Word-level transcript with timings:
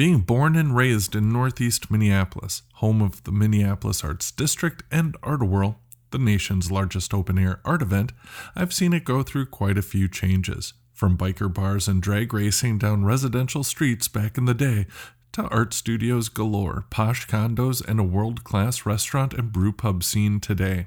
Being 0.00 0.20
born 0.20 0.56
and 0.56 0.74
raised 0.74 1.14
in 1.14 1.30
northeast 1.30 1.90
Minneapolis, 1.90 2.62
home 2.76 3.02
of 3.02 3.22
the 3.24 3.32
Minneapolis 3.32 4.02
Arts 4.02 4.30
District 4.30 4.82
and 4.90 5.14
Art 5.22 5.42
Whirl, 5.42 5.78
the 6.10 6.18
nation's 6.18 6.70
largest 6.70 7.12
open 7.12 7.38
air 7.38 7.60
art 7.66 7.82
event, 7.82 8.12
I've 8.56 8.72
seen 8.72 8.94
it 8.94 9.04
go 9.04 9.22
through 9.22 9.48
quite 9.48 9.76
a 9.76 9.82
few 9.82 10.08
changes. 10.08 10.72
From 10.94 11.18
biker 11.18 11.52
bars 11.52 11.86
and 11.86 12.00
drag 12.00 12.32
racing 12.32 12.78
down 12.78 13.04
residential 13.04 13.62
streets 13.62 14.08
back 14.08 14.38
in 14.38 14.46
the 14.46 14.54
day 14.54 14.86
to 15.32 15.42
art 15.48 15.74
studios 15.74 16.30
galore, 16.30 16.86
posh 16.88 17.26
condos, 17.26 17.86
and 17.86 18.00
a 18.00 18.02
world 18.02 18.42
class 18.42 18.86
restaurant 18.86 19.34
and 19.34 19.52
brew 19.52 19.70
pub 19.70 20.02
scene 20.02 20.40
today. 20.40 20.86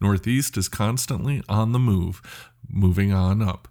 Northeast 0.00 0.56
is 0.56 0.68
constantly 0.68 1.42
on 1.48 1.72
the 1.72 1.80
move, 1.80 2.22
moving 2.70 3.12
on 3.12 3.42
up. 3.42 3.66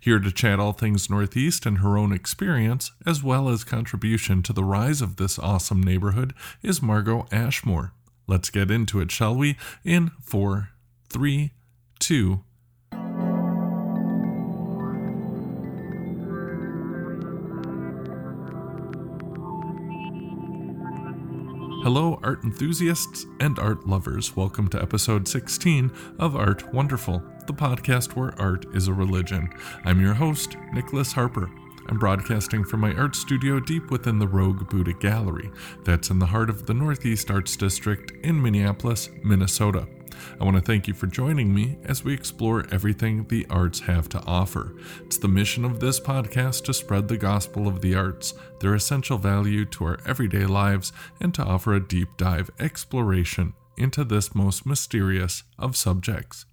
Here 0.00 0.18
to 0.18 0.32
chat 0.32 0.60
all 0.60 0.72
things 0.72 1.10
Northeast 1.10 1.66
and 1.66 1.78
her 1.78 1.96
own 1.96 2.12
experience, 2.12 2.92
as 3.06 3.22
well 3.22 3.48
as 3.48 3.64
contribution 3.64 4.42
to 4.42 4.52
the 4.52 4.64
rise 4.64 5.00
of 5.00 5.16
this 5.16 5.38
awesome 5.38 5.82
neighborhood, 5.82 6.34
is 6.62 6.82
Margo 6.82 7.26
Ashmore. 7.32 7.92
Let's 8.26 8.50
get 8.50 8.70
into 8.70 9.00
it, 9.00 9.10
shall 9.10 9.34
we? 9.34 9.56
In 9.84 10.10
four, 10.22 10.70
three, 11.08 11.52
two, 11.98 12.40
Hello, 21.84 22.18
art 22.22 22.42
enthusiasts 22.44 23.26
and 23.40 23.58
art 23.58 23.86
lovers. 23.86 24.34
Welcome 24.34 24.68
to 24.68 24.80
episode 24.80 25.28
16 25.28 25.92
of 26.18 26.34
Art 26.34 26.72
Wonderful, 26.72 27.22
the 27.46 27.54
podcast 27.54 28.16
where 28.16 28.40
art 28.40 28.66
is 28.74 28.88
a 28.88 28.92
religion. 28.92 29.50
I'm 29.84 30.00
your 30.00 30.14
host, 30.14 30.56
Nicholas 30.72 31.12
Harper. 31.12 31.50
I'm 31.88 31.98
broadcasting 31.98 32.64
from 32.64 32.80
my 32.80 32.94
art 32.94 33.14
studio 33.14 33.60
deep 33.60 33.90
within 33.90 34.18
the 34.18 34.28
Rogue 34.28 34.68
Buddha 34.70 34.94
Gallery, 34.94 35.50
that's 35.84 36.08
in 36.08 36.18
the 36.18 36.26
heart 36.26 36.48
of 36.48 36.66
the 36.66 36.72
Northeast 36.72 37.30
Arts 37.30 37.56
District 37.56 38.12
in 38.24 38.40
Minneapolis, 38.40 39.10
Minnesota. 39.22 39.86
I 40.40 40.44
want 40.44 40.56
to 40.56 40.62
thank 40.62 40.88
you 40.88 40.94
for 40.94 41.06
joining 41.06 41.54
me 41.54 41.76
as 41.84 42.04
we 42.04 42.14
explore 42.14 42.64
everything 42.70 43.26
the 43.28 43.46
arts 43.50 43.80
have 43.80 44.08
to 44.10 44.22
offer. 44.24 44.74
It's 45.04 45.18
the 45.18 45.28
mission 45.28 45.64
of 45.64 45.80
this 45.80 46.00
podcast 46.00 46.64
to 46.64 46.74
spread 46.74 47.08
the 47.08 47.18
gospel 47.18 47.68
of 47.68 47.82
the 47.82 47.94
arts, 47.94 48.32
their 48.60 48.74
essential 48.74 49.18
value 49.18 49.64
to 49.66 49.84
our 49.84 49.98
everyday 50.06 50.46
lives, 50.46 50.92
and 51.20 51.34
to 51.34 51.44
offer 51.44 51.74
a 51.74 51.86
deep 51.86 52.16
dive 52.16 52.50
exploration 52.58 53.52
into 53.76 54.04
this 54.04 54.34
most 54.34 54.64
mysterious 54.64 55.42
of 55.58 55.76
subjects. 55.76 56.46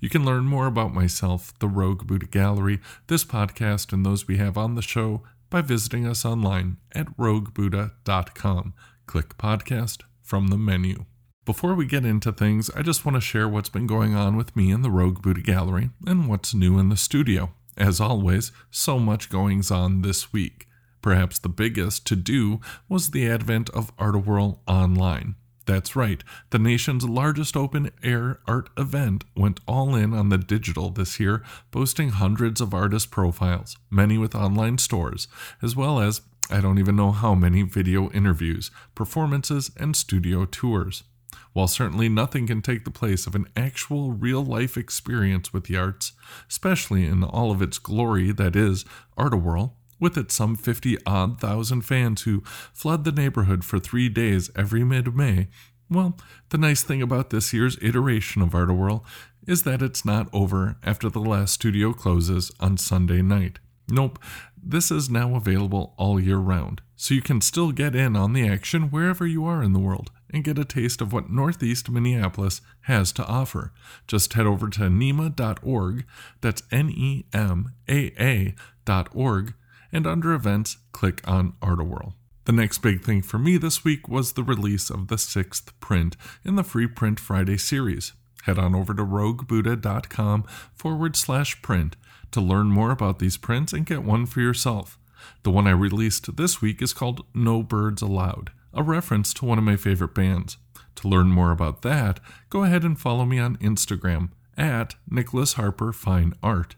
You 0.00 0.08
can 0.08 0.24
learn 0.24 0.44
more 0.44 0.66
about 0.66 0.94
myself, 0.94 1.52
the 1.58 1.68
Rogue 1.68 2.06
Buddha 2.06 2.26
Gallery, 2.26 2.80
this 3.06 3.24
podcast, 3.24 3.92
and 3.92 4.04
those 4.04 4.26
we 4.26 4.36
have 4.38 4.56
on 4.56 4.74
the 4.74 4.82
show 4.82 5.22
by 5.50 5.60
visiting 5.60 6.06
us 6.06 6.24
online 6.24 6.78
at 6.92 7.16
roguebuddha.com. 7.16 8.74
Click 9.06 9.38
podcast 9.38 10.02
from 10.22 10.48
the 10.48 10.58
menu. 10.58 11.04
Before 11.44 11.74
we 11.74 11.86
get 11.86 12.04
into 12.04 12.30
things, 12.30 12.68
I 12.70 12.82
just 12.82 13.06
want 13.06 13.14
to 13.14 13.22
share 13.22 13.48
what's 13.48 13.70
been 13.70 13.86
going 13.86 14.14
on 14.14 14.36
with 14.36 14.54
me 14.54 14.70
in 14.70 14.82
the 14.82 14.90
Rogue 14.90 15.22
Buddha 15.22 15.40
Gallery 15.40 15.90
and 16.06 16.28
what's 16.28 16.52
new 16.52 16.78
in 16.78 16.90
the 16.90 16.96
studio. 16.96 17.54
As 17.76 18.00
always, 18.00 18.52
so 18.70 18.98
much 18.98 19.30
goings 19.30 19.70
on 19.70 20.02
this 20.02 20.32
week. 20.32 20.66
Perhaps 21.00 21.38
the 21.38 21.48
biggest 21.48 22.06
to 22.08 22.16
do 22.16 22.60
was 22.88 23.12
the 23.12 23.26
advent 23.26 23.70
of 23.70 23.92
Art-A-Whirl 23.98 24.60
Online. 24.66 25.36
That's 25.68 25.94
right, 25.94 26.24
the 26.48 26.58
nation's 26.58 27.06
largest 27.06 27.54
open 27.54 27.90
air 28.02 28.40
art 28.48 28.70
event 28.78 29.24
went 29.36 29.60
all 29.68 29.94
in 29.94 30.14
on 30.14 30.30
the 30.30 30.38
digital 30.38 30.88
this 30.88 31.20
year, 31.20 31.44
boasting 31.70 32.08
hundreds 32.08 32.62
of 32.62 32.72
artist 32.72 33.10
profiles, 33.10 33.76
many 33.90 34.16
with 34.16 34.34
online 34.34 34.78
stores, 34.78 35.28
as 35.60 35.76
well 35.76 36.00
as 36.00 36.22
I 36.50 36.62
don't 36.62 36.78
even 36.78 36.96
know 36.96 37.12
how 37.12 37.34
many 37.34 37.64
video 37.64 38.08
interviews, 38.12 38.70
performances, 38.94 39.70
and 39.76 39.94
studio 39.94 40.46
tours. 40.46 41.04
While 41.52 41.68
certainly 41.68 42.08
nothing 42.08 42.46
can 42.46 42.62
take 42.62 42.86
the 42.86 42.90
place 42.90 43.26
of 43.26 43.34
an 43.34 43.46
actual 43.54 44.12
real 44.12 44.42
life 44.42 44.78
experience 44.78 45.52
with 45.52 45.64
the 45.64 45.76
arts, 45.76 46.12
especially 46.48 47.04
in 47.04 47.22
all 47.22 47.50
of 47.50 47.60
its 47.60 47.78
glory 47.78 48.32
that 48.32 48.56
is 48.56 48.86
Art-A-Whirl, 49.18 49.76
with 50.00 50.16
its 50.16 50.34
some 50.34 50.56
50 50.56 50.98
odd 51.06 51.40
thousand 51.40 51.82
fans 51.82 52.22
who 52.22 52.42
flood 52.72 53.04
the 53.04 53.12
neighborhood 53.12 53.64
for 53.64 53.78
three 53.78 54.08
days 54.08 54.50
every 54.56 54.84
mid 54.84 55.14
May, 55.14 55.48
well, 55.90 56.18
the 56.50 56.58
nice 56.58 56.82
thing 56.82 57.00
about 57.00 57.30
this 57.30 57.52
year's 57.52 57.78
iteration 57.80 58.42
of 58.42 58.54
Art-A-Whirl 58.54 59.04
is 59.46 59.62
that 59.62 59.80
it's 59.80 60.04
not 60.04 60.28
over 60.32 60.76
after 60.82 61.08
the 61.08 61.20
last 61.20 61.54
studio 61.54 61.94
closes 61.94 62.52
on 62.60 62.76
Sunday 62.76 63.22
night. 63.22 63.58
Nope, 63.88 64.18
this 64.62 64.90
is 64.90 65.08
now 65.08 65.34
available 65.34 65.94
all 65.96 66.20
year 66.20 66.36
round, 66.36 66.82
so 66.94 67.14
you 67.14 67.22
can 67.22 67.40
still 67.40 67.72
get 67.72 67.94
in 67.94 68.16
on 68.16 68.34
the 68.34 68.46
action 68.46 68.90
wherever 68.90 69.26
you 69.26 69.46
are 69.46 69.62
in 69.62 69.72
the 69.72 69.78
world 69.78 70.10
and 70.30 70.44
get 70.44 70.58
a 70.58 70.64
taste 70.64 71.00
of 71.00 71.10
what 71.10 71.30
Northeast 71.30 71.88
Minneapolis 71.88 72.60
has 72.82 73.12
to 73.12 73.24
offer. 73.24 73.72
Just 74.06 74.34
head 74.34 74.44
over 74.44 74.68
to 74.68 74.80
nemaa.org, 74.82 76.04
that's 76.42 76.62
N 76.70 76.90
E 76.90 77.24
M 77.32 77.72
A 77.88 78.12
A.org, 78.20 79.54
and 79.92 80.06
under 80.06 80.32
events, 80.32 80.78
click 80.92 81.26
on 81.26 81.54
Art-A-Whirl. 81.62 82.14
The 82.44 82.52
next 82.52 82.78
big 82.78 83.02
thing 83.02 83.20
for 83.22 83.38
me 83.38 83.58
this 83.58 83.84
week 83.84 84.08
was 84.08 84.32
the 84.32 84.42
release 84.42 84.88
of 84.88 85.08
the 85.08 85.18
sixth 85.18 85.78
print 85.80 86.16
in 86.44 86.56
the 86.56 86.64
Free 86.64 86.86
Print 86.86 87.20
Friday 87.20 87.58
series. 87.58 88.12
Head 88.44 88.58
on 88.58 88.74
over 88.74 88.94
to 88.94 89.04
roguebuddha.com 89.04 90.44
forward 90.74 91.16
slash 91.16 91.60
print 91.60 91.96
to 92.30 92.40
learn 92.40 92.68
more 92.68 92.90
about 92.90 93.18
these 93.18 93.36
prints 93.36 93.72
and 93.72 93.84
get 93.84 94.02
one 94.02 94.24
for 94.24 94.40
yourself. 94.40 94.98
The 95.42 95.50
one 95.50 95.66
I 95.66 95.72
released 95.72 96.36
this 96.36 96.62
week 96.62 96.80
is 96.80 96.92
called 96.92 97.26
No 97.34 97.62
Birds 97.62 98.00
Allowed, 98.00 98.50
a 98.72 98.82
reference 98.82 99.34
to 99.34 99.44
one 99.44 99.58
of 99.58 99.64
my 99.64 99.76
favorite 99.76 100.14
bands. 100.14 100.56
To 100.96 101.08
learn 101.08 101.28
more 101.28 101.50
about 101.50 101.82
that, 101.82 102.18
go 102.50 102.64
ahead 102.64 102.82
and 102.82 102.98
follow 102.98 103.24
me 103.24 103.38
on 103.38 103.56
Instagram 103.58 104.30
at 104.56 104.94
Nicholas 105.08 105.52
Harper 105.54 105.92
Fine 105.92 106.34
Art. 106.42 106.76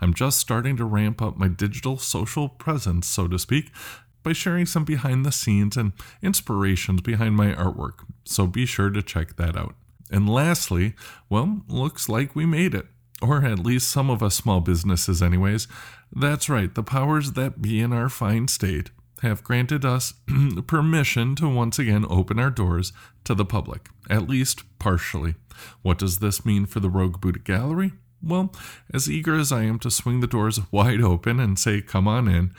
I'm 0.00 0.14
just 0.14 0.38
starting 0.38 0.76
to 0.76 0.84
ramp 0.84 1.20
up 1.20 1.36
my 1.36 1.48
digital 1.48 1.98
social 1.98 2.48
presence, 2.48 3.06
so 3.06 3.28
to 3.28 3.38
speak, 3.38 3.70
by 4.22 4.32
sharing 4.32 4.66
some 4.66 4.84
behind 4.84 5.24
the 5.24 5.32
scenes 5.32 5.76
and 5.76 5.92
inspirations 6.22 7.00
behind 7.00 7.36
my 7.36 7.52
artwork, 7.52 8.04
so 8.24 8.46
be 8.46 8.66
sure 8.66 8.90
to 8.90 9.02
check 9.02 9.36
that 9.36 9.56
out. 9.56 9.74
And 10.10 10.28
lastly, 10.28 10.94
well, 11.28 11.62
looks 11.68 12.08
like 12.08 12.34
we 12.34 12.46
made 12.46 12.74
it 12.74 12.86
or 13.22 13.44
at 13.44 13.58
least 13.58 13.90
some 13.90 14.10
of 14.10 14.22
us 14.22 14.34
small 14.34 14.60
businesses, 14.60 15.22
anyways. 15.22 15.68
That's 16.12 16.48
right, 16.48 16.74
the 16.74 16.82
powers 16.82 17.32
that 17.32 17.62
be 17.62 17.80
in 17.80 17.92
our 17.92 18.08
fine 18.08 18.48
state 18.48 18.90
have 19.22 19.42
granted 19.42 19.84
us 19.84 20.14
permission 20.66 21.34
to 21.36 21.48
once 21.48 21.78
again 21.78 22.04
open 22.10 22.38
our 22.38 22.50
doors 22.50 22.92
to 23.24 23.34
the 23.34 23.44
public, 23.44 23.88
at 24.10 24.28
least 24.28 24.62
partially. 24.78 25.34
What 25.82 25.98
does 25.98 26.18
this 26.18 26.44
mean 26.44 26.66
for 26.66 26.80
the 26.80 26.90
Rogue 26.90 27.20
Buddha 27.20 27.38
Gallery? 27.38 27.92
Well, 28.22 28.52
as 28.92 29.10
eager 29.10 29.34
as 29.36 29.52
I 29.52 29.62
am 29.62 29.78
to 29.80 29.90
swing 29.90 30.20
the 30.20 30.26
doors 30.26 30.60
wide 30.72 31.00
open 31.00 31.38
and 31.38 31.58
say, 31.58 31.80
come 31.80 32.08
on 32.08 32.28
in, 32.28 32.52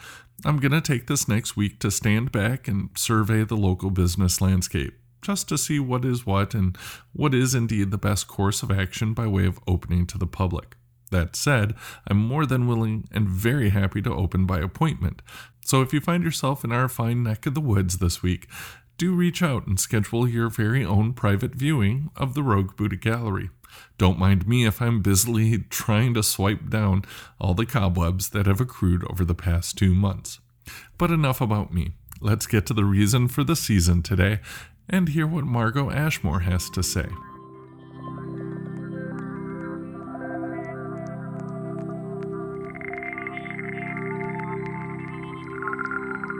I'm 0.44 0.58
going 0.58 0.72
to 0.72 0.80
take 0.80 1.06
this 1.06 1.28
next 1.28 1.56
week 1.56 1.80
to 1.80 1.90
stand 1.90 2.30
back 2.30 2.68
and 2.68 2.90
survey 2.96 3.44
the 3.44 3.56
local 3.56 3.90
business 3.90 4.40
landscape 4.40 4.94
just 5.22 5.48
to 5.48 5.58
see 5.58 5.80
what 5.80 6.04
is 6.04 6.24
what 6.24 6.54
and 6.54 6.76
what 7.12 7.34
is 7.34 7.54
indeed 7.54 7.90
the 7.90 7.98
best 7.98 8.28
course 8.28 8.62
of 8.62 8.70
action 8.70 9.14
by 9.14 9.26
way 9.26 9.46
of 9.46 9.60
opening 9.66 10.06
to 10.06 10.18
the 10.18 10.26
public. 10.26 10.76
That 11.10 11.36
said, 11.36 11.74
I'm 12.06 12.18
more 12.18 12.44
than 12.46 12.66
willing 12.66 13.08
and 13.12 13.28
very 13.28 13.70
happy 13.70 14.02
to 14.02 14.14
open 14.14 14.46
by 14.46 14.60
appointment. 14.60 15.22
So 15.64 15.82
if 15.82 15.92
you 15.92 16.00
find 16.00 16.22
yourself 16.22 16.64
in 16.64 16.72
our 16.72 16.88
fine 16.88 17.22
neck 17.22 17.46
of 17.46 17.54
the 17.54 17.60
woods 17.60 17.98
this 17.98 18.22
week, 18.22 18.46
do 18.98 19.14
reach 19.14 19.42
out 19.42 19.66
and 19.66 19.78
schedule 19.78 20.28
your 20.28 20.50
very 20.50 20.84
own 20.84 21.12
private 21.12 21.54
viewing 21.54 22.10
of 22.16 22.34
the 22.34 22.42
Rogue 22.42 22.76
Buddha 22.76 22.96
Gallery. 22.96 23.48
Don't 23.96 24.18
mind 24.18 24.46
me 24.46 24.66
if 24.66 24.82
I'm 24.82 25.02
busily 25.02 25.58
trying 25.70 26.14
to 26.14 26.22
swipe 26.22 26.68
down 26.68 27.04
all 27.40 27.54
the 27.54 27.64
cobwebs 27.64 28.30
that 28.30 28.46
have 28.46 28.60
accrued 28.60 29.04
over 29.08 29.24
the 29.24 29.36
past 29.36 29.78
two 29.78 29.94
months. 29.94 30.40
But 30.98 31.12
enough 31.12 31.40
about 31.40 31.72
me. 31.72 31.92
Let's 32.20 32.48
get 32.48 32.66
to 32.66 32.74
the 32.74 32.84
reason 32.84 33.28
for 33.28 33.44
the 33.44 33.54
season 33.54 34.02
today 34.02 34.40
and 34.88 35.08
hear 35.08 35.26
what 35.26 35.44
Margo 35.44 35.90
Ashmore 35.90 36.40
has 36.40 36.68
to 36.70 36.82
say. 36.82 37.06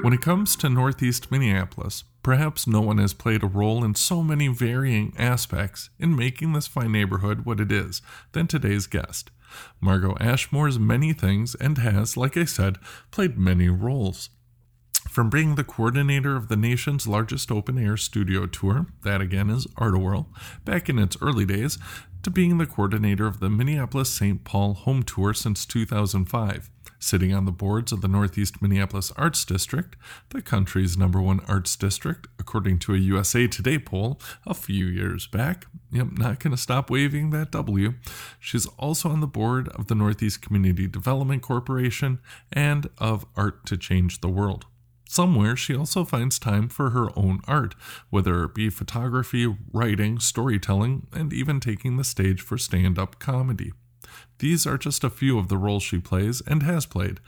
When 0.02 0.12
it 0.12 0.20
comes 0.20 0.56
to 0.56 0.68
Northeast 0.68 1.30
Minneapolis, 1.30 2.04
perhaps 2.28 2.66
no 2.66 2.82
one 2.82 2.98
has 2.98 3.14
played 3.14 3.42
a 3.42 3.46
role 3.46 3.82
in 3.82 3.94
so 3.94 4.22
many 4.22 4.48
varying 4.48 5.14
aspects 5.16 5.88
in 5.98 6.14
making 6.14 6.52
this 6.52 6.66
fine 6.66 6.92
neighborhood 6.92 7.46
what 7.46 7.58
it 7.58 7.72
is 7.72 8.02
than 8.32 8.46
today's 8.46 8.86
guest. 8.86 9.30
Margo 9.80 10.14
Ashmore's 10.20 10.78
many 10.78 11.14
things 11.14 11.54
and 11.54 11.78
has, 11.78 12.18
like 12.18 12.36
I 12.36 12.44
said, 12.44 12.76
played 13.10 13.38
many 13.38 13.70
roles. 13.70 14.28
From 15.08 15.30
being 15.30 15.54
the 15.54 15.64
coordinator 15.64 16.36
of 16.36 16.48
the 16.48 16.56
nation's 16.56 17.06
largest 17.06 17.50
open 17.50 17.78
air 17.78 17.96
studio 17.96 18.44
tour, 18.44 18.88
that 19.04 19.22
again 19.22 19.48
is 19.48 19.66
Art-A-Whirl, 19.78 20.28
back 20.66 20.90
in 20.90 20.98
its 20.98 21.16
early 21.22 21.46
days, 21.46 21.78
to 22.24 22.28
being 22.28 22.58
the 22.58 22.66
coordinator 22.66 23.26
of 23.26 23.40
the 23.40 23.48
Minneapolis 23.48 24.10
St. 24.10 24.44
Paul 24.44 24.74
home 24.74 25.02
tour 25.02 25.32
since 25.32 25.64
2005. 25.64 26.68
Sitting 26.98 27.32
on 27.32 27.44
the 27.44 27.52
boards 27.52 27.92
of 27.92 28.00
the 28.00 28.08
Northeast 28.08 28.60
Minneapolis 28.60 29.12
Arts 29.16 29.44
District, 29.44 29.96
the 30.30 30.42
country's 30.42 30.96
number 30.96 31.20
one 31.20 31.40
arts 31.48 31.76
district, 31.76 32.26
according 32.38 32.78
to 32.80 32.94
a 32.94 32.98
USA 32.98 33.46
Today 33.46 33.78
poll 33.78 34.20
a 34.46 34.54
few 34.54 34.86
years 34.86 35.26
back. 35.26 35.66
Yep, 35.92 36.18
not 36.18 36.40
going 36.40 36.50
to 36.50 36.60
stop 36.60 36.90
waving 36.90 37.30
that 37.30 37.52
W. 37.52 37.94
She's 38.38 38.66
also 38.78 39.08
on 39.08 39.20
the 39.20 39.26
board 39.26 39.68
of 39.68 39.86
the 39.86 39.94
Northeast 39.94 40.42
Community 40.42 40.86
Development 40.86 41.42
Corporation 41.42 42.18
and 42.52 42.88
of 42.98 43.26
Art 43.36 43.64
to 43.66 43.76
Change 43.76 44.20
the 44.20 44.28
World. 44.28 44.66
Somewhere, 45.10 45.56
she 45.56 45.74
also 45.74 46.04
finds 46.04 46.38
time 46.38 46.68
for 46.68 46.90
her 46.90 47.08
own 47.16 47.40
art, 47.48 47.74
whether 48.10 48.44
it 48.44 48.54
be 48.54 48.68
photography, 48.68 49.56
writing, 49.72 50.18
storytelling, 50.18 51.06
and 51.14 51.32
even 51.32 51.60
taking 51.60 51.96
the 51.96 52.04
stage 52.04 52.42
for 52.42 52.58
stand 52.58 52.98
up 52.98 53.18
comedy. 53.18 53.72
These 54.38 54.66
are 54.66 54.78
just 54.78 55.04
a 55.04 55.10
few 55.10 55.38
of 55.38 55.48
the 55.48 55.56
roles 55.56 55.82
she 55.82 55.98
plays 55.98 56.40
and 56.46 56.62
has 56.62 56.86
played. 56.86 57.20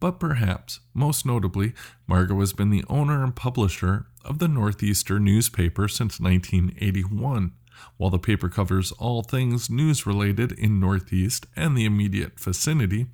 But 0.00 0.20
perhaps, 0.20 0.80
most 0.92 1.24
notably, 1.24 1.72
Margo 2.06 2.38
has 2.40 2.52
been 2.52 2.70
the 2.70 2.84
owner 2.88 3.22
and 3.22 3.34
publisher 3.34 4.06
of 4.24 4.38
the 4.38 4.48
Northeastern 4.48 5.24
newspaper 5.24 5.88
since 5.88 6.20
1981. 6.20 7.52
While 7.96 8.10
the 8.10 8.18
paper 8.18 8.48
covers 8.48 8.92
all 8.92 9.22
things 9.22 9.70
news 9.70 10.06
related 10.06 10.52
in 10.52 10.80
Northeast 10.80 11.46
and 11.56 11.76
the 11.76 11.84
immediate 11.84 12.38
vicinity, 12.38 13.06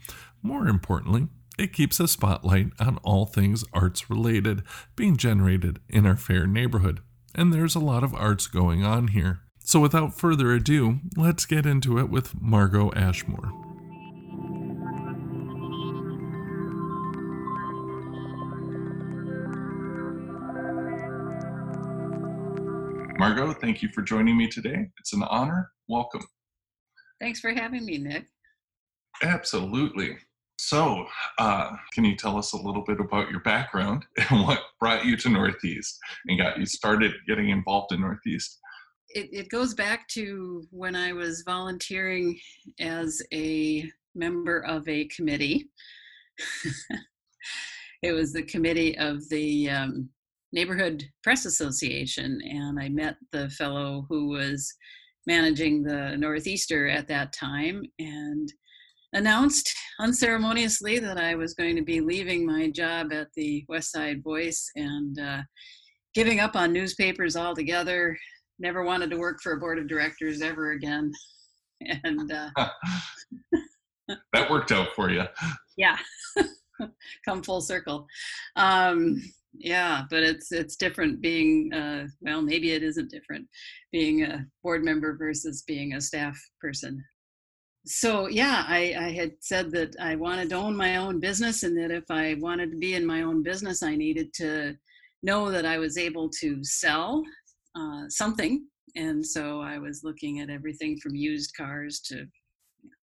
more 0.42 0.68
importantly, 0.68 1.28
it 1.58 1.72
keeps 1.72 2.00
a 2.00 2.08
spotlight 2.08 2.68
on 2.78 2.98
all 2.98 3.26
things 3.26 3.64
arts 3.72 4.08
related 4.08 4.62
being 4.96 5.16
generated 5.16 5.78
in 5.88 6.06
our 6.06 6.16
fair 6.16 6.46
neighborhood. 6.46 7.00
And 7.34 7.52
there's 7.52 7.74
a 7.74 7.80
lot 7.80 8.02
of 8.02 8.14
arts 8.14 8.46
going 8.46 8.84
on 8.84 9.08
here. 9.08 9.40
So 9.70 9.78
without 9.78 10.12
further 10.14 10.50
ado, 10.50 10.98
let's 11.16 11.46
get 11.46 11.64
into 11.64 11.96
it 12.00 12.10
with 12.10 12.34
Margo 12.42 12.90
Ashmore. 12.94 13.52
Margo, 23.16 23.52
thank 23.52 23.80
you 23.80 23.88
for 23.94 24.02
joining 24.02 24.36
me 24.36 24.48
today. 24.48 24.88
It's 24.98 25.12
an 25.12 25.22
honor. 25.22 25.70
Welcome. 25.86 26.22
Thanks 27.20 27.38
for 27.38 27.50
having 27.52 27.84
me, 27.84 27.98
Nick. 27.98 28.26
Absolutely. 29.22 30.18
So, 30.58 31.06
uh, 31.38 31.76
can 31.94 32.04
you 32.04 32.16
tell 32.16 32.36
us 32.36 32.54
a 32.54 32.56
little 32.56 32.82
bit 32.82 32.98
about 32.98 33.30
your 33.30 33.40
background 33.40 34.04
and 34.30 34.44
what 34.44 34.62
brought 34.80 35.04
you 35.04 35.16
to 35.18 35.28
Northeast 35.28 35.96
and 36.26 36.40
got 36.40 36.58
you 36.58 36.66
started 36.66 37.12
getting 37.28 37.50
involved 37.50 37.92
in 37.92 38.00
Northeast? 38.00 38.58
It, 39.14 39.28
it 39.32 39.48
goes 39.48 39.74
back 39.74 40.08
to 40.08 40.62
when 40.70 40.94
I 40.94 41.12
was 41.12 41.42
volunteering 41.44 42.38
as 42.78 43.22
a 43.32 43.90
member 44.14 44.60
of 44.60 44.88
a 44.88 45.06
committee. 45.06 45.68
it 48.02 48.12
was 48.12 48.32
the 48.32 48.42
committee 48.42 48.96
of 48.98 49.28
the 49.28 49.68
um, 49.70 50.08
Neighborhood 50.52 51.04
Press 51.22 51.44
Association, 51.44 52.40
and 52.44 52.78
I 52.78 52.88
met 52.88 53.16
the 53.32 53.50
fellow 53.50 54.06
who 54.08 54.28
was 54.28 54.72
managing 55.26 55.82
the 55.82 56.16
Northeaster 56.16 56.88
at 56.88 57.08
that 57.08 57.32
time 57.32 57.82
and 57.98 58.52
announced 59.12 59.72
unceremoniously 60.00 60.98
that 60.98 61.18
I 61.18 61.34
was 61.34 61.54
going 61.54 61.76
to 61.76 61.82
be 61.82 62.00
leaving 62.00 62.46
my 62.46 62.70
job 62.70 63.12
at 63.12 63.28
the 63.34 63.64
West 63.68 63.92
Side 63.92 64.22
Voice 64.22 64.70
and 64.76 65.18
uh, 65.18 65.42
giving 66.14 66.40
up 66.40 66.56
on 66.56 66.72
newspapers 66.72 67.36
altogether 67.36 68.16
never 68.60 68.84
wanted 68.84 69.10
to 69.10 69.16
work 69.16 69.40
for 69.42 69.52
a 69.52 69.58
board 69.58 69.78
of 69.78 69.88
directors 69.88 70.42
ever 70.42 70.72
again. 70.72 71.12
And 72.04 72.30
uh, 72.30 72.50
that 74.34 74.50
worked 74.50 74.70
out 74.70 74.88
for 74.94 75.08
you. 75.08 75.24
Yeah, 75.78 75.96
come 77.24 77.42
full 77.42 77.62
circle. 77.62 78.06
Um, 78.56 79.16
yeah, 79.54 80.02
but 80.10 80.22
it's 80.22 80.52
it's 80.52 80.76
different 80.76 81.22
being 81.22 81.72
uh, 81.72 82.06
well, 82.20 82.42
maybe 82.42 82.72
it 82.72 82.82
isn't 82.82 83.10
different 83.10 83.48
being 83.92 84.24
a 84.24 84.44
board 84.62 84.84
member 84.84 85.16
versus 85.16 85.64
being 85.66 85.94
a 85.94 86.02
staff 86.02 86.38
person. 86.60 87.02
So 87.86 88.28
yeah, 88.28 88.64
I, 88.68 88.94
I 88.98 89.12
had 89.12 89.32
said 89.40 89.70
that 89.70 89.96
I 89.98 90.16
wanted 90.16 90.50
to 90.50 90.56
own 90.56 90.76
my 90.76 90.96
own 90.96 91.18
business, 91.18 91.62
and 91.62 91.74
that 91.78 91.90
if 91.90 92.04
I 92.10 92.34
wanted 92.40 92.72
to 92.72 92.76
be 92.76 92.92
in 92.92 93.06
my 93.06 93.22
own 93.22 93.42
business, 93.42 93.82
I 93.82 93.96
needed 93.96 94.34
to 94.34 94.76
know 95.22 95.50
that 95.50 95.66
I 95.66 95.78
was 95.78 95.96
able 95.96 96.28
to 96.40 96.62
sell 96.62 97.22
uh, 97.74 98.08
something. 98.08 98.66
And 98.96 99.24
so 99.24 99.60
I 99.60 99.78
was 99.78 100.02
looking 100.02 100.40
at 100.40 100.50
everything 100.50 100.98
from 100.98 101.14
used 101.14 101.54
cars 101.56 102.00
to, 102.06 102.26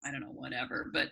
I 0.05 0.11
don't 0.11 0.21
know, 0.21 0.33
whatever. 0.33 0.89
But 0.93 1.09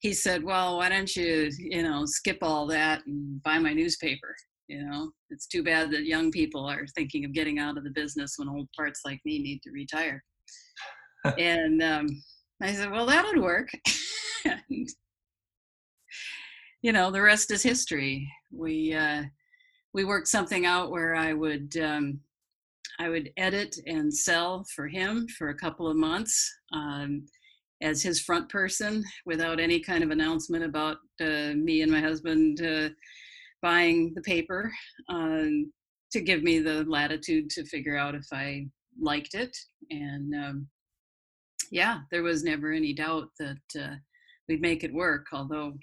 he 0.00 0.12
said, 0.12 0.44
well, 0.44 0.76
why 0.78 0.90
don't 0.90 1.14
you, 1.16 1.50
you 1.58 1.82
know, 1.82 2.04
skip 2.04 2.38
all 2.42 2.66
that 2.66 3.04
and 3.06 3.42
buy 3.42 3.58
my 3.58 3.72
newspaper? 3.72 4.34
You 4.68 4.84
know, 4.84 5.10
it's 5.30 5.46
too 5.46 5.62
bad 5.62 5.90
that 5.90 6.04
young 6.04 6.30
people 6.30 6.64
are 6.66 6.86
thinking 6.94 7.24
of 7.24 7.32
getting 7.32 7.58
out 7.58 7.76
of 7.76 7.84
the 7.84 7.90
business 7.90 8.34
when 8.36 8.48
old 8.48 8.68
parts 8.76 9.00
like 9.04 9.20
me 9.24 9.38
need 9.38 9.62
to 9.62 9.70
retire. 9.70 10.22
and 11.38 11.82
um, 11.82 12.06
I 12.62 12.72
said, 12.72 12.90
well, 12.90 13.06
that 13.06 13.24
would 13.24 13.42
work. 13.42 13.68
and, 14.44 14.88
you 16.82 16.92
know, 16.92 17.10
the 17.10 17.22
rest 17.22 17.50
is 17.50 17.62
history. 17.62 18.30
We, 18.50 18.94
uh, 18.94 19.24
we 19.94 20.04
worked 20.04 20.28
something 20.28 20.66
out 20.66 20.90
where 20.90 21.14
I 21.14 21.32
would 21.32 21.76
um, 21.78 22.20
I 22.98 23.08
would 23.08 23.30
edit 23.36 23.76
and 23.86 24.12
sell 24.12 24.64
for 24.74 24.86
him 24.86 25.26
for 25.36 25.48
a 25.48 25.54
couple 25.54 25.88
of 25.88 25.96
months 25.96 26.52
um, 26.72 27.26
as 27.82 28.02
his 28.02 28.20
front 28.20 28.48
person 28.48 29.02
without 29.26 29.60
any 29.60 29.80
kind 29.80 30.04
of 30.04 30.10
announcement 30.10 30.64
about 30.64 30.98
uh, 31.20 31.52
me 31.54 31.82
and 31.82 31.90
my 31.90 32.00
husband 32.00 32.62
uh, 32.62 32.88
buying 33.62 34.12
the 34.14 34.22
paper 34.22 34.72
um, 35.08 35.72
to 36.12 36.20
give 36.20 36.42
me 36.42 36.60
the 36.60 36.84
latitude 36.84 37.50
to 37.50 37.64
figure 37.64 37.96
out 37.96 38.14
if 38.14 38.26
I 38.32 38.66
liked 39.00 39.34
it. 39.34 39.56
And 39.90 40.34
um, 40.34 40.68
yeah, 41.70 42.00
there 42.10 42.22
was 42.22 42.44
never 42.44 42.72
any 42.72 42.92
doubt 42.92 43.28
that 43.38 43.82
uh, 43.82 43.94
we'd 44.48 44.60
make 44.60 44.84
it 44.84 44.94
work, 44.94 45.26
although 45.32 45.74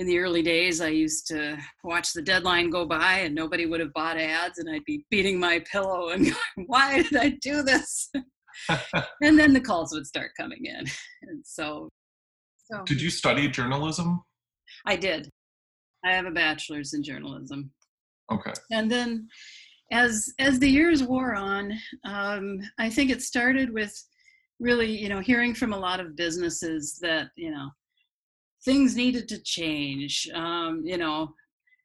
in 0.00 0.06
the 0.06 0.18
early 0.18 0.40
days, 0.40 0.80
I 0.80 0.88
used 0.88 1.26
to 1.26 1.58
watch 1.84 2.14
the 2.14 2.22
deadline 2.22 2.70
go 2.70 2.86
by 2.86 3.18
and 3.18 3.34
nobody 3.34 3.66
would 3.66 3.80
have 3.80 3.92
bought 3.92 4.16
ads, 4.16 4.58
and 4.58 4.66
I'd 4.70 4.84
be 4.86 5.04
beating 5.10 5.38
my 5.38 5.62
pillow 5.70 6.08
and 6.08 6.24
going, 6.56 6.66
Why 6.68 7.02
did 7.02 7.16
I 7.16 7.36
do 7.42 7.62
this? 7.62 8.10
and 9.20 9.38
then 9.38 9.52
the 9.52 9.60
calls 9.60 9.92
would 9.92 10.06
start 10.06 10.30
coming 10.38 10.64
in. 10.64 10.86
And 11.24 11.44
so, 11.44 11.90
so. 12.64 12.82
Did 12.86 13.02
you 13.02 13.10
study 13.10 13.46
journalism? 13.46 14.22
I 14.86 14.96
did. 14.96 15.28
I 16.02 16.12
have 16.12 16.24
a 16.24 16.30
bachelor's 16.30 16.94
in 16.94 17.02
journalism. 17.02 17.70
Okay. 18.32 18.54
And 18.72 18.90
then 18.90 19.28
as 19.92 20.32
as 20.38 20.58
the 20.58 20.70
years 20.70 21.02
wore 21.02 21.34
on, 21.34 21.74
um, 22.06 22.60
I 22.78 22.88
think 22.88 23.10
it 23.10 23.20
started 23.20 23.70
with 23.70 23.94
really, 24.60 24.96
you 24.96 25.10
know, 25.10 25.20
hearing 25.20 25.54
from 25.54 25.74
a 25.74 25.78
lot 25.78 26.00
of 26.00 26.16
businesses 26.16 26.98
that, 27.02 27.28
you 27.36 27.50
know, 27.50 27.68
things 28.64 28.96
needed 28.96 29.28
to 29.28 29.42
change. 29.42 30.28
Um, 30.34 30.82
you 30.84 30.98
know, 30.98 31.34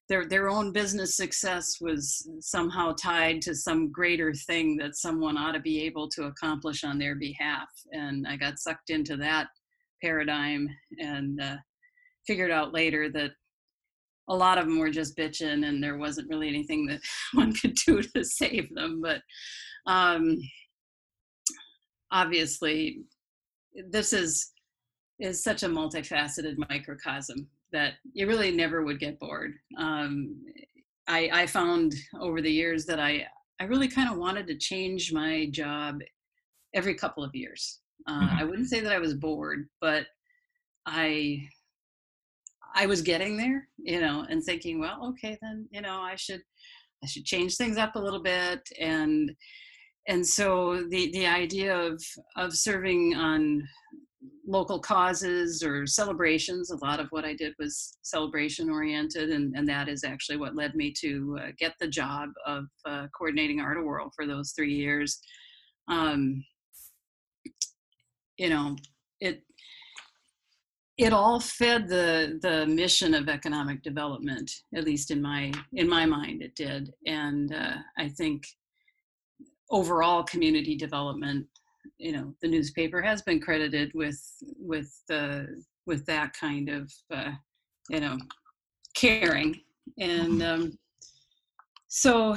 their 0.08 0.26
their 0.26 0.50
own 0.50 0.72
business 0.72 1.18
success 1.18 1.78
was 1.82 2.28
somehow 2.40 2.94
tied 2.94 3.42
to 3.44 3.56
some 3.56 3.92
greater 3.92 4.34
thing 4.34 4.78
that 4.78 4.96
someone 4.96 5.38
ought 5.38 5.54
to 5.54 5.60
be 5.60 5.82
able 5.84 6.10
to 6.10 6.26
accomplish 6.26 6.84
on 6.84 7.00
their 7.00 7.16
behalf. 7.16 7.70
And 7.92 8.28
I 8.28 8.36
got 8.38 8.60
sucked 8.60 8.90
into 8.90 9.18
that 9.18 9.48
paradigm 10.02 10.70
and 11.00 11.42
uh, 11.42 11.58
figured 12.28 12.52
out 12.52 12.74
later 12.74 13.10
that 13.12 13.32
a 14.28 14.36
lot 14.36 14.58
of 14.58 14.66
them 14.66 14.80
were 14.80 14.90
just 14.90 15.18
bitching 15.18 15.68
and 15.68 15.84
there 15.84 15.98
wasn't 15.98 16.30
really 16.30 16.48
anything 16.48 16.86
that 16.88 17.02
one 17.34 17.54
could 17.54 17.76
do 17.86 18.02
to 18.02 18.24
save 18.24 18.74
them 18.74 19.02
but 19.02 19.22
um, 19.86 20.38
obviously 22.12 23.02
this 23.90 24.14
is 24.14 24.52
is 25.20 25.44
such 25.44 25.64
a 25.64 25.70
multifaceted 25.70 26.56
microcosm 26.70 27.48
that 27.72 27.94
you 28.14 28.28
really 28.28 28.52
never 28.52 28.84
would 28.84 29.00
get 29.00 29.20
bored. 29.20 29.54
Um, 29.78 30.44
I, 31.08 31.30
I 31.32 31.48
found 31.48 31.94
over 32.20 32.42
the 32.42 32.52
years 32.52 32.86
that 32.86 33.00
I, 33.00 33.26
I 33.60 33.66
really 33.66 33.88
kind 33.88 34.10
of 34.10 34.18
wanted 34.18 34.48
to 34.48 34.58
change 34.58 35.14
my 35.14 35.48
job 35.52 36.00
every 36.74 36.96
couple 36.96 37.24
of 37.24 37.34
years. 37.34 37.80
Uh, 38.08 38.22
mm-hmm. 38.22 38.38
I 38.40 38.44
wouldn't 38.44 38.70
say 38.70 38.82
that 38.82 38.92
I 38.92 39.00
was 39.00 39.14
bored, 39.14 39.68
but 39.82 40.06
I 40.86 41.48
I 42.78 42.86
was 42.86 43.02
getting 43.02 43.38
there, 43.38 43.70
you 43.78 44.02
know, 44.02 44.26
and 44.30 44.44
thinking, 44.44 44.80
well, 44.80 45.06
okay, 45.08 45.38
then 45.42 45.68
you 45.72 45.82
know, 45.82 46.02
I 46.02 46.16
should 46.16 46.42
I 47.04 47.08
should 47.08 47.26
change 47.26 47.56
things 47.56 47.78
up 47.78 47.96
a 47.96 48.00
little 48.00 48.22
bit, 48.22 48.62
and 48.80 49.32
and 50.08 50.26
so 50.26 50.84
the 50.90 51.12
the 51.12 51.26
idea 51.26 51.76
of 51.76 52.04
of 52.36 52.54
serving 52.54 53.16
on 53.16 53.64
local 54.48 54.80
causes 54.80 55.64
or 55.64 55.88
celebrations. 55.88 56.72
A 56.72 56.78
lot 56.86 57.00
of 57.00 57.08
what 57.10 57.26
I 57.26 57.34
did 57.34 57.54
was 57.60 57.98
celebration 58.04 58.70
oriented, 58.70 59.30
and, 59.30 59.56
and 59.56 59.68
that 59.68 59.90
is 59.90 60.04
actually 60.04 60.38
what 60.38 60.56
led 60.56 60.76
me 60.76 60.94
to 61.02 61.38
uh, 61.42 61.48
get 61.58 61.74
the 61.80 61.88
job 61.88 62.30
of 62.46 62.66
uh, 62.86 63.08
coordinating 63.18 63.60
Art-A-Whirl 63.60 64.12
for 64.16 64.26
those 64.26 64.52
three 64.52 64.74
years. 64.74 65.20
Um, 65.88 66.44
you 68.38 68.50
know, 68.50 68.76
it 69.20 69.42
it 70.98 71.12
all 71.12 71.40
fed 71.40 71.88
the 71.88 72.40
the 72.42 72.66
mission 72.68 73.14
of 73.14 73.28
economic 73.28 73.84
development 73.84 74.50
at 74.76 74.86
least 74.86 75.12
in 75.12 75.22
my 75.22 75.52
in 75.74 75.90
my 75.90 76.06
mind 76.06 76.42
it 76.42 76.56
did 76.56 76.94
and 77.06 77.54
uh, 77.54 77.76
i 77.98 78.08
think 78.08 78.46
overall 79.72 80.24
community 80.24 80.76
development 80.76 81.46
you 81.98 82.12
know 82.12 82.34
the 82.42 82.48
newspaper 82.48 83.02
has 83.02 83.22
been 83.22 83.40
credited 83.40 83.92
with 83.94 84.22
with 84.58 84.94
uh, 85.12 85.44
with 85.86 86.06
that 86.06 86.34
kind 86.34 86.70
of 86.70 86.92
uh, 87.14 87.32
you 87.90 88.00
know 88.00 88.18
caring 88.96 89.56
and 90.00 90.42
mm-hmm. 90.42 90.64
um, 90.64 90.78
so 91.88 92.36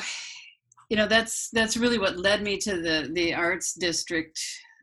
you 0.91 0.97
know 0.97 1.07
that's 1.07 1.51
that's 1.53 1.77
really 1.77 1.99
what 1.99 2.19
led 2.19 2.43
me 2.43 2.57
to 2.59 2.81
the 2.81 3.11
the 3.13 3.35
arts 3.35 3.75
district 3.75 4.41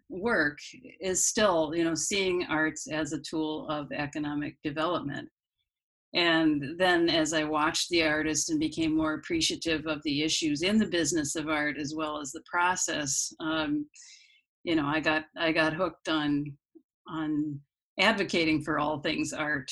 work 0.10 0.60
is 1.02 1.26
still 1.26 1.74
you 1.76 1.84
know 1.84 1.96
seeing 1.96 2.46
arts 2.50 2.88
as 2.88 3.14
a 3.14 3.22
tool 3.22 3.68
of 3.70 3.92
economic 3.92 4.56
development 4.64 5.28
and 6.14 6.78
then 6.78 7.10
as 7.10 7.34
i 7.34 7.44
watched 7.44 7.90
the 7.90 8.04
artist 8.04 8.50
and 8.50 8.60
became 8.60 8.96
more 8.96 9.16
appreciative 9.16 9.88
of 9.88 10.02
the 10.04 10.22
issues 10.22 10.62
in 10.62 10.78
the 10.78 10.86
business 10.86 11.36
of 11.36 11.50
art 11.50 11.78
as 11.78 11.96
well 11.96 12.20
as 12.20 12.32
the 12.32 12.44
process 12.50 13.34
um, 13.40 13.86
you 14.66 14.76
know 14.76 14.86
i 14.86 15.00
got 15.00 15.24
i 15.38 15.52
got 15.52 15.74
hooked 15.74 16.10
on 16.10 16.46
on 17.08 17.58
advocating 18.00 18.62
for 18.62 18.78
all 18.78 19.00
things 19.00 19.32
art 19.32 19.72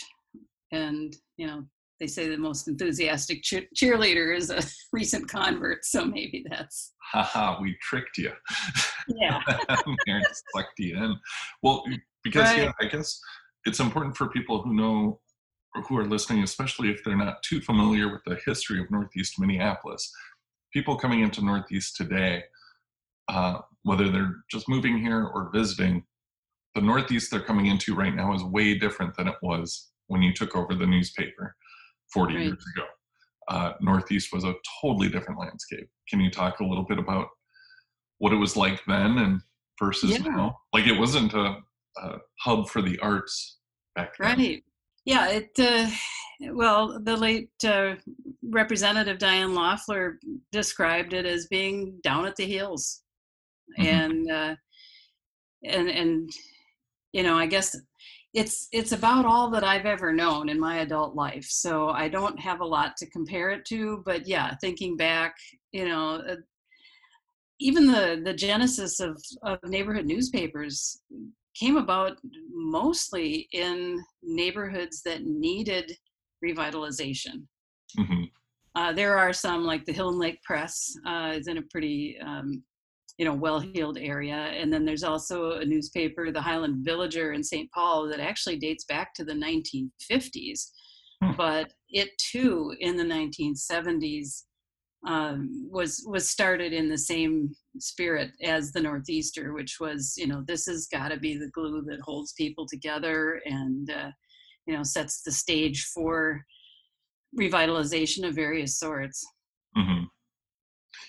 and 0.72 1.18
you 1.36 1.46
know 1.46 1.64
they 2.04 2.08
say 2.08 2.28
the 2.28 2.38
most 2.38 2.68
enthusiastic 2.68 3.44
cheerleader 3.44 4.36
is 4.36 4.50
a 4.50 4.62
recent 4.92 5.30
convert, 5.30 5.86
so 5.86 6.04
maybe 6.04 6.46
that's. 6.50 6.92
Haha, 7.14 7.62
we 7.62 7.78
tricked 7.82 8.18
you. 8.18 8.32
Yeah. 9.08 9.40
sucked 10.56 10.80
you 10.80 10.98
in. 10.98 11.16
Well, 11.62 11.86
because 12.24 12.50
right. 12.50 12.64
yeah, 12.64 12.72
I 12.82 12.88
guess 12.88 13.18
it's 13.64 13.80
important 13.80 14.18
for 14.18 14.28
people 14.28 14.62
who 14.62 14.74
know 14.74 15.22
or 15.76 15.82
who 15.84 15.98
are 15.98 16.06
listening, 16.06 16.44
especially 16.44 16.90
if 16.90 17.02
they're 17.06 17.16
not 17.16 17.42
too 17.42 17.62
familiar 17.62 18.12
with 18.12 18.22
the 18.26 18.38
history 18.46 18.82
of 18.82 18.92
Northeast 18.92 19.40
Minneapolis. 19.40 20.12
People 20.74 20.98
coming 20.98 21.22
into 21.22 21.44
Northeast 21.44 21.96
today, 21.96 22.44
uh, 23.30 23.60
whether 23.84 24.10
they're 24.10 24.36
just 24.50 24.70
moving 24.70 24.98
here 24.98 25.26
or 25.26 25.52
visiting, 25.54 26.04
the 26.76 26.82
Northeast 26.82 27.30
they're 27.32 27.42
coming 27.42 27.68
into 27.68 27.96
right 27.96 28.16
now 28.16 28.34
is 28.34 28.44
way 28.44 28.78
different 28.78 29.16
than 29.16 29.28
it 29.28 29.36
was 29.42 29.92
when 30.08 30.22
you 30.22 30.34
took 30.34 30.56
over 30.56 30.74
the 30.76 30.88
newspaper. 30.88 31.56
40 32.14 32.36
right. 32.36 32.46
years 32.46 32.64
ago. 32.76 32.86
Uh, 33.50 33.74
Northeast 33.82 34.30
was 34.32 34.44
a 34.46 34.54
totally 34.82 35.10
different 35.10 35.40
landscape. 35.40 35.88
Can 36.10 36.22
you 36.22 36.32
talk 36.32 36.60
a 36.60 36.66
little 36.66 36.86
bit 36.86 37.00
about 37.00 37.28
what 38.20 38.32
it 38.32 38.38
was 38.38 38.56
like 38.56 38.82
then 38.88 39.18
and 39.18 39.42
versus 39.80 40.12
yeah. 40.12 40.20
now? 40.20 40.58
Like 40.72 40.88
it 40.88 40.98
wasn't 40.98 41.34
a, 41.34 41.58
a, 41.98 42.18
hub 42.40 42.70
for 42.70 42.82
the 42.82 42.98
arts 43.00 43.58
back 43.96 44.14
then. 44.18 44.38
Right. 44.38 44.64
Yeah. 45.06 45.28
It. 45.30 45.50
Uh, 45.60 45.90
well, 46.52 47.00
the 47.00 47.16
late 47.16 47.52
uh, 47.66 47.96
Representative 48.44 49.18
Diane 49.18 49.54
Loeffler 49.54 50.20
described 50.52 51.14
it 51.14 51.26
as 51.26 51.48
being 51.48 52.00
down 52.04 52.26
at 52.26 52.36
the 52.36 52.46
hills, 52.46 53.03
mm-hmm. 53.80 53.86
and 53.86 54.32
uh, 54.32 54.56
and 55.64 55.90
and 55.90 56.30
you 57.14 57.24
know, 57.24 57.38
I 57.38 57.46
guess 57.46 57.76
it's 58.34 58.68
it's 58.72 58.92
about 58.92 59.26
all 59.26 59.50
that 59.52 59.64
I've 59.64 59.86
ever 59.86 60.12
known 60.12 60.50
in 60.50 60.60
my 60.60 60.80
adult 60.80 61.16
life. 61.16 61.46
So 61.46 61.90
I 61.90 62.10
don't 62.10 62.40
have 62.40 62.62
a 62.62 62.66
lot 62.66 62.98
to 62.98 63.10
compare 63.10 63.52
it 63.52 63.66
to, 63.66 64.02
but 64.06 64.28
yeah, 64.28 64.56
thinking 64.60 64.98
back, 64.98 65.36
you 65.72 65.88
know, 65.88 66.24
uh, 66.28 66.36
even 67.60 67.86
the 67.86 68.22
the 68.24 68.34
genesis 68.34 69.00
of, 69.00 69.22
of 69.44 69.60
neighborhood 69.64 70.06
newspapers 70.06 71.02
came 71.56 71.78
about 71.78 72.18
mostly 72.52 73.48
in 73.52 74.04
neighborhoods 74.24 75.04
that 75.04 75.24
needed 75.24 75.96
revitalization. 76.44 77.46
Mm-hmm. 77.98 78.24
Uh, 78.76 78.92
there 78.92 79.18
are 79.20 79.32
some 79.32 79.64
like 79.64 79.86
the 79.86 79.94
Hill 79.94 80.10
and 80.10 80.18
Lake 80.18 80.42
Press 80.42 80.92
uh, 81.06 81.34
is 81.36 81.48
in 81.48 81.60
a 81.60 81.64
pretty 81.70 82.18
um, 82.26 82.64
you 83.18 83.26
know 83.26 83.34
well-heeled 83.34 83.98
area 83.98 84.36
and 84.36 84.74
then 84.74 84.86
there's 84.86 85.04
also 85.04 85.52
a 85.54 85.66
newspaper 85.66 86.32
the 86.32 86.42
highland 86.42 86.84
villager 86.84 87.34
in 87.34 87.44
st 87.44 87.70
paul 87.72 88.08
that 88.08 88.20
actually 88.20 88.58
dates 88.58 88.86
back 88.86 89.14
to 89.14 89.24
the 89.24 89.34
1950s 89.34 90.70
hmm. 91.24 91.32
but 91.38 91.72
it 91.90 92.10
too 92.18 92.74
in 92.80 92.98
the 92.98 93.04
1970s 93.04 94.44
um, 95.06 95.68
was 95.70 96.02
was 96.08 96.30
started 96.30 96.72
in 96.72 96.88
the 96.88 96.98
same 96.98 97.54
spirit 97.78 98.32
as 98.42 98.72
the 98.72 98.82
northeaster 98.82 99.54
which 99.54 99.78
was 99.80 100.14
you 100.18 100.28
know 100.28 100.44
this 100.48 100.66
has 100.66 100.88
got 100.88 101.10
to 101.10 101.18
be 101.18 101.38
the 101.38 101.50
glue 101.50 101.84
that 101.88 102.00
holds 102.02 102.34
people 102.34 102.66
together 102.66 103.42
and 103.46 103.92
uh, 103.92 104.10
you 104.66 104.76
know 104.76 104.84
sets 104.84 105.22
the 105.22 105.32
stage 105.32 105.90
for 105.94 106.44
revitalization 107.38 108.26
of 108.26 108.34
various 108.34 108.80
sorts 108.80 109.26
mm-hmm. 109.78 110.06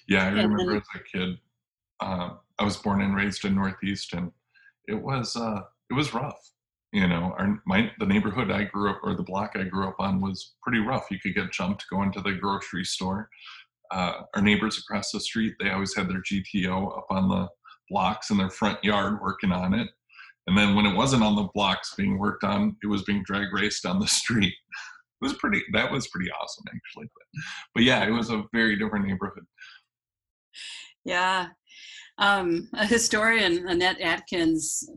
yeah 0.08 0.24
i 0.24 0.28
remember 0.28 0.72
then, 0.72 0.76
as 0.76 1.00
a 1.00 1.16
kid 1.16 1.38
uh, 2.04 2.34
I 2.58 2.64
was 2.64 2.76
born 2.76 3.00
and 3.00 3.16
raised 3.16 3.44
in 3.44 3.54
Northeast, 3.54 4.12
and 4.12 4.30
it 4.86 4.94
was 4.94 5.36
uh, 5.36 5.62
it 5.90 5.94
was 5.94 6.14
rough. 6.14 6.38
You 6.92 7.08
know, 7.08 7.34
our 7.38 7.60
my 7.66 7.90
the 7.98 8.06
neighborhood 8.06 8.50
I 8.50 8.64
grew 8.64 8.90
up 8.90 9.00
or 9.02 9.14
the 9.14 9.22
block 9.22 9.52
I 9.54 9.64
grew 9.64 9.88
up 9.88 9.96
on 9.98 10.20
was 10.20 10.54
pretty 10.62 10.80
rough. 10.80 11.10
You 11.10 11.18
could 11.18 11.34
get 11.34 11.50
jumped 11.50 11.86
going 11.90 12.12
to 12.12 12.20
the 12.20 12.32
grocery 12.32 12.84
store. 12.84 13.28
Uh, 13.90 14.22
our 14.34 14.42
neighbors 14.42 14.78
across 14.78 15.10
the 15.10 15.20
street, 15.20 15.54
they 15.60 15.70
always 15.70 15.94
had 15.94 16.08
their 16.08 16.22
GTO 16.22 16.98
up 16.98 17.06
on 17.10 17.28
the 17.28 17.48
blocks 17.90 18.30
in 18.30 18.36
their 18.36 18.50
front 18.50 18.82
yard 18.82 19.20
working 19.20 19.52
on 19.52 19.74
it. 19.74 19.88
And 20.46 20.56
then 20.56 20.74
when 20.74 20.86
it 20.86 20.94
wasn't 20.94 21.22
on 21.22 21.36
the 21.36 21.48
blocks 21.54 21.94
being 21.96 22.18
worked 22.18 22.44
on, 22.44 22.76
it 22.82 22.86
was 22.86 23.02
being 23.02 23.22
drag 23.24 23.52
raced 23.52 23.82
down 23.82 23.98
the 23.98 24.06
street. 24.22 24.52
It 24.52 25.24
was 25.24 25.34
pretty. 25.34 25.62
That 25.72 25.90
was 25.90 26.08
pretty 26.08 26.30
awesome, 26.30 26.64
actually. 26.68 27.10
But, 27.14 27.42
but 27.74 27.84
yeah, 27.84 28.04
it 28.04 28.10
was 28.10 28.30
a 28.30 28.44
very 28.52 28.76
different 28.76 29.06
neighborhood. 29.06 29.44
Yeah, 31.04 31.48
um, 32.18 32.68
a 32.74 32.86
historian, 32.86 33.66
Annette 33.68 34.00
Atkins, 34.00 34.88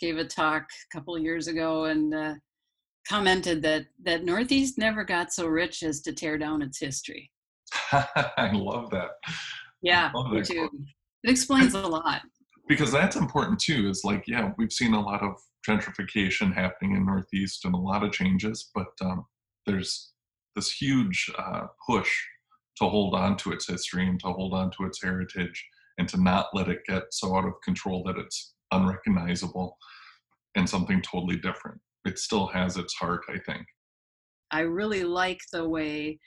gave 0.00 0.16
a 0.16 0.24
talk 0.24 0.62
a 0.62 0.96
couple 0.96 1.14
of 1.14 1.22
years 1.22 1.46
ago 1.46 1.84
and 1.84 2.14
uh, 2.14 2.34
commented 3.08 3.62
that 3.62 3.86
that 4.04 4.24
Northeast 4.24 4.78
never 4.78 5.04
got 5.04 5.32
so 5.32 5.46
rich 5.46 5.82
as 5.82 6.00
to 6.02 6.12
tear 6.12 6.38
down 6.38 6.62
its 6.62 6.78
history. 6.78 7.30
I 7.92 8.50
love 8.52 8.90
that. 8.90 9.10
Yeah, 9.82 10.10
love 10.14 10.32
that 10.32 10.44
too. 10.44 10.68
It 11.24 11.30
explains 11.30 11.74
a 11.74 11.86
lot. 11.86 12.22
Because 12.68 12.92
that's 12.92 13.16
important 13.16 13.58
too. 13.58 13.88
Is 13.88 14.02
like, 14.04 14.24
yeah, 14.26 14.52
we've 14.56 14.72
seen 14.72 14.94
a 14.94 15.00
lot 15.00 15.22
of 15.22 15.34
gentrification 15.68 16.52
happening 16.54 16.96
in 16.96 17.06
Northeast 17.06 17.64
and 17.64 17.74
a 17.74 17.78
lot 17.78 18.02
of 18.02 18.12
changes, 18.12 18.70
but 18.74 18.90
um, 19.00 19.24
there's 19.66 20.12
this 20.56 20.72
huge 20.72 21.30
uh, 21.38 21.66
push 21.86 22.10
to 22.78 22.88
hold 22.88 23.14
on 23.14 23.36
to 23.36 23.52
its 23.52 23.68
history 23.68 24.08
and 24.08 24.18
to 24.20 24.28
hold 24.28 24.54
on 24.54 24.70
to 24.72 24.84
its 24.84 25.02
heritage 25.02 25.64
and 25.98 26.08
to 26.08 26.20
not 26.20 26.46
let 26.54 26.68
it 26.68 26.80
get 26.88 27.04
so 27.10 27.36
out 27.36 27.44
of 27.44 27.54
control 27.64 28.02
that 28.06 28.18
it's 28.18 28.54
unrecognizable 28.72 29.76
and 30.56 30.68
something 30.68 31.02
totally 31.02 31.36
different. 31.36 31.80
It 32.04 32.18
still 32.18 32.46
has 32.48 32.76
its 32.76 32.94
heart, 32.94 33.22
I 33.28 33.38
think. 33.38 33.66
I 34.50 34.60
really 34.60 35.04
like 35.04 35.40
the 35.52 35.68
way 35.68 36.18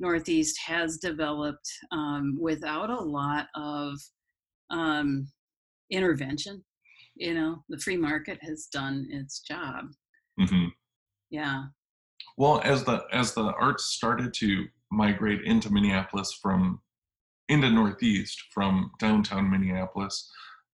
Northeast 0.00 0.58
has 0.66 0.98
developed 0.98 1.68
um, 1.92 2.36
without 2.40 2.90
a 2.90 3.00
lot 3.00 3.46
of 3.54 3.94
um, 4.70 5.28
intervention. 5.90 6.64
You 7.16 7.34
know, 7.34 7.64
the 7.68 7.78
free 7.78 7.96
market 7.96 8.38
has 8.42 8.68
done 8.72 9.06
its 9.10 9.40
job. 9.40 9.86
Mm-hmm. 10.40 10.66
Yeah. 11.30 11.64
Well, 12.36 12.60
as 12.64 12.84
the 12.84 13.04
as 13.12 13.34
the 13.34 13.52
arts 13.60 13.86
started 13.86 14.32
to 14.34 14.64
migrate 14.90 15.42
into 15.44 15.70
Minneapolis 15.70 16.38
from 16.40 16.80
into 17.50 17.68
Northeast 17.68 18.40
from 18.54 18.92
downtown 19.00 19.50
Minneapolis. 19.50 20.30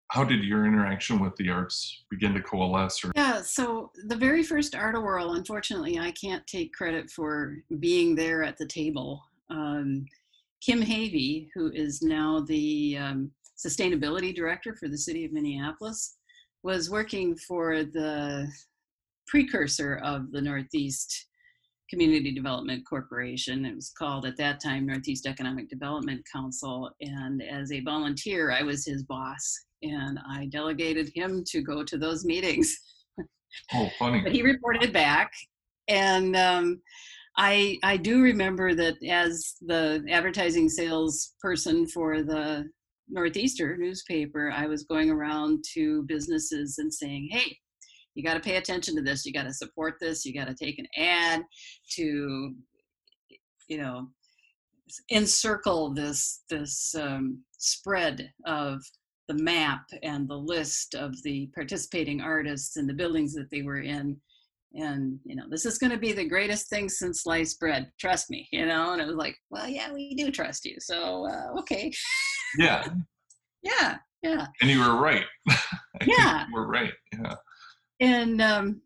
How 0.08 0.24
did 0.24 0.44
your 0.44 0.66
interaction 0.66 1.20
with 1.20 1.34
the 1.36 1.48
arts 1.48 2.04
begin 2.10 2.34
to 2.34 2.42
coalesce? 2.42 3.04
Or- 3.04 3.12
yeah, 3.14 3.40
so 3.40 3.90
the 4.06 4.16
very 4.16 4.42
first 4.42 4.74
Art 4.74 5.00
Whirl, 5.00 5.32
unfortunately, 5.32 5.98
I 5.98 6.10
can't 6.10 6.46
take 6.46 6.74
credit 6.74 7.10
for 7.10 7.56
being 7.78 8.14
there 8.14 8.42
at 8.42 8.58
the 8.58 8.66
table. 8.66 9.22
Um, 9.50 10.04
Kim 10.60 10.82
Havey, 10.82 11.48
who 11.54 11.70
is 11.72 12.02
now 12.02 12.40
the 12.40 12.98
um, 12.98 13.30
sustainability 13.56 14.34
director 14.34 14.74
for 14.74 14.88
the 14.88 14.98
city 14.98 15.24
of 15.24 15.32
Minneapolis, 15.32 16.16
was 16.62 16.90
working 16.90 17.36
for 17.36 17.84
the 17.84 18.50
precursor 19.26 20.00
of 20.02 20.32
the 20.32 20.40
Northeast 20.40 21.26
Community 21.94 22.32
Development 22.32 22.82
Corporation. 22.84 23.64
It 23.64 23.76
was 23.76 23.92
called 23.96 24.26
at 24.26 24.36
that 24.38 24.60
time 24.60 24.84
Northeast 24.84 25.26
Economic 25.26 25.68
Development 25.68 26.20
Council. 26.32 26.90
And 27.00 27.40
as 27.40 27.70
a 27.70 27.82
volunteer, 27.82 28.50
I 28.50 28.62
was 28.62 28.84
his 28.84 29.04
boss 29.04 29.56
and 29.84 30.18
I 30.28 30.46
delegated 30.46 31.12
him 31.14 31.44
to 31.50 31.62
go 31.62 31.84
to 31.84 31.96
those 31.96 32.24
meetings. 32.24 32.76
Oh, 33.72 33.88
funny. 33.96 34.20
but 34.22 34.32
he 34.32 34.42
reported 34.42 34.92
back. 34.92 35.30
And 35.86 36.34
um, 36.34 36.82
I, 37.36 37.78
I 37.84 37.96
do 37.96 38.20
remember 38.20 38.74
that 38.74 38.96
as 39.08 39.54
the 39.62 40.04
advertising 40.10 40.68
sales 40.68 41.34
person 41.40 41.86
for 41.86 42.24
the 42.24 42.68
Northeaster 43.08 43.76
newspaper, 43.76 44.50
I 44.50 44.66
was 44.66 44.82
going 44.82 45.10
around 45.10 45.62
to 45.74 46.02
businesses 46.08 46.78
and 46.78 46.92
saying, 46.92 47.28
hey, 47.30 47.56
you 48.14 48.22
got 48.22 48.34
to 48.34 48.40
pay 48.40 48.56
attention 48.56 48.94
to 48.96 49.02
this 49.02 49.24
you 49.24 49.32
got 49.32 49.44
to 49.44 49.52
support 49.52 49.94
this 50.00 50.24
you 50.24 50.32
got 50.32 50.46
to 50.46 50.54
take 50.54 50.78
an 50.78 50.86
ad 50.96 51.42
to 51.90 52.54
you 53.68 53.78
know 53.78 54.08
encircle 55.10 55.92
this 55.94 56.42
this 56.50 56.94
um, 56.94 57.42
spread 57.58 58.30
of 58.46 58.80
the 59.28 59.34
map 59.34 59.84
and 60.02 60.28
the 60.28 60.36
list 60.36 60.94
of 60.94 61.14
the 61.22 61.48
participating 61.54 62.20
artists 62.20 62.76
and 62.76 62.88
the 62.88 62.94
buildings 62.94 63.32
that 63.34 63.50
they 63.50 63.62
were 63.62 63.80
in. 63.80 64.16
And 64.74 65.20
you 65.24 65.36
know 65.36 65.44
this 65.48 65.64
is 65.64 65.78
going 65.78 65.92
to 65.92 65.98
be 65.98 66.12
the 66.12 66.28
greatest 66.28 66.68
thing 66.68 66.88
since 66.88 67.22
sliced 67.22 67.60
bread 67.60 67.92
trust 68.00 68.28
me 68.28 68.48
you 68.50 68.66
know? 68.66 68.92
And 68.92 69.00
it 69.00 69.06
was 69.06 69.14
like 69.14 69.36
well 69.48 69.68
yeah 69.68 69.92
we 69.92 70.14
do 70.16 70.32
trust 70.32 70.64
you 70.64 70.76
so 70.80 71.28
uh, 71.28 71.58
okay. 71.60 71.92
Yeah. 72.58 72.84
Yeah 73.62 73.96
yeah. 74.22 74.46
And 74.60 74.70
you 74.70 74.80
were 74.80 75.00
right. 75.00 75.24
Yeah. 76.06 76.46
we're 76.52 76.66
right 76.66 76.92
yeah 77.12 77.34
and 78.00 78.40
um 78.40 78.80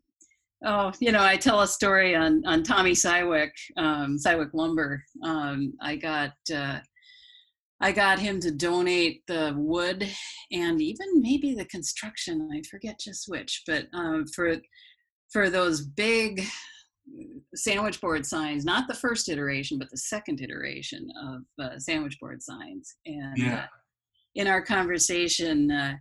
oh 0.65 0.91
you 0.99 1.11
know 1.11 1.23
i 1.23 1.35
tell 1.35 1.61
a 1.61 1.67
story 1.67 2.15
on 2.15 2.43
on 2.45 2.63
tommy 2.63 2.91
Siwek, 2.91 3.51
um 3.77 4.17
Siwek 4.17 4.49
lumber 4.53 5.03
um 5.23 5.73
i 5.81 5.95
got 5.95 6.33
uh 6.53 6.79
I 7.81 7.91
got 7.91 8.19
him 8.19 8.39
to 8.41 8.51
donate 8.51 9.25
the 9.27 9.53
wood 9.55 10.07
and 10.51 10.81
even 10.81 11.21
maybe 11.21 11.53
the 11.53 11.65
construction. 11.65 12.49
I 12.53 12.61
forget 12.69 12.99
just 12.99 13.29
which, 13.29 13.63
but 13.65 13.87
um, 13.93 14.25
for 14.35 14.57
for 15.31 15.49
those 15.49 15.81
big 15.81 16.43
sandwich 17.55 18.01
board 18.01 18.25
signs, 18.25 18.65
not 18.65 18.87
the 18.87 18.95
first 18.95 19.29
iteration, 19.29 19.79
but 19.79 19.89
the 19.91 19.97
second 19.97 20.41
iteration 20.41 21.07
of 21.23 21.65
uh, 21.65 21.79
sandwich 21.79 22.19
board 22.19 22.43
signs. 22.43 22.95
And 23.05 23.37
yeah. 23.37 23.59
uh, 23.59 23.65
in 24.35 24.47
our 24.47 24.61
conversation, 24.61 25.71
uh, 25.71 25.93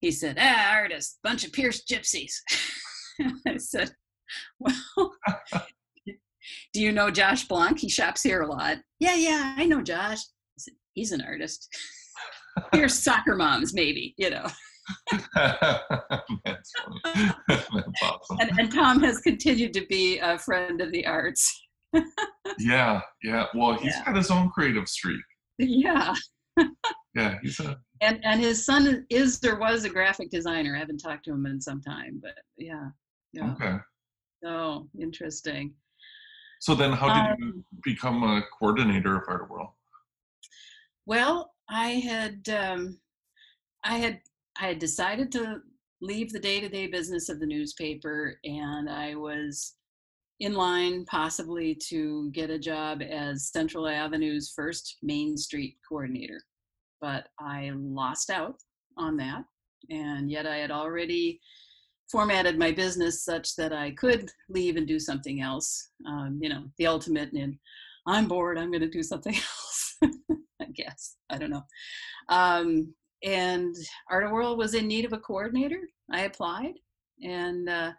he 0.00 0.10
said, 0.10 0.36
"Ah, 0.40 0.72
artist, 0.74 1.18
bunch 1.22 1.44
of 1.46 1.52
Pierce 1.52 1.82
gypsies." 1.84 2.32
I 3.46 3.56
said, 3.58 3.92
"Well." 4.58 5.12
Do 6.72 6.80
you 6.80 6.90
know 6.92 7.10
Josh 7.10 7.46
Blanc? 7.46 7.78
He 7.78 7.88
shops 7.88 8.22
here 8.22 8.42
a 8.42 8.46
lot. 8.46 8.78
Yeah, 8.98 9.14
yeah, 9.14 9.54
I 9.56 9.66
know 9.66 9.82
Josh. 9.82 10.18
I 10.18 10.58
said, 10.58 10.74
He's 10.94 11.12
an 11.12 11.20
artist. 11.20 11.68
Here's 12.72 12.94
soccer 12.94 13.36
moms, 13.36 13.74
maybe, 13.74 14.14
you 14.16 14.30
know. 14.30 14.46
That's 15.34 16.72
funny. 17.04 17.32
That's 17.48 18.02
awesome. 18.02 18.38
And, 18.40 18.58
and 18.58 18.72
Tom 18.72 19.00
has 19.02 19.18
continued 19.20 19.72
to 19.74 19.86
be 19.86 20.18
a 20.18 20.38
friend 20.38 20.80
of 20.80 20.90
the 20.92 21.06
arts. 21.06 21.60
yeah, 22.58 23.00
yeah. 23.22 23.46
Well, 23.54 23.74
he's 23.74 23.94
Yeah. 23.94 24.04
got 24.06 24.16
his 24.16 24.30
own 24.30 24.50
creative 24.50 24.88
streak. 24.88 25.20
Yeah. 25.58 26.14
Yeah, 27.14 27.38
he's 27.42 27.58
a 27.60 27.80
And 28.00 28.24
and 28.24 28.40
his 28.40 28.64
son 28.64 29.04
is 29.10 29.40
or 29.44 29.58
was 29.58 29.84
a 29.84 29.90
graphic 29.90 30.30
designer. 30.30 30.76
I 30.76 30.78
haven't 30.78 30.98
talked 30.98 31.24
to 31.24 31.32
him 31.32 31.46
in 31.46 31.60
some 31.60 31.80
time, 31.80 32.20
but 32.22 32.34
yeah. 32.56 32.88
Yeah. 33.32 33.52
okay. 33.52 33.76
Oh, 34.44 34.88
interesting. 35.00 35.74
So 36.60 36.74
then, 36.74 36.92
how 36.92 37.08
did 37.08 37.38
you 37.38 37.46
Um, 37.46 37.64
become 37.82 38.22
a 38.22 38.42
coordinator 38.58 39.16
of 39.16 39.24
Art-A-Whirl? 39.28 39.76
Well, 41.06 41.52
I 41.68 41.88
had 41.90 42.48
um, 42.48 43.00
I 43.84 43.98
had 43.98 44.20
I 44.60 44.66
had 44.68 44.78
decided 44.78 45.32
to 45.32 45.60
leave 46.00 46.32
the 46.32 46.38
day-to-day 46.40 46.86
business 46.88 47.28
of 47.28 47.40
the 47.40 47.46
newspaper, 47.46 48.38
and 48.44 48.88
I 48.88 49.14
was 49.14 49.74
in 50.40 50.54
line 50.54 51.04
possibly 51.04 51.78
to 51.88 52.30
get 52.32 52.50
a 52.50 52.58
job 52.58 53.02
as 53.02 53.50
Central 53.50 53.86
Avenue's 53.86 54.52
first 54.56 54.96
Main 55.02 55.36
Street 55.36 55.76
coordinator, 55.86 56.40
but 57.00 57.28
I 57.38 57.72
lost 57.74 58.30
out 58.30 58.56
on 58.96 59.16
that, 59.18 59.44
and 59.90 60.30
yet 60.30 60.46
I 60.46 60.56
had 60.56 60.70
already 60.70 61.40
formatted 62.10 62.58
my 62.58 62.72
business 62.72 63.24
such 63.24 63.54
that 63.56 63.72
I 63.72 63.92
could 63.92 64.30
leave 64.48 64.76
and 64.76 64.86
do 64.86 64.98
something 64.98 65.42
else. 65.42 65.90
Um, 66.06 66.38
you 66.42 66.48
know, 66.48 66.64
the 66.78 66.86
ultimate 66.86 67.32
in 67.34 67.58
I'm 68.06 68.26
bored, 68.26 68.58
I'm 68.58 68.70
going 68.70 68.80
to 68.80 68.88
do 68.88 69.02
something 69.02 69.34
else. 70.02 70.10
I 70.60 70.66
guess. 70.74 71.16
I 71.28 71.38
don't 71.38 71.50
know. 71.50 71.62
Um, 72.28 72.94
and 73.22 73.74
Art-A-Whirl 74.10 74.56
was 74.56 74.74
in 74.74 74.86
need 74.88 75.04
of 75.04 75.12
a 75.12 75.18
coordinator. 75.18 75.80
I 76.10 76.22
applied, 76.22 76.72
and 77.22 77.68
uh, 77.68 77.92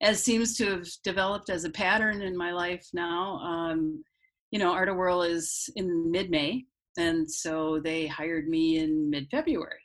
as 0.00 0.22
seems 0.22 0.56
to 0.56 0.66
have 0.70 0.86
developed 1.04 1.50
as 1.50 1.64
a 1.64 1.70
pattern 1.70 2.22
in 2.22 2.36
my 2.36 2.52
life 2.52 2.86
now, 2.92 3.38
um, 3.38 4.02
you 4.50 4.58
know, 4.58 4.72
Art-A-Whirl 4.72 5.22
is 5.22 5.68
in 5.76 6.10
mid-May, 6.10 6.64
and 6.96 7.30
so 7.30 7.80
they 7.82 8.06
hired 8.06 8.48
me 8.48 8.78
in 8.78 9.10
mid-February, 9.10 9.80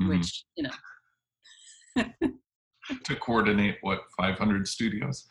Mhm. 0.00 0.08
which 0.08 0.44
you 0.56 0.64
know, 0.64 0.74
to 3.04 3.16
coordinate 3.16 3.78
what 3.82 4.00
500 4.18 4.66
studios? 4.66 5.26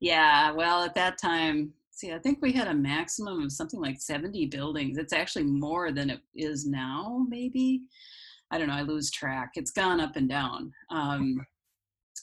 yeah. 0.00 0.50
Well, 0.50 0.82
at 0.82 0.94
that 0.94 1.18
time, 1.18 1.72
see, 1.90 2.12
I 2.12 2.18
think 2.18 2.38
we 2.40 2.52
had 2.52 2.68
a 2.68 2.74
maximum 2.74 3.42
of 3.42 3.52
something 3.52 3.80
like 3.80 4.00
70 4.00 4.46
buildings. 4.46 4.96
It's 4.98 5.12
actually 5.12 5.44
more 5.44 5.92
than 5.92 6.08
it 6.10 6.20
is 6.34 6.66
now, 6.66 7.26
maybe. 7.28 7.82
I 8.50 8.58
don't 8.58 8.68
know. 8.68 8.74
I 8.74 8.82
lose 8.82 9.10
track. 9.10 9.50
It's 9.56 9.70
gone 9.70 10.00
up 10.00 10.16
and 10.16 10.28
down. 10.28 10.72
Um, 10.90 11.36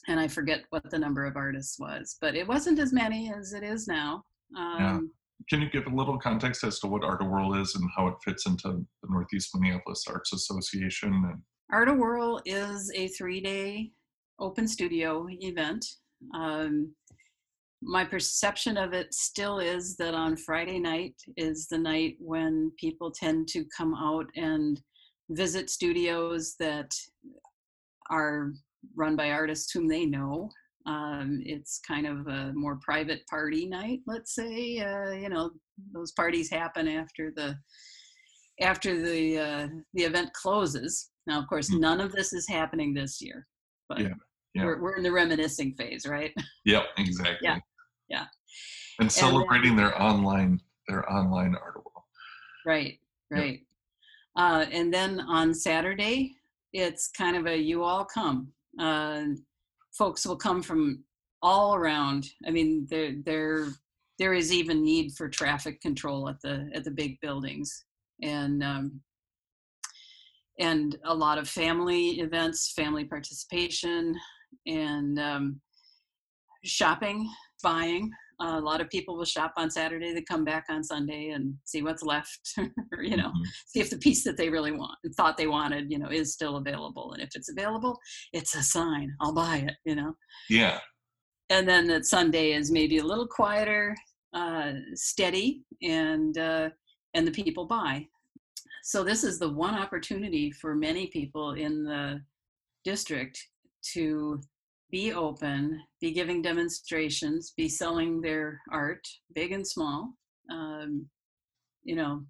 and 0.06 0.20
I 0.20 0.28
forget 0.28 0.64
what 0.70 0.88
the 0.90 0.98
number 0.98 1.26
of 1.26 1.36
artists 1.36 1.78
was, 1.78 2.16
but 2.20 2.34
it 2.34 2.46
wasn't 2.46 2.78
as 2.78 2.92
many 2.92 3.32
as 3.32 3.52
it 3.52 3.62
is 3.62 3.88
now. 3.88 4.22
Um, 4.56 5.10
Can 5.48 5.60
you 5.60 5.70
give 5.70 5.86
a 5.86 5.94
little 5.94 6.18
context 6.18 6.64
as 6.64 6.78
to 6.80 6.86
what 6.86 7.04
Art-A-Whirl 7.04 7.60
is 7.60 7.74
and 7.74 7.88
how 7.96 8.08
it 8.08 8.14
fits 8.24 8.46
into 8.46 8.68
the 9.02 9.08
Northeast 9.08 9.50
Minneapolis 9.54 10.04
Arts 10.08 10.32
Association? 10.32 11.12
And 11.12 11.42
Art 11.72 11.88
Whirl 11.96 12.40
is 12.46 12.90
a 12.94 13.08
three 13.08 13.40
day 13.40 13.92
open 14.40 14.66
studio 14.66 15.26
event. 15.28 15.84
Um, 16.34 16.94
my 17.82 18.04
perception 18.04 18.76
of 18.76 18.92
it 18.92 19.14
still 19.14 19.58
is 19.60 19.96
that 19.96 20.14
on 20.14 20.36
Friday 20.36 20.78
night 20.78 21.14
is 21.36 21.68
the 21.68 21.78
night 21.78 22.16
when 22.18 22.72
people 22.78 23.10
tend 23.10 23.48
to 23.48 23.64
come 23.76 23.94
out 23.94 24.26
and 24.34 24.80
visit 25.30 25.70
studios 25.70 26.56
that 26.58 26.90
are 28.10 28.52
run 28.96 29.16
by 29.16 29.30
artists 29.30 29.72
whom 29.72 29.88
they 29.88 30.04
know. 30.06 30.50
Um, 30.86 31.42
it's 31.44 31.80
kind 31.86 32.06
of 32.06 32.26
a 32.28 32.52
more 32.54 32.78
private 32.82 33.20
party 33.28 33.66
night, 33.66 34.00
let's 34.06 34.34
say. 34.34 34.78
Uh, 34.80 35.10
you 35.12 35.28
know, 35.28 35.50
those 35.92 36.12
parties 36.12 36.50
happen 36.50 36.88
after 36.88 37.30
the 37.34 37.56
after 38.60 39.00
the 39.00 39.38
uh, 39.38 39.68
the 39.94 40.02
event 40.04 40.32
closes. 40.32 41.10
Now, 41.26 41.40
of 41.40 41.48
course, 41.48 41.70
Mm. 41.70 41.80
none 41.80 42.00
of 42.00 42.12
this 42.12 42.32
is 42.32 42.48
happening 42.48 42.94
this 42.94 43.20
year, 43.20 43.46
but 43.88 44.00
Yeah, 44.00 44.14
yeah. 44.54 44.64
We're, 44.64 44.80
we're 44.80 44.96
in 44.96 45.02
the 45.02 45.12
reminiscing 45.12 45.74
phase, 45.74 46.06
right? 46.06 46.32
yep, 46.64 46.84
exactly. 46.98 47.36
Yeah, 47.42 47.58
yeah. 48.08 48.24
And 48.98 49.04
then- 49.06 49.10
celebrating 49.10 49.76
their 49.76 50.00
online 50.00 50.60
their 50.88 51.10
online 51.12 51.54
Art 51.54 51.76
World. 51.76 52.04
Right, 52.64 52.98
Yep. 53.30 53.40
right. 53.40 53.60
Uh, 54.36 54.64
and 54.72 54.92
then 54.94 55.20
on 55.20 55.52
Saturday, 55.52 56.34
it's 56.72 57.08
kind 57.08 57.36
of 57.36 57.46
a 57.46 57.56
you 57.56 57.82
all 57.84 58.04
come. 58.06 58.52
Uh, 58.78 59.24
folks 59.92 60.26
will 60.26 60.36
come 60.36 60.62
from 60.62 61.04
all 61.42 61.74
around. 61.74 62.26
I 62.46 62.50
mean, 62.50 62.86
there 62.90 63.14
there 63.24 63.68
there 64.18 64.34
is 64.34 64.52
even 64.52 64.82
need 64.82 65.12
for 65.12 65.28
traffic 65.28 65.80
control 65.80 66.28
at 66.28 66.40
the 66.40 66.70
at 66.74 66.84
the 66.84 66.90
big 66.90 67.20
buildings, 67.20 67.84
and 68.22 68.62
um, 68.62 69.00
and 70.58 70.96
a 71.04 71.14
lot 71.14 71.38
of 71.38 71.48
family 71.48 72.20
events, 72.20 72.72
family 72.72 73.04
participation, 73.04 74.14
and 74.66 75.18
um, 75.18 75.60
shopping, 76.64 77.30
buying. 77.62 78.10
A 78.40 78.60
lot 78.60 78.80
of 78.80 78.88
people 78.90 79.16
will 79.16 79.24
shop 79.24 79.52
on 79.56 79.70
Saturday. 79.70 80.12
They 80.14 80.22
come 80.22 80.44
back 80.44 80.66
on 80.68 80.84
Sunday 80.84 81.30
and 81.30 81.54
see 81.64 81.82
what's 81.82 82.02
left, 82.02 82.54
or, 82.92 83.02
you 83.02 83.16
know, 83.16 83.30
Mhm. 83.30 83.46
see 83.66 83.80
if 83.80 83.90
the 83.90 83.98
piece 83.98 84.22
that 84.24 84.36
they 84.36 84.48
really 84.48 84.72
want 84.72 84.96
and 85.04 85.14
thought 85.14 85.36
they 85.36 85.46
wanted, 85.48 85.90
you 85.90 85.98
know, 85.98 86.08
is 86.10 86.32
still 86.32 86.56
available. 86.56 87.12
And 87.12 87.22
if 87.22 87.30
it's 87.34 87.50
available, 87.50 87.98
it's 88.32 88.54
a 88.54 88.62
sign. 88.62 89.14
I'll 89.20 89.34
buy 89.34 89.58
it, 89.58 89.74
you 89.84 89.96
know. 89.96 90.16
Yeah. 90.48 90.80
And 91.50 91.68
then 91.68 91.86
that 91.88 92.06
Sunday 92.06 92.52
is 92.52 92.70
maybe 92.70 92.98
a 92.98 93.04
little 93.04 93.26
quieter, 93.26 93.96
uh, 94.34 94.72
steady, 94.94 95.64
and 95.82 96.36
uh, 96.38 96.70
and 97.14 97.26
the 97.26 97.32
people 97.32 97.66
buy. 97.66 98.06
So 98.84 99.02
this 99.02 99.24
is 99.24 99.38
the 99.38 99.48
one 99.50 99.74
opportunity 99.74 100.50
for 100.50 100.74
many 100.74 101.06
people 101.08 101.52
in 101.52 101.84
the 101.84 102.22
district 102.84 103.38
to 103.94 104.40
be 104.90 105.12
open, 105.12 105.82
be 106.00 106.12
giving 106.12 106.42
demonstrations, 106.42 107.52
be 107.56 107.68
selling 107.68 108.20
their 108.20 108.60
art, 108.72 109.06
big 109.34 109.52
and 109.52 109.66
small. 109.66 110.14
Um, 110.50 111.06
you 111.84 111.94
know, 111.94 112.22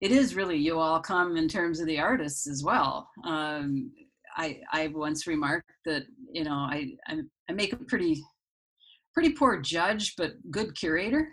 it 0.00 0.12
is 0.12 0.34
really 0.34 0.56
you 0.56 0.78
all 0.78 1.00
come 1.00 1.36
in 1.36 1.48
terms 1.48 1.80
of 1.80 1.86
the 1.86 1.98
artists 1.98 2.46
as 2.46 2.62
well. 2.62 3.08
Um, 3.24 3.90
I 4.36 4.60
I 4.72 4.88
once 4.88 5.26
remarked 5.26 5.70
that 5.84 6.04
you 6.32 6.44
know 6.44 6.54
I 6.54 6.92
I, 7.08 7.20
I 7.48 7.52
make 7.52 7.72
a 7.72 7.76
pretty 7.76 8.22
pretty 9.12 9.32
poor 9.32 9.60
judge 9.60 10.14
but 10.16 10.32
good 10.50 10.76
curator. 10.76 11.32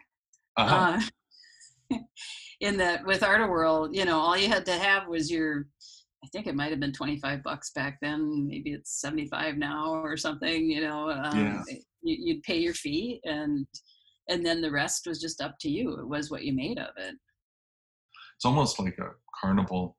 Uh-huh. 0.57 0.99
Uh, 1.91 1.97
in 2.61 2.77
that 2.77 3.05
with 3.05 3.21
Art 3.21 3.47
World, 3.49 3.95
you 3.95 4.05
know, 4.05 4.17
all 4.17 4.37
you 4.37 4.47
had 4.47 4.65
to 4.65 4.73
have 4.73 5.07
was 5.07 5.29
your 5.29 5.67
I 6.25 6.27
think 6.29 6.47
it 6.47 6.55
might 6.55 6.71
have 6.71 6.79
been 6.79 6.91
25 6.91 7.43
bucks 7.43 7.69
back 7.75 7.99
then. 8.01 8.47
Maybe 8.47 8.71
it's 8.71 8.99
75 8.99 9.57
now 9.57 9.91
or 10.03 10.17
something. 10.17 10.67
You 10.69 10.81
know, 10.81 11.11
um, 11.11 11.63
Yeah. 11.67 11.75
you, 12.01 12.17
you'd 12.19 12.43
pay 12.43 12.57
your 12.57 12.73
fee, 12.73 13.19
and 13.25 13.67
and 14.27 14.43
then 14.43 14.59
the 14.59 14.71
rest 14.71 15.05
was 15.05 15.21
just 15.21 15.39
up 15.39 15.55
to 15.61 15.69
you. 15.69 15.99
It 15.99 16.07
was 16.07 16.31
what 16.31 16.43
you 16.43 16.53
made 16.53 16.79
of 16.79 16.89
it. 16.97 17.13
It's 18.35 18.45
almost 18.45 18.79
like 18.79 18.97
a 18.97 19.09
carnival, 19.39 19.97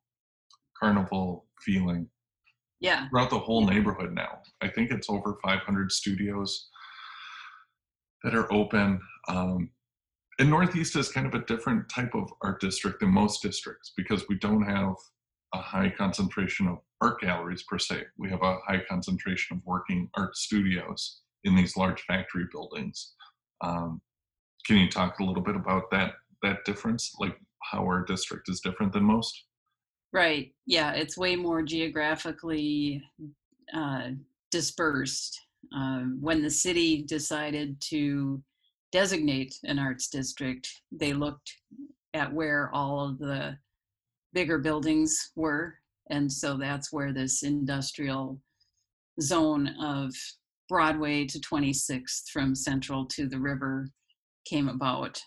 carnival 0.78 1.46
feeling 1.64 2.08
Yeah, 2.80 3.06
throughout 3.08 3.30
the 3.30 3.38
whole 3.38 3.64
neighborhood 3.64 4.12
now. 4.12 4.40
I 4.60 4.68
think 4.68 4.90
it's 4.90 5.08
over 5.08 5.38
500 5.44 5.92
studios 5.92 6.68
that 8.24 8.34
are 8.34 8.52
open. 8.52 9.00
Um, 9.28 9.70
and 10.40 10.50
Northeast 10.50 10.96
is 10.96 11.08
kind 11.08 11.26
of 11.28 11.34
a 11.34 11.44
different 11.46 11.88
type 11.88 12.14
of 12.16 12.28
art 12.42 12.60
district 12.60 12.98
than 12.98 13.10
most 13.10 13.42
districts 13.42 13.92
because 13.96 14.24
we 14.28 14.36
don't 14.38 14.64
have 14.64 14.94
a 15.56 15.62
high 15.62 15.90
concentration 15.90 16.68
of 16.68 16.78
art 17.00 17.20
galleries 17.20 17.64
per 17.64 17.78
se. 17.78 18.04
We 18.18 18.30
have 18.30 18.42
a 18.42 18.58
high 18.66 18.82
concentration 18.88 19.56
of 19.56 19.64
working 19.64 20.08
art 20.14 20.36
studios 20.36 21.20
in 21.44 21.56
these 21.56 21.76
large 21.76 22.02
factory 22.02 22.46
buildings. 22.52 23.14
Um, 23.62 24.00
can 24.66 24.76
you 24.76 24.90
talk 24.90 25.18
a 25.18 25.24
little 25.24 25.42
bit 25.42 25.56
about 25.56 25.90
that 25.90 26.14
that 26.42 26.64
difference, 26.64 27.12
like 27.18 27.36
how 27.62 27.82
our 27.82 28.04
district 28.04 28.48
is 28.48 28.60
different 28.60 28.92
than 28.92 29.04
most? 29.04 29.44
right. 30.12 30.52
Yeah, 30.66 30.92
it's 30.92 31.18
way 31.18 31.36
more 31.36 31.62
geographically 31.62 33.02
uh, 33.74 34.10
dispersed. 34.50 35.38
Um, 35.74 36.18
when 36.20 36.42
the 36.42 36.50
city 36.50 37.02
decided 37.02 37.78
to 37.90 38.42
designate 38.92 39.54
an 39.64 39.78
arts 39.78 40.08
district, 40.08 40.70
they 40.90 41.12
looked 41.12 41.52
at 42.14 42.32
where 42.32 42.70
all 42.72 43.06
of 43.06 43.18
the 43.18 43.58
bigger 44.36 44.58
buildings 44.58 45.32
were. 45.34 45.74
And 46.10 46.30
so 46.30 46.58
that's 46.58 46.92
where 46.92 47.10
this 47.10 47.42
industrial 47.42 48.38
zone 49.18 49.68
of 49.80 50.12
Broadway 50.68 51.24
to 51.24 51.38
26th 51.38 52.28
from 52.30 52.54
Central 52.54 53.06
to 53.06 53.26
the 53.26 53.40
river 53.40 53.88
came 54.46 54.68
about. 54.68 55.18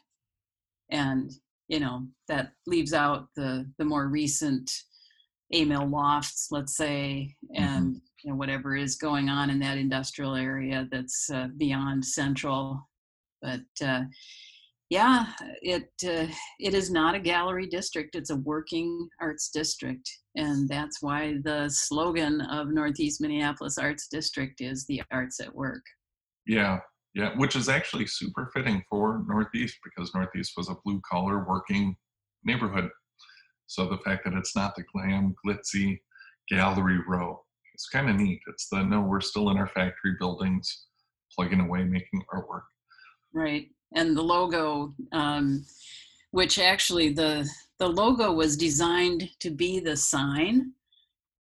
And, 0.92 1.32
you 1.70 1.80
know, 1.80 2.06
that 2.28 2.52
leaves 2.68 2.94
out 2.94 3.30
the, 3.36 3.66
the 3.80 3.86
more 3.86 4.10
recent 4.10 4.72
A-Mill 5.54 5.90
lofts, 5.90 6.50
let's 6.52 6.78
say, 6.78 7.36
and 7.56 8.00
you 8.24 8.30
know, 8.30 8.38
whatever 8.38 8.76
is 8.76 8.96
going 8.96 9.28
on 9.28 9.50
in 9.50 9.58
that 9.62 9.80
industrial 9.80 10.36
area 10.36 10.88
that's 10.92 11.32
uh, 11.32 11.48
beyond 11.58 12.06
Central. 12.06 12.88
But 13.42 13.62
uh, 13.84 14.04
yeah, 14.90 15.28
it 15.62 15.92
uh, 16.04 16.26
it 16.60 16.74
is 16.74 16.90
not 16.90 17.14
a 17.14 17.20
gallery 17.20 17.68
district; 17.68 18.16
it's 18.16 18.32
a 18.32 18.38
working 18.38 19.08
arts 19.22 19.50
district, 19.50 20.10
and 20.36 20.68
that's 20.68 21.02
why 21.02 21.36
the 21.44 21.70
slogan 21.70 22.42
of 22.42 22.70
Northeast 22.70 23.22
Minneapolis 23.22 23.78
Arts 23.78 24.08
District 24.08 24.60
is 24.62 24.86
"the 24.88 25.02
arts 25.12 25.40
at 25.40 25.54
work." 25.54 25.84
Yeah, 26.48 26.80
yeah, 27.14 27.36
which 27.38 27.56
is 27.56 27.70
actually 27.70 28.08
super 28.08 28.50
fitting 28.52 28.84
for 28.90 29.24
Northeast 29.28 29.78
because 29.84 30.14
Northeast 30.16 30.54
was 30.58 30.70
a 30.70 30.78
blue 30.84 31.02
collar 31.10 31.46
working 31.48 31.96
neighborhood. 32.44 32.90
So 33.68 33.88
the 33.88 34.00
fact 34.00 34.24
that 34.26 34.34
it's 34.34 34.56
not 34.56 34.76
the 34.76 34.84
glam, 34.92 35.36
glitzy 35.46 36.00
gallery 36.50 37.00
row, 37.08 37.40
it's 37.76 37.88
kind 37.90 38.10
of 38.10 38.16
neat. 38.16 38.42
It's 38.48 38.68
the 38.70 38.84
no, 38.84 39.02
we're 39.02 39.22
still 39.22 39.52
in 39.52 39.58
our 39.58 39.68
factory 39.68 40.16
buildings, 40.20 40.88
plugging 41.36 41.60
away, 41.60 41.84
making 41.84 42.24
artwork. 42.34 42.64
Right, 43.32 43.68
and 43.96 44.16
the 44.16 44.22
logo, 44.22 44.94
um, 45.12 45.66
which 46.32 46.60
actually 46.60 47.14
the 47.14 47.50
the 47.80 47.88
logo 47.88 48.34
was 48.34 48.58
designed 48.58 49.30
to 49.40 49.50
be 49.50 49.80
the 49.80 49.96
sign. 49.96 50.74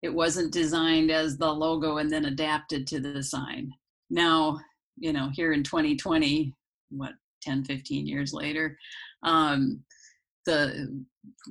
It 0.01 0.13
wasn't 0.13 0.53
designed 0.53 1.11
as 1.11 1.37
the 1.37 1.51
logo 1.51 1.97
and 1.97 2.09
then 2.09 2.25
adapted 2.25 2.87
to 2.87 3.01
the 3.01 3.21
sign. 3.21 3.73
Now, 4.09 4.59
you 4.97 5.11
know, 5.11 5.29
here 5.33 5.51
in 5.51 5.63
2020, 5.63 6.53
what 6.91 7.11
10, 7.41 7.65
15 7.65 8.07
years 8.07 8.33
later, 8.33 8.77
um, 9.23 9.83
the 10.45 11.03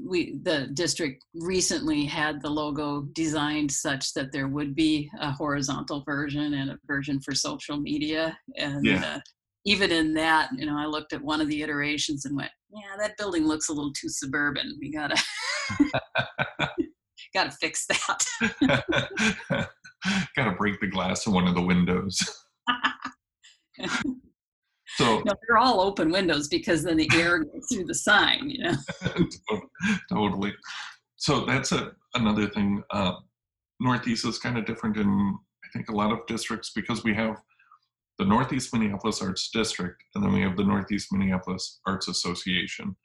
we 0.02 0.38
the 0.42 0.68
district 0.74 1.24
recently 1.34 2.04
had 2.04 2.40
the 2.40 2.48
logo 2.48 3.02
designed 3.12 3.70
such 3.70 4.14
that 4.14 4.32
there 4.32 4.48
would 4.48 4.74
be 4.74 5.10
a 5.20 5.30
horizontal 5.30 6.02
version 6.04 6.54
and 6.54 6.70
a 6.70 6.78
version 6.86 7.20
for 7.20 7.34
social 7.34 7.76
media 7.78 8.36
and 8.56 8.84
Yeah. 8.84 9.04
uh, 9.16 9.20
even 9.64 9.90
in 9.90 10.14
that 10.14 10.50
you 10.56 10.66
know 10.66 10.78
i 10.78 10.86
looked 10.86 11.12
at 11.12 11.22
one 11.22 11.40
of 11.40 11.48
the 11.48 11.62
iterations 11.62 12.24
and 12.24 12.36
went 12.36 12.50
yeah 12.70 12.96
that 12.98 13.16
building 13.16 13.46
looks 13.46 13.68
a 13.68 13.72
little 13.72 13.92
too 13.92 14.08
suburban 14.08 14.76
we 14.80 14.92
gotta 14.92 15.16
gotta 17.34 17.50
fix 17.60 17.86
that 17.86 19.68
Got 20.36 20.44
to 20.44 20.52
break 20.52 20.80
the 20.80 20.86
glass 20.86 21.26
in 21.26 21.32
one 21.32 21.48
of 21.48 21.54
the 21.54 21.62
windows. 21.62 22.18
so 24.96 25.22
no 25.24 25.32
they're 25.46 25.58
all 25.58 25.80
open 25.80 26.10
windows 26.10 26.48
because 26.48 26.82
then 26.82 26.96
the 26.96 27.08
air 27.14 27.38
goes 27.38 27.66
through 27.72 27.84
the 27.84 27.94
sign 27.94 28.50
you 28.50 28.64
know 28.64 28.74
totally. 30.12 30.52
So 31.16 31.44
that's 31.44 31.72
a, 31.72 31.92
another 32.14 32.48
thing. 32.48 32.82
Uh, 32.90 33.12
Northeast 33.80 34.26
is 34.26 34.38
kind 34.38 34.58
of 34.58 34.66
different 34.66 34.96
in, 34.96 35.08
I 35.64 35.68
think, 35.72 35.88
a 35.88 35.94
lot 35.94 36.12
of 36.12 36.26
districts 36.26 36.72
because 36.74 37.04
we 37.04 37.14
have 37.14 37.36
the 38.18 38.24
Northeast 38.24 38.72
Minneapolis 38.72 39.22
Arts 39.22 39.50
District 39.52 40.02
and 40.14 40.24
then 40.24 40.32
we 40.32 40.40
have 40.40 40.56
the 40.56 40.64
Northeast 40.64 41.08
Minneapolis 41.12 41.80
Arts 41.86 42.08
Association. 42.08 42.96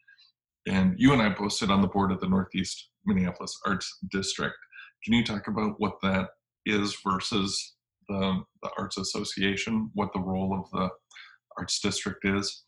And 0.67 0.95
you 0.97 1.13
and 1.13 1.21
I 1.21 1.29
both 1.29 1.53
sit 1.53 1.69
on 1.69 1.81
the 1.81 1.87
board 1.87 2.11
of 2.11 2.19
the 2.19 2.29
Northeast 2.29 2.89
Minneapolis 3.05 3.57
Arts 3.65 3.99
District. 4.11 4.55
Can 5.03 5.13
you 5.13 5.23
talk 5.23 5.47
about 5.47 5.75
what 5.77 5.95
that 6.01 6.29
is 6.65 6.97
versus 7.05 7.75
the, 8.07 8.41
the 8.61 8.69
Arts 8.77 8.97
Association, 8.97 9.89
what 9.93 10.13
the 10.13 10.19
role 10.19 10.57
of 10.57 10.69
the 10.71 10.89
Arts 11.57 11.79
District 11.79 12.23
is? 12.23 12.63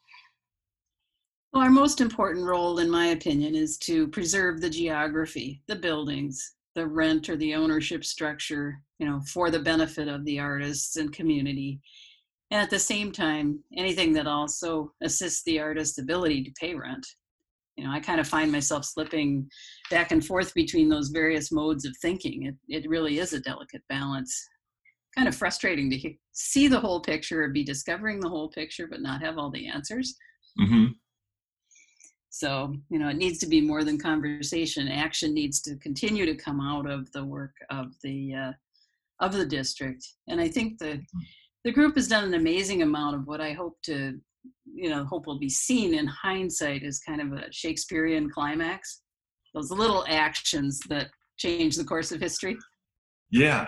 Well, 1.53 1.63
our 1.63 1.69
most 1.69 2.01
important 2.01 2.45
role, 2.45 2.79
in 2.79 2.89
my 2.89 3.07
opinion, 3.07 3.55
is 3.55 3.77
to 3.79 4.09
preserve 4.09 4.59
the 4.59 4.69
geography, 4.69 5.63
the 5.67 5.75
buildings, 5.77 6.55
the 6.75 6.85
rent 6.85 7.29
or 7.29 7.37
the 7.37 7.55
ownership 7.55 8.03
structure, 8.03 8.81
you 8.99 9.07
know, 9.07 9.21
for 9.31 9.49
the 9.49 9.59
benefit 9.59 10.09
of 10.09 10.25
the 10.25 10.39
artists 10.39 10.97
and 10.97 11.13
community. 11.13 11.79
And 12.51 12.61
at 12.61 12.69
the 12.69 12.79
same 12.79 13.11
time, 13.11 13.59
anything 13.75 14.13
that 14.13 14.27
also 14.27 14.91
assists 15.01 15.43
the 15.43 15.59
artist's 15.59 15.97
ability 15.97 16.43
to 16.43 16.51
pay 16.59 16.75
rent. 16.75 17.05
You 17.75 17.83
know, 17.83 17.91
I 17.91 17.99
kind 17.99 18.19
of 18.19 18.27
find 18.27 18.51
myself 18.51 18.85
slipping 18.85 19.49
back 19.89 20.11
and 20.11 20.25
forth 20.25 20.53
between 20.53 20.87
those 20.87 21.09
various 21.09 21.51
modes 21.51 21.85
of 21.85 21.95
thinking. 22.01 22.45
It, 22.45 22.55
it 22.69 22.89
really 22.89 23.19
is 23.19 23.33
a 23.33 23.39
delicate 23.39 23.81
balance. 23.89 24.33
Kind 25.15 25.27
of 25.27 25.35
frustrating 25.35 25.89
to 25.89 25.97
he- 25.97 26.19
see 26.31 26.67
the 26.67 26.79
whole 26.79 27.01
picture 27.01 27.43
or 27.43 27.49
be 27.49 27.63
discovering 27.63 28.19
the 28.19 28.29
whole 28.29 28.49
picture, 28.49 28.87
but 28.87 29.01
not 29.01 29.21
have 29.21 29.37
all 29.37 29.51
the 29.51 29.67
answers. 29.67 30.15
Mm-hmm. 30.59 30.93
So, 32.29 32.75
you 32.89 32.99
know, 32.99 33.09
it 33.09 33.17
needs 33.17 33.39
to 33.39 33.47
be 33.47 33.61
more 33.61 33.83
than 33.83 33.97
conversation. 33.97 34.87
Action 34.87 35.33
needs 35.33 35.61
to 35.61 35.77
continue 35.77 36.25
to 36.25 36.35
come 36.35 36.59
out 36.61 36.89
of 36.89 37.11
the 37.13 37.23
work 37.23 37.55
of 37.69 37.93
the 38.03 38.33
uh, 38.33 38.51
of 39.21 39.33
the 39.33 39.45
district. 39.45 40.05
And 40.27 40.41
I 40.41 40.49
think 40.49 40.77
the 40.77 41.01
the 41.65 41.71
group 41.71 41.95
has 41.95 42.07
done 42.07 42.23
an 42.23 42.35
amazing 42.35 42.83
amount 42.83 43.15
of 43.15 43.25
what 43.25 43.41
I 43.41 43.51
hope 43.51 43.75
to, 43.85 44.13
you 44.65 44.89
know, 44.89 45.03
hope 45.03 45.25
will 45.25 45.39
be 45.39 45.49
seen 45.49 45.95
in 45.95 46.05
hindsight 46.05 46.83
as 46.83 46.99
kind 46.99 47.19
of 47.19 47.33
a 47.33 47.51
Shakespearean 47.51 48.29
climax. 48.29 49.01
Those 49.55 49.71
little 49.71 50.05
actions 50.07 50.79
that 50.89 51.09
change 51.37 51.75
the 51.75 51.83
course 51.83 52.11
of 52.11 52.21
history. 52.21 52.55
Yeah. 53.31 53.67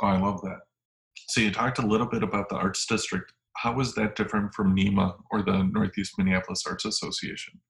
Oh, 0.00 0.06
I 0.06 0.18
love 0.18 0.40
that. 0.42 0.60
So 1.28 1.40
you 1.40 1.50
talked 1.50 1.80
a 1.80 1.86
little 1.86 2.06
bit 2.06 2.22
about 2.22 2.48
the 2.48 2.54
Arts 2.54 2.86
District. 2.86 3.32
How 3.56 3.78
is 3.80 3.92
that 3.94 4.14
different 4.14 4.54
from 4.54 4.74
NEMA 4.74 5.16
or 5.32 5.42
the 5.42 5.64
Northeast 5.64 6.14
Minneapolis 6.18 6.62
Arts 6.66 6.84
Association? 6.84 7.60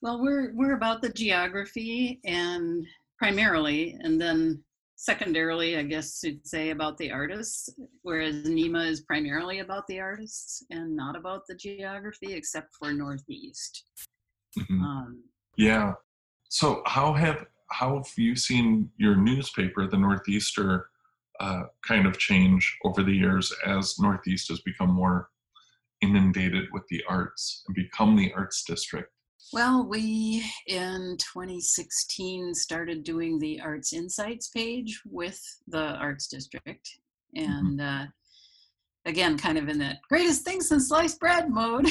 Well, 0.00 0.22
we're 0.22 0.52
we're 0.54 0.74
about 0.74 1.02
the 1.02 1.10
geography 1.10 2.20
and 2.24 2.86
primarily, 3.18 3.96
and 4.02 4.20
then 4.20 4.62
secondarily, 4.96 5.76
I 5.76 5.82
guess 5.82 6.22
you'd 6.22 6.46
say 6.46 6.70
about 6.70 6.96
the 6.98 7.10
artists, 7.10 7.68
whereas 8.02 8.48
NEMA 8.48 8.80
is 8.80 9.02
primarily 9.02 9.60
about 9.60 9.86
the 9.86 10.00
artists 10.00 10.64
and 10.70 10.96
not 10.96 11.16
about 11.16 11.46
the 11.46 11.54
geography, 11.54 12.32
except 12.32 12.74
for 12.74 12.92
Northeast. 12.92 13.84
Mhm. 14.58 14.80
Um, 14.82 15.24
Yeah. 15.56 15.94
So 16.48 16.82
how 16.86 17.12
have 17.12 17.46
how 17.70 17.96
have 17.96 18.12
you 18.16 18.36
seen 18.36 18.92
your 18.96 19.16
newspaper, 19.16 19.88
the 19.88 19.98
Northeaster, 19.98 20.90
uh, 21.40 21.64
kind 21.82 22.06
of 22.06 22.16
change 22.16 22.78
over 22.84 23.02
the 23.02 23.12
years 23.12 23.52
as 23.66 23.98
Northeast 23.98 24.48
has 24.48 24.60
become 24.60 24.90
more 24.90 25.30
inundated 26.00 26.68
with 26.72 26.86
the 26.88 27.02
arts 27.08 27.64
and 27.66 27.74
become 27.74 28.14
the 28.14 28.32
arts 28.34 28.62
district? 28.64 29.12
Well, 29.52 29.86
we 29.86 30.44
in 30.66 31.16
2016 31.18 32.54
started 32.54 33.04
doing 33.04 33.38
the 33.38 33.60
Arts 33.60 33.92
Insights 33.92 34.48
page 34.48 35.00
with 35.06 35.40
the 35.68 35.94
Arts 35.96 36.26
District, 36.26 36.88
and 37.34 37.80
uh, 37.80 38.04
again, 39.04 39.38
kind 39.38 39.58
of 39.58 39.68
in 39.68 39.78
that 39.78 39.98
greatest 40.08 40.44
thing 40.44 40.60
since 40.60 40.88
sliced 40.88 41.20
bread 41.20 41.50
mode. 41.50 41.88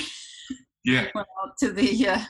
Yeah. 0.84 1.08
went 1.16 1.28
out 1.44 1.58
to 1.60 1.72
the 1.72 2.08
uh, 2.10 2.22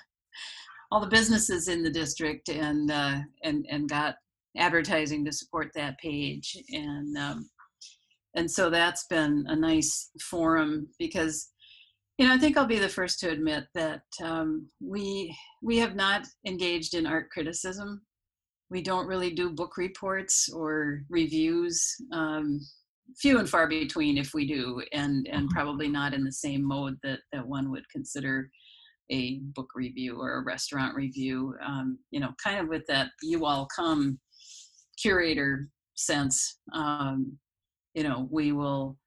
all 0.92 1.02
the 1.02 1.08
businesses 1.08 1.68
in 1.68 1.84
the 1.84 1.90
district 1.90 2.50
and 2.50 2.92
uh, 2.92 3.20
and 3.44 3.66
and 3.70 3.90
got 3.90 4.16
advertising 4.58 5.26
to 5.26 5.32
support 5.34 5.70
that 5.76 5.98
page 6.00 6.58
and 6.70 7.18
um, 7.18 7.50
and 8.36 8.50
so 8.50 8.70
that's 8.70 9.06
been 9.08 9.46
a 9.48 9.56
nice 9.56 10.12
forum 10.22 10.88
because 11.00 11.52
you 12.18 12.28
know 12.28 12.34
i 12.34 12.38
think 12.38 12.58
i'll 12.58 12.66
be 12.66 12.80
the 12.80 12.90
first 12.90 13.20
to 13.20 13.30
admit 13.30 13.66
that 13.74 14.04
um, 14.24 14.68
we 14.82 15.36
we 15.62 15.78
have 15.78 15.96
not 15.96 16.26
engaged 16.46 16.94
in 16.94 17.06
art 17.06 17.30
criticism 17.30 18.02
we 18.70 18.82
don't 18.82 19.08
really 19.08 19.32
do 19.32 19.50
book 19.50 19.78
reports 19.78 20.50
or 20.54 21.02
reviews 21.10 21.96
um, 22.12 22.60
few 23.20 23.40
and 23.40 23.50
far 23.50 23.68
between 23.68 24.18
if 24.18 24.34
we 24.34 24.48
do 24.48 24.82
and 24.92 25.28
and 25.28 25.44
mm-hmm. 25.44 25.56
probably 25.56 25.88
not 25.88 26.14
in 26.14 26.24
the 26.24 26.32
same 26.32 26.66
mode 26.66 26.96
that 27.04 27.20
that 27.32 27.46
one 27.46 27.72
would 27.72 27.88
consider 27.90 28.50
a 29.12 29.40
book 29.54 29.70
review 29.76 30.20
or 30.20 30.38
a 30.40 30.44
restaurant 30.44 30.96
review 30.96 31.54
um, 31.66 31.98
you 32.12 32.20
know 32.20 32.32
kind 32.44 32.60
of 32.60 32.68
with 32.68 32.84
that 32.88 33.10
you 33.22 33.46
all 33.46 33.68
come 33.76 34.20
curator 35.02 35.70
sense 35.96 36.60
um, 36.74 37.38
you 37.94 38.04
know 38.04 38.28
we 38.32 38.52
will 38.52 38.98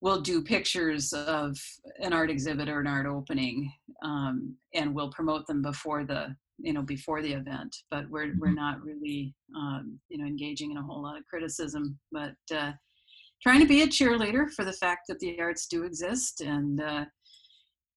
we'll 0.00 0.20
do 0.20 0.42
pictures 0.42 1.12
of 1.12 1.56
an 2.00 2.12
art 2.12 2.30
exhibit 2.30 2.68
or 2.68 2.80
an 2.80 2.86
art 2.86 3.06
opening 3.06 3.70
um, 4.02 4.54
and 4.74 4.94
we'll 4.94 5.10
promote 5.10 5.46
them 5.46 5.62
before 5.62 6.04
the 6.04 6.34
you 6.58 6.72
know 6.72 6.82
before 6.82 7.22
the 7.22 7.32
event 7.32 7.74
but 7.90 8.08
we're 8.10 8.32
we're 8.38 8.48
mm-hmm. 8.48 8.56
not 8.56 8.82
really 8.82 9.34
um, 9.56 9.98
you 10.08 10.18
know 10.18 10.26
engaging 10.26 10.70
in 10.70 10.76
a 10.76 10.82
whole 10.82 11.02
lot 11.02 11.16
of 11.16 11.26
criticism 11.26 11.98
but 12.12 12.34
uh, 12.54 12.72
trying 13.42 13.60
to 13.60 13.66
be 13.66 13.82
a 13.82 13.86
cheerleader 13.86 14.50
for 14.50 14.64
the 14.64 14.72
fact 14.72 15.02
that 15.08 15.18
the 15.20 15.38
arts 15.40 15.66
do 15.66 15.84
exist 15.84 16.40
and 16.40 16.82
uh, 16.82 17.04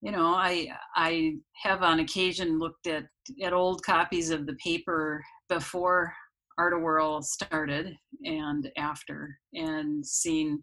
you 0.01 0.11
know 0.11 0.27
i 0.27 0.67
i 0.95 1.33
have 1.61 1.83
on 1.83 1.99
occasion 1.99 2.59
looked 2.59 2.87
at 2.87 3.03
at 3.41 3.53
old 3.53 3.83
copies 3.83 4.29
of 4.29 4.45
the 4.45 4.55
paper 4.55 5.23
before 5.49 6.13
Art-A-Whirl 6.57 7.21
started 7.23 7.95
and 8.25 8.71
after, 8.77 9.37
and 9.53 10.05
seen, 10.05 10.61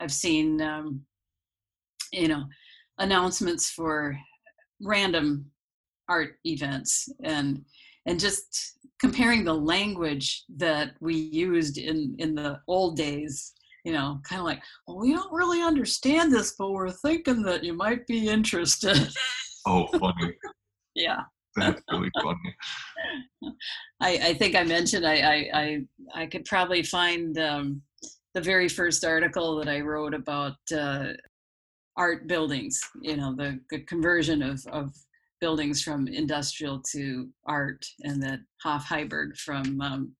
I've 0.00 0.12
seen, 0.12 0.60
um, 0.60 1.02
you 2.12 2.28
know, 2.28 2.44
announcements 2.98 3.70
for 3.70 4.18
random 4.82 5.50
art 6.08 6.36
events 6.44 7.08
and 7.22 7.62
and 8.06 8.18
just 8.18 8.78
comparing 8.98 9.44
the 9.44 9.54
language 9.54 10.44
that 10.56 10.92
we 11.00 11.14
used 11.14 11.78
in 11.78 12.16
in 12.18 12.34
the 12.34 12.58
old 12.66 12.96
days 12.96 13.52
you 13.84 13.92
know 13.92 14.20
kind 14.24 14.40
of 14.40 14.46
like 14.46 14.62
well 14.86 14.98
we 14.98 15.12
don't 15.12 15.32
really 15.32 15.62
understand 15.62 16.32
this 16.32 16.54
but 16.58 16.72
we're 16.72 16.90
thinking 16.90 17.42
that 17.42 17.62
you 17.62 17.72
might 17.72 18.06
be 18.06 18.28
interested. 18.28 19.08
Oh 19.66 19.86
funny. 19.98 20.34
Yeah. 20.96 21.20
That's 21.56 21.80
really 21.90 22.10
funny. 22.22 22.56
I, 24.00 24.18
I 24.28 24.34
think 24.34 24.56
I 24.56 24.64
mentioned 24.64 25.06
I, 25.06 25.14
I, 25.14 25.50
I, 25.54 25.84
I 26.22 26.26
could 26.26 26.44
probably 26.44 26.82
find 26.82 27.38
um, 27.38 27.82
the 28.34 28.40
very 28.40 28.68
first 28.68 29.04
article 29.04 29.56
that 29.56 29.68
I 29.68 29.80
wrote 29.80 30.14
about 30.14 30.56
uh, 30.74 31.08
art 31.96 32.28
buildings, 32.28 32.80
you 33.02 33.16
know, 33.16 33.34
the, 33.34 33.60
the 33.70 33.80
conversion 33.80 34.42
of, 34.42 34.64
of 34.72 34.92
buildings 35.40 35.82
from 35.82 36.06
industrial 36.06 36.82
to 36.92 37.28
art, 37.46 37.84
and 38.04 38.22
that 38.22 38.40
Hoff 38.62 38.88
Heiberg 38.88 39.36
from 39.38 39.80
um, 39.80 40.14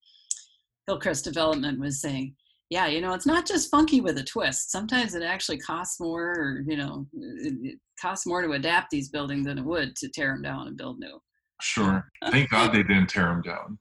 Hillcrest 0.87 1.25
Development 1.25 1.79
was 1.79 2.01
saying, 2.01 2.35
yeah, 2.71 2.87
you 2.87 3.01
know, 3.01 3.15
it's 3.15 3.27
not 3.27 3.47
just 3.47 3.71
funky 3.71 4.01
with 4.01 4.19
a 4.19 4.25
twist. 4.25 4.71
Sometimes 4.71 5.15
it 5.15 5.23
actually 5.23 5.59
costs 5.59 6.01
more, 6.01 6.31
or 6.31 6.65
you 6.67 6.77
know, 6.77 7.07
it, 7.13 7.55
it 7.63 7.79
costs 8.01 8.27
more 8.27 8.43
to 8.43 8.53
adapt 8.53 8.91
these 8.91 9.09
buildings 9.09 9.47
than 9.47 9.59
it 9.59 9.65
would 9.65 9.97
to 9.97 10.09
tear 10.09 10.33
them 10.33 10.43
down 10.43 10.69
and 10.69 10.77
build 10.77 10.99
new. 11.01 11.19
Sure. 11.61 12.09
Thank 12.31 12.51
God 12.51 12.73
they 12.73 12.83
didn't 12.83 13.09
tear 13.09 13.27
them 13.27 13.43
down. 13.43 13.79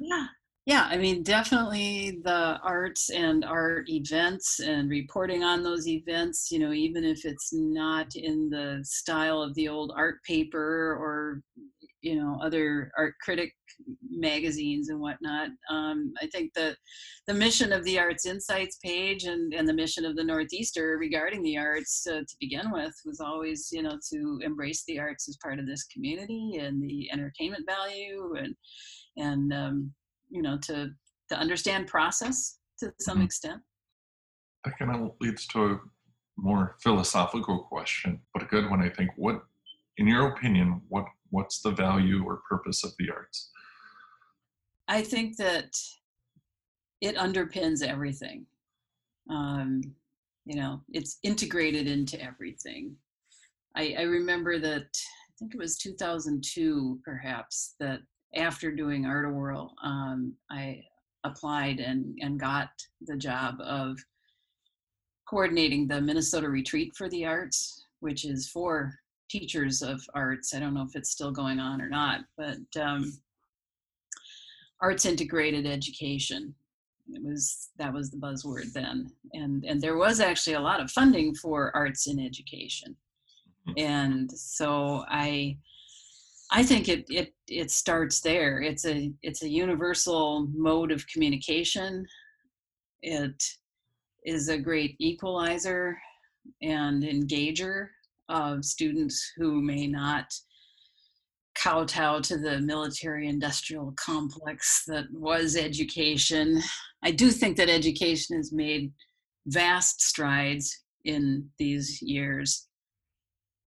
yeah. 0.00 0.26
Yeah, 0.64 0.86
I 0.88 0.96
mean, 0.96 1.24
definitely 1.24 2.20
the 2.22 2.60
arts 2.62 3.10
and 3.10 3.44
art 3.44 3.88
events 3.88 4.60
and 4.60 4.88
reporting 4.88 5.42
on 5.42 5.64
those 5.64 5.88
events, 5.88 6.52
you 6.52 6.60
know, 6.60 6.72
even 6.72 7.02
if 7.04 7.24
it's 7.24 7.52
not 7.52 8.14
in 8.14 8.48
the 8.48 8.80
style 8.84 9.42
of 9.42 9.54
the 9.54 9.68
old 9.68 9.92
art 9.96 10.22
paper 10.24 10.96
or, 11.00 11.42
you 12.02 12.16
know 12.16 12.38
other 12.42 12.90
art 12.98 13.14
critic 13.22 13.52
magazines 14.10 14.88
and 14.88 15.00
whatnot. 15.00 15.50
Um, 15.70 16.12
I 16.20 16.26
think 16.26 16.52
the 16.52 16.76
the 17.26 17.34
mission 17.34 17.72
of 17.72 17.84
the 17.84 17.98
Arts 17.98 18.26
Insights 18.26 18.76
page 18.84 19.24
and 19.24 19.54
and 19.54 19.66
the 19.66 19.72
mission 19.72 20.04
of 20.04 20.16
the 20.16 20.24
Northeaster 20.24 20.98
regarding 20.98 21.42
the 21.42 21.56
arts 21.56 22.06
uh, 22.06 22.20
to 22.20 22.36
begin 22.40 22.70
with 22.70 22.92
was 23.04 23.20
always 23.20 23.68
you 23.72 23.82
know 23.82 23.98
to 24.12 24.40
embrace 24.42 24.84
the 24.86 24.98
arts 24.98 25.28
as 25.28 25.38
part 25.42 25.58
of 25.58 25.66
this 25.66 25.84
community 25.84 26.56
and 26.60 26.82
the 26.82 27.10
entertainment 27.12 27.64
value 27.66 28.34
and 28.36 28.54
and 29.16 29.52
um, 29.52 29.92
you 30.32 30.42
know 30.42 30.58
to 30.62 30.90
to 31.28 31.36
understand 31.36 31.86
process 31.86 32.58
to 32.78 32.92
some 32.98 33.18
mm-hmm. 33.18 33.24
extent. 33.24 33.60
That 34.64 34.78
kind 34.78 34.90
of 34.94 35.12
leads 35.20 35.46
to 35.48 35.64
a 35.64 35.80
more 36.36 36.76
philosophical 36.82 37.60
question, 37.60 38.20
but 38.32 38.42
a 38.42 38.46
good 38.46 38.70
one, 38.70 38.82
I 38.82 38.88
think. 38.88 39.10
What, 39.16 39.42
in 39.98 40.06
your 40.06 40.28
opinion, 40.28 40.80
what 40.88 41.04
what's 41.30 41.60
the 41.60 41.70
value 41.70 42.24
or 42.24 42.42
purpose 42.48 42.84
of 42.84 42.92
the 42.98 43.10
arts? 43.10 43.50
I 44.88 45.02
think 45.02 45.36
that 45.36 45.76
it 47.00 47.16
underpins 47.16 47.82
everything. 47.82 48.46
Um, 49.30 49.80
you 50.44 50.56
know, 50.56 50.82
it's 50.92 51.18
integrated 51.22 51.86
into 51.86 52.20
everything. 52.22 52.96
I, 53.76 53.94
I 53.98 54.02
remember 54.02 54.58
that, 54.58 54.88
I 54.92 55.32
think 55.38 55.54
it 55.54 55.58
was 55.58 55.78
2002 55.78 57.00
perhaps, 57.04 57.74
that 57.80 58.00
after 58.34 58.70
doing 58.70 59.06
Art-A-Whirl, 59.06 59.74
um, 59.82 60.34
I 60.50 60.82
applied 61.24 61.80
and, 61.80 62.18
and 62.20 62.38
got 62.38 62.70
the 63.02 63.16
job 63.16 63.56
of 63.60 63.98
coordinating 65.28 65.86
the 65.86 66.00
Minnesota 66.00 66.48
Retreat 66.48 66.94
for 66.96 67.08
the 67.08 67.24
Arts, 67.24 67.86
which 68.00 68.24
is 68.24 68.48
for 68.48 68.94
teachers 69.30 69.80
of 69.82 70.02
arts. 70.14 70.54
I 70.54 70.60
don't 70.60 70.74
know 70.74 70.86
if 70.86 70.94
it's 70.94 71.10
still 71.10 71.30
going 71.30 71.58
on 71.58 71.80
or 71.80 71.88
not, 71.88 72.20
but 72.36 72.58
um, 72.80 73.18
arts 74.80 75.06
integrated 75.06 75.66
education. 75.66 76.54
It 77.08 77.22
was 77.24 77.70
that 77.78 77.92
was 77.92 78.10
the 78.10 78.18
buzzword 78.18 78.72
then, 78.72 79.10
and 79.32 79.64
and 79.64 79.80
there 79.80 79.96
was 79.96 80.20
actually 80.20 80.54
a 80.54 80.60
lot 80.60 80.80
of 80.80 80.90
funding 80.90 81.34
for 81.34 81.74
arts 81.74 82.06
in 82.06 82.20
education, 82.20 82.94
mm-hmm. 83.68 83.78
and 83.78 84.30
so 84.30 85.04
I. 85.08 85.56
I 86.54 86.62
think 86.62 86.88
it, 86.88 87.06
it 87.08 87.32
it 87.48 87.70
starts 87.70 88.20
there. 88.20 88.60
It's 88.60 88.84
a 88.84 89.10
it's 89.22 89.42
a 89.42 89.48
universal 89.48 90.48
mode 90.54 90.92
of 90.92 91.06
communication. 91.08 92.06
It 93.00 93.42
is 94.24 94.48
a 94.48 94.58
great 94.58 94.94
equalizer 94.98 95.98
and 96.60 97.02
engager 97.02 97.88
of 98.28 98.66
students 98.66 99.32
who 99.36 99.62
may 99.62 99.86
not 99.86 100.26
kowtow 101.54 102.20
to 102.20 102.36
the 102.36 102.60
military 102.60 103.28
industrial 103.28 103.94
complex 103.96 104.84
that 104.88 105.04
was 105.10 105.56
education. 105.56 106.60
I 107.02 107.12
do 107.12 107.30
think 107.30 107.56
that 107.56 107.70
education 107.70 108.36
has 108.36 108.52
made 108.52 108.92
vast 109.46 110.02
strides 110.02 110.82
in 111.06 111.48
these 111.58 112.02
years. 112.02 112.68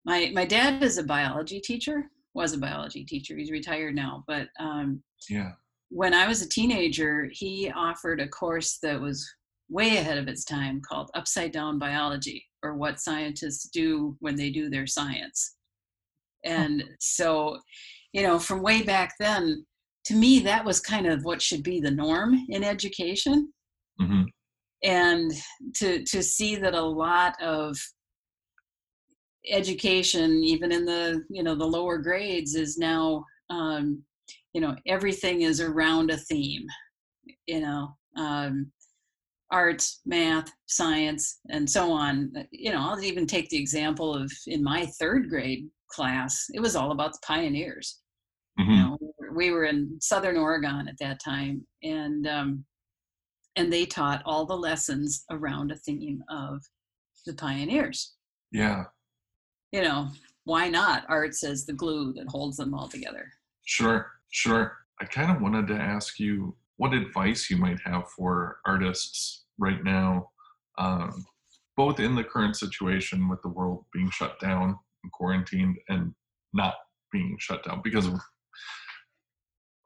My 0.04 0.32
my 0.34 0.44
dad 0.44 0.82
is 0.82 0.98
a 0.98 1.04
biology 1.04 1.60
teacher, 1.60 2.10
was 2.34 2.52
a 2.52 2.58
biology 2.58 3.04
teacher. 3.04 3.36
He's 3.36 3.50
retired 3.50 3.94
now, 3.94 4.24
but 4.26 4.48
um, 4.58 5.02
yeah. 5.28 5.52
When 5.90 6.12
I 6.12 6.26
was 6.26 6.42
a 6.42 6.48
teenager, 6.48 7.28
he 7.30 7.70
offered 7.74 8.20
a 8.20 8.28
course 8.28 8.78
that 8.82 9.00
was 9.00 9.28
way 9.68 9.96
ahead 9.96 10.18
of 10.18 10.28
its 10.28 10.44
time 10.44 10.82
called 10.86 11.10
Upside 11.14 11.52
Down 11.52 11.78
Biology 11.78 12.44
or 12.62 12.74
what 12.74 13.00
scientists 13.00 13.68
do 13.68 14.16
when 14.20 14.34
they 14.34 14.50
do 14.50 14.68
their 14.68 14.86
science. 14.86 15.56
And 16.44 16.84
so, 17.00 17.58
you 18.12 18.22
know, 18.22 18.38
from 18.38 18.62
way 18.62 18.82
back 18.82 19.14
then, 19.18 19.64
to 20.06 20.14
me, 20.14 20.40
that 20.40 20.64
was 20.64 20.80
kind 20.80 21.06
of 21.06 21.24
what 21.24 21.40
should 21.40 21.62
be 21.62 21.80
the 21.80 21.90
norm 21.90 22.38
in 22.48 22.62
education. 22.62 23.52
Mm-hmm. 24.00 24.24
And 24.82 25.32
to 25.76 26.04
to 26.04 26.22
see 26.22 26.56
that 26.56 26.74
a 26.74 26.82
lot 26.82 27.40
of 27.40 27.76
education, 29.48 30.42
even 30.42 30.72
in 30.72 30.84
the 30.84 31.24
you 31.30 31.42
know 31.42 31.54
the 31.54 31.64
lower 31.64 31.98
grades, 31.98 32.54
is 32.54 32.78
now 32.78 33.24
um, 33.50 34.02
you 34.52 34.60
know 34.60 34.74
everything 34.86 35.42
is 35.42 35.60
around 35.60 36.10
a 36.10 36.16
theme. 36.16 36.66
You 37.46 37.60
know, 37.60 37.96
um, 38.16 38.70
arts, 39.50 40.00
math, 40.06 40.50
science, 40.66 41.40
and 41.50 41.68
so 41.68 41.90
on. 41.90 42.32
You 42.50 42.72
know, 42.72 42.80
I'll 42.80 43.02
even 43.02 43.26
take 43.26 43.48
the 43.48 43.58
example 43.58 44.14
of 44.14 44.32
in 44.46 44.62
my 44.62 44.86
third 44.98 45.28
grade 45.28 45.68
class, 45.94 46.46
it 46.52 46.60
was 46.60 46.76
all 46.76 46.92
about 46.92 47.12
the 47.12 47.20
pioneers. 47.24 48.00
Mm-hmm. 48.58 48.70
You 48.70 48.76
know, 48.76 48.98
we 49.34 49.50
were 49.50 49.64
in 49.64 49.98
Southern 50.00 50.36
Oregon 50.36 50.88
at 50.88 50.98
that 51.00 51.20
time, 51.20 51.66
and 51.82 52.26
um, 52.26 52.64
and 53.56 53.72
they 53.72 53.86
taught 53.86 54.22
all 54.24 54.46
the 54.46 54.56
lessons 54.56 55.24
around 55.30 55.70
a 55.70 55.76
theme 55.76 56.22
of 56.28 56.62
the 57.26 57.34
pioneers. 57.34 58.14
Yeah. 58.52 58.84
You 59.74 59.82
know, 59.82 60.08
why 60.44 60.68
not? 60.68 61.04
Arts 61.08 61.42
as 61.42 61.66
the 61.66 61.72
glue 61.72 62.12
that 62.12 62.28
holds 62.28 62.56
them 62.56 62.74
all 62.74 62.88
together. 62.88 63.32
Sure 63.64 64.12
sure. 64.34 64.76
I 65.00 65.04
kind 65.04 65.30
of 65.30 65.40
wanted 65.40 65.68
to 65.68 65.74
ask 65.74 66.18
you 66.18 66.56
what 66.76 66.92
advice 66.92 67.48
you 67.48 67.56
might 67.56 67.78
have 67.84 68.10
for 68.10 68.58
artists 68.66 69.44
right 69.58 69.82
now 69.84 70.28
um, 70.78 71.24
both 71.76 72.00
in 72.00 72.16
the 72.16 72.24
current 72.24 72.56
situation 72.56 73.28
with 73.28 73.40
the 73.42 73.48
world 73.48 73.84
being 73.92 74.10
shut 74.10 74.40
down 74.40 74.76
and 75.04 75.12
quarantined 75.12 75.76
and 75.88 76.12
not 76.52 76.74
being 77.12 77.36
shut 77.38 77.64
down 77.64 77.80
because 77.84 78.08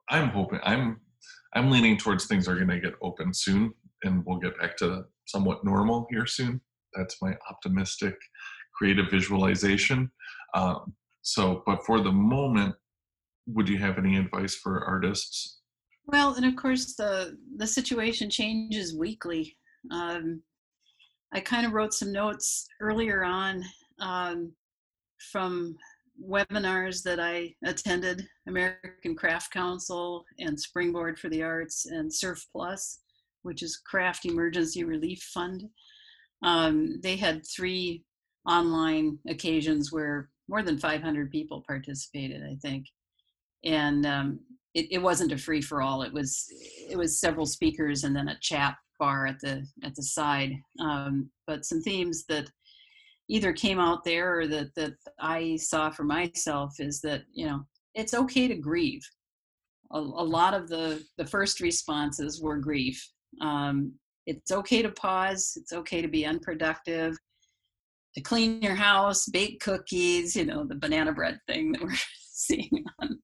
i'm 0.09 0.29
hoping 0.29 0.59
i'm 0.63 0.99
i'm 1.53 1.69
leaning 1.69 1.95
towards 1.95 2.25
things 2.25 2.47
are 2.47 2.55
going 2.55 2.67
to 2.67 2.79
get 2.79 2.95
open 3.03 3.31
soon 3.31 3.71
and 4.03 4.23
we'll 4.25 4.39
get 4.39 4.57
back 4.59 4.77
to 4.77 5.03
somewhat 5.25 5.63
normal 5.63 6.07
here 6.09 6.25
soon. 6.25 6.61
That's 6.95 7.21
my 7.21 7.35
optimistic 7.49 8.15
creative 8.79 9.11
visualization. 9.11 10.09
Um, 10.55 10.93
so 11.21 11.61
but 11.65 11.85
for 11.85 11.99
the 11.99 12.11
moment 12.11 12.73
would 13.45 13.67
you 13.67 13.77
have 13.77 13.97
any 13.97 14.15
advice 14.15 14.55
for 14.55 14.85
artists? 14.85 15.59
Well 16.05 16.33
and 16.35 16.45
of 16.45 16.55
course 16.55 16.95
the 16.95 17.37
the 17.57 17.67
situation 17.67 18.29
changes 18.29 18.95
weekly. 18.95 19.57
Um, 19.91 20.41
I 21.33 21.41
kind 21.41 21.65
of 21.65 21.73
wrote 21.73 21.93
some 21.93 22.11
notes 22.11 22.67
earlier 22.81 23.23
on 23.23 23.63
um, 23.99 24.53
from 25.31 25.75
webinars 26.25 27.03
that 27.03 27.19
I 27.19 27.53
attended 27.65 28.25
American 28.47 29.15
Craft 29.15 29.51
Council 29.51 30.25
and 30.39 30.59
Springboard 30.59 31.19
for 31.19 31.29
the 31.29 31.43
Arts 31.43 31.85
and 31.85 32.11
CERF 32.11 32.41
Plus, 32.51 32.99
which 33.43 33.61
is 33.61 33.81
Craft 33.85 34.25
Emergency 34.25 34.83
Relief 34.83 35.21
Fund. 35.33 35.65
Um, 36.43 36.99
they 37.03 37.15
had 37.15 37.43
three 37.45 38.03
online 38.49 39.19
occasions 39.27 39.91
where 39.91 40.29
more 40.49 40.63
than 40.63 40.79
500 40.79 41.31
people 41.31 41.63
participated, 41.67 42.43
I 42.43 42.57
think. 42.61 42.85
And 43.63 44.05
um, 44.05 44.39
it, 44.73 44.87
it 44.91 44.97
wasn't 44.97 45.31
a 45.31 45.37
free 45.37 45.61
for 45.61 45.81
all. 45.81 46.01
It 46.01 46.11
was 46.11 46.47
it 46.89 46.97
was 46.97 47.19
several 47.19 47.45
speakers 47.45 48.03
and 48.03 48.15
then 48.15 48.29
a 48.29 48.39
chat 48.41 48.75
bar 48.99 49.27
at 49.27 49.39
the 49.39 49.65
at 49.83 49.95
the 49.95 50.03
side. 50.03 50.53
Um, 50.79 51.29
but 51.47 51.65
some 51.65 51.81
themes 51.81 52.25
that 52.29 52.49
either 53.29 53.53
came 53.53 53.79
out 53.79 54.03
there 54.03 54.39
or 54.39 54.47
that 54.47 54.73
that 54.75 54.93
I 55.19 55.55
saw 55.57 55.91
for 55.91 56.03
myself 56.03 56.73
is 56.79 56.99
that 57.01 57.23
you 57.31 57.45
know 57.45 57.65
it's 57.93 58.13
okay 58.13 58.47
to 58.47 58.55
grieve. 58.55 59.01
A, 59.91 59.99
a 59.99 59.99
lot 59.99 60.53
of 60.53 60.67
the 60.67 61.03
the 61.17 61.25
first 61.25 61.59
responses 61.59 62.41
were 62.41 62.57
grief. 62.57 63.07
Um, 63.41 63.93
it's 64.25 64.51
okay 64.51 64.81
to 64.81 64.91
pause. 64.91 65.53
It's 65.55 65.73
okay 65.73 66.01
to 66.01 66.07
be 66.07 66.25
unproductive. 66.25 67.17
To 68.15 68.21
clean 68.21 68.61
your 68.61 68.75
house, 68.75 69.27
bake 69.27 69.59
cookies. 69.59 70.35
You 70.35 70.45
know 70.45 70.65
the 70.65 70.75
banana 70.75 71.13
bread 71.13 71.39
thing 71.47 71.71
that 71.73 71.81
we're 71.83 71.95
seeing 72.31 72.83
on 73.01 73.19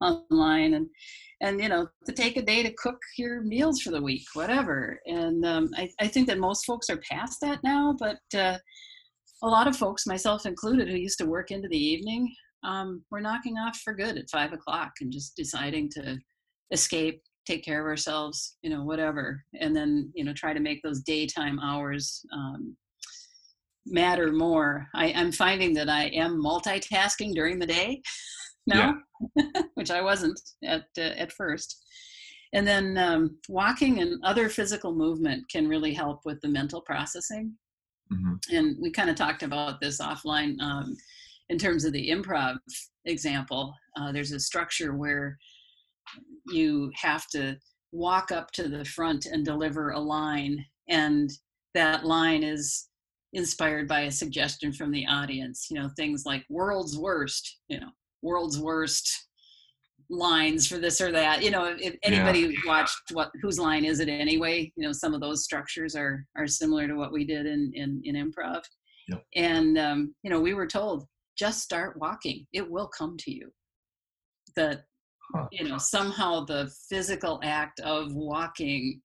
online 0.00 0.74
and 0.74 0.86
and 1.40 1.60
you 1.60 1.68
know 1.68 1.88
to 2.06 2.12
take 2.12 2.36
a 2.36 2.42
day 2.42 2.62
to 2.62 2.72
cook 2.74 2.98
your 3.16 3.42
meals 3.42 3.80
for 3.80 3.90
the 3.90 4.00
week 4.00 4.24
whatever 4.34 4.98
and 5.06 5.44
um, 5.44 5.70
I, 5.76 5.90
I, 6.00 6.08
think 6.08 6.26
that 6.28 6.38
most 6.38 6.64
folks 6.64 6.90
are 6.90 7.00
past 7.10 7.38
that 7.40 7.60
now 7.64 7.94
but 7.98 8.18
uh, 8.34 8.58
a 9.42 9.48
lot 9.48 9.66
of 9.66 9.76
folks 9.76 10.06
myself 10.06 10.46
included 10.46 10.88
who 10.88 10.96
used 10.96 11.18
to 11.18 11.26
work 11.26 11.50
into 11.50 11.68
the 11.68 11.78
evening 11.78 12.32
um, 12.64 13.02
we're 13.10 13.20
knocking 13.20 13.56
off 13.56 13.78
for 13.78 13.94
good 13.94 14.18
at 14.18 14.30
five 14.30 14.52
o'clock 14.52 14.92
and 15.00 15.12
just 15.12 15.34
deciding 15.36 15.88
to 15.90 16.18
escape 16.72 17.20
take 17.46 17.64
care 17.64 17.80
of 17.80 17.86
ourselves 17.86 18.56
you 18.62 18.70
know 18.70 18.84
whatever 18.84 19.42
and 19.60 19.74
then 19.74 20.10
you 20.14 20.24
know 20.24 20.32
try 20.34 20.52
to 20.52 20.60
make 20.60 20.82
those 20.82 21.00
daytime 21.00 21.58
hours 21.60 22.22
um, 22.34 22.76
matter 23.90 24.32
more 24.32 24.86
I, 24.94 25.12
i'm 25.12 25.32
finding 25.32 25.74
that 25.74 25.88
i 25.88 26.04
am 26.06 26.42
multitasking 26.42 27.34
during 27.34 27.58
the 27.58 27.66
day 27.66 28.02
now, 28.66 28.94
which 29.74 29.90
I 29.90 30.00
wasn't 30.00 30.40
at 30.64 30.84
uh, 30.98 31.02
at 31.16 31.32
first. 31.32 31.84
And 32.52 32.66
then 32.66 32.98
um, 32.98 33.38
walking 33.48 34.00
and 34.00 34.22
other 34.24 34.48
physical 34.48 34.92
movement 34.92 35.44
can 35.50 35.68
really 35.68 35.94
help 35.94 36.20
with 36.24 36.40
the 36.40 36.48
mental 36.48 36.80
processing. 36.80 37.54
Mm-hmm. 38.12 38.56
And 38.56 38.76
we 38.80 38.90
kind 38.90 39.08
of 39.08 39.14
talked 39.14 39.44
about 39.44 39.80
this 39.80 40.00
offline 40.00 40.60
um, 40.60 40.96
in 41.48 41.58
terms 41.58 41.84
of 41.84 41.92
the 41.92 42.10
improv 42.10 42.56
example. 43.04 43.72
Uh, 43.96 44.10
there's 44.10 44.32
a 44.32 44.40
structure 44.40 44.96
where 44.96 45.38
you 46.48 46.90
have 46.96 47.28
to 47.28 47.56
walk 47.92 48.32
up 48.32 48.50
to 48.52 48.68
the 48.68 48.84
front 48.84 49.26
and 49.26 49.44
deliver 49.44 49.90
a 49.90 50.00
line, 50.00 50.64
and 50.88 51.30
that 51.74 52.04
line 52.04 52.42
is 52.42 52.88
inspired 53.32 53.88
by 53.88 54.02
a 54.02 54.10
suggestion 54.10 54.72
from 54.72 54.90
the 54.90 55.06
audience. 55.06 55.66
You 55.70 55.80
know, 55.80 55.90
things 55.96 56.24
like 56.26 56.44
"world's 56.48 56.98
worst," 56.98 57.58
you 57.68 57.80
know, 57.80 57.90
world's 58.22 58.58
worst 58.58 59.10
lines 60.10 60.66
for 60.66 60.78
this 60.78 61.00
or 61.00 61.12
that 61.12 61.42
you 61.42 61.52
know 61.52 61.76
if 61.78 61.94
anybody 62.02 62.40
yeah. 62.40 62.58
watched 62.66 62.98
what 63.12 63.30
whose 63.40 63.60
line 63.60 63.84
is 63.84 64.00
it 64.00 64.08
anyway 64.08 64.70
you 64.74 64.84
know 64.84 64.92
some 64.92 65.14
of 65.14 65.20
those 65.20 65.44
structures 65.44 65.94
are 65.94 66.26
are 66.36 66.48
similar 66.48 66.88
to 66.88 66.94
what 66.94 67.12
we 67.12 67.24
did 67.24 67.46
in 67.46 67.70
in, 67.74 68.02
in 68.04 68.16
improv 68.16 68.60
yep. 69.08 69.22
and 69.36 69.78
um, 69.78 70.12
you 70.24 70.30
know 70.30 70.40
we 70.40 70.52
were 70.52 70.66
told 70.66 71.06
just 71.38 71.62
start 71.62 71.96
walking 71.98 72.44
it 72.52 72.68
will 72.68 72.88
come 72.88 73.16
to 73.18 73.30
you 73.30 73.48
that 74.56 74.82
huh. 75.32 75.46
you 75.52 75.68
know 75.68 75.78
somehow 75.78 76.44
the 76.44 76.68
physical 76.88 77.38
act 77.44 77.78
of 77.80 78.12
walking 78.12 79.00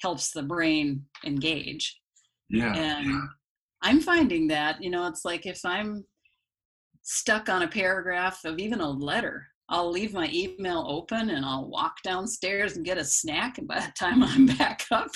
helps 0.00 0.30
the 0.30 0.42
brain 0.42 1.04
engage 1.26 2.00
yeah 2.48 2.74
and 2.74 3.06
yeah. 3.06 3.20
I'm 3.82 4.00
finding 4.00 4.48
that 4.48 4.82
you 4.82 4.90
know 4.90 5.06
it's 5.06 5.24
like 5.24 5.46
if 5.46 5.60
i'm 5.64 6.04
stuck 7.02 7.48
on 7.48 7.62
a 7.62 7.68
paragraph 7.68 8.44
of 8.44 8.58
even 8.58 8.80
a 8.80 8.88
letter. 8.88 9.46
I'll 9.68 9.90
leave 9.90 10.12
my 10.12 10.28
email 10.32 10.84
open 10.88 11.30
and 11.30 11.44
I'll 11.44 11.68
walk 11.68 11.96
downstairs 12.02 12.76
and 12.76 12.84
get 12.84 12.98
a 12.98 13.04
snack. 13.04 13.58
And 13.58 13.68
by 13.68 13.80
the 13.80 13.92
time 13.98 14.22
I'm 14.22 14.46
back 14.46 14.84
up, 14.90 15.10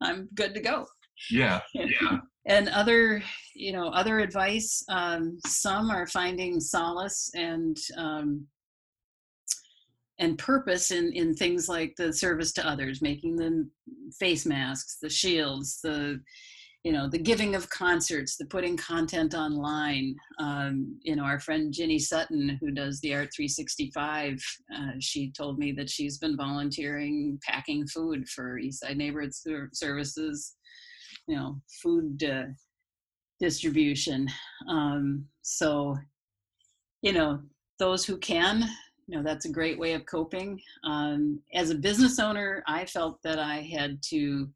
I'm 0.00 0.28
good 0.34 0.54
to 0.54 0.60
go. 0.60 0.86
Yeah. 1.30 1.60
Yeah. 1.74 2.18
and 2.46 2.68
other, 2.68 3.22
you 3.54 3.72
know, 3.72 3.88
other 3.88 4.18
advice, 4.20 4.84
um, 4.88 5.38
some 5.46 5.90
are 5.90 6.06
finding 6.06 6.60
solace 6.60 7.30
and, 7.34 7.76
um, 7.96 8.46
and 10.18 10.38
purpose 10.38 10.90
in, 10.90 11.12
in 11.12 11.34
things 11.34 11.68
like 11.68 11.94
the 11.96 12.12
service 12.12 12.52
to 12.52 12.66
others, 12.66 13.00
making 13.00 13.36
the 13.36 13.68
face 14.18 14.44
masks, 14.44 14.98
the 15.00 15.08
shields, 15.08 15.80
the, 15.82 16.20
you 16.84 16.92
know 16.92 17.08
the 17.08 17.18
giving 17.18 17.54
of 17.54 17.68
concerts 17.70 18.36
the 18.36 18.44
putting 18.44 18.76
content 18.76 19.34
online. 19.34 20.14
Um, 20.38 20.98
you 21.02 21.16
know 21.16 21.24
our 21.24 21.40
friend 21.40 21.72
ginny 21.72 21.98
sutton 21.98 22.58
who 22.60 22.70
does 22.70 23.00
the 23.00 23.14
art 23.14 23.30
365 23.34 24.38
uh, 24.74 24.92
she 25.00 25.32
told 25.32 25.58
me 25.58 25.72
that 25.72 25.90
she's 25.90 26.18
been 26.18 26.36
volunteering 26.36 27.40
packing 27.42 27.86
food 27.86 28.28
for 28.28 28.60
eastside 28.60 28.96
neighborhood 28.96 29.32
services 29.72 30.54
you 31.26 31.36
know 31.36 31.60
food 31.82 32.22
uh, 32.22 32.44
distribution. 33.40 34.28
Um, 34.68 35.24
so 35.42 35.96
you 37.02 37.12
know 37.12 37.40
those 37.78 38.04
who 38.04 38.18
can 38.18 38.68
you 39.06 39.16
know 39.16 39.22
that's 39.22 39.46
a 39.46 39.52
great 39.52 39.78
way 39.78 39.94
of 39.94 40.06
coping. 40.06 40.60
Um, 40.84 41.40
as 41.54 41.70
a 41.70 41.74
business 41.74 42.18
owner 42.18 42.62
i 42.66 42.84
felt 42.84 43.22
that 43.22 43.38
i 43.38 43.56
had 43.60 44.02
to 44.10 44.48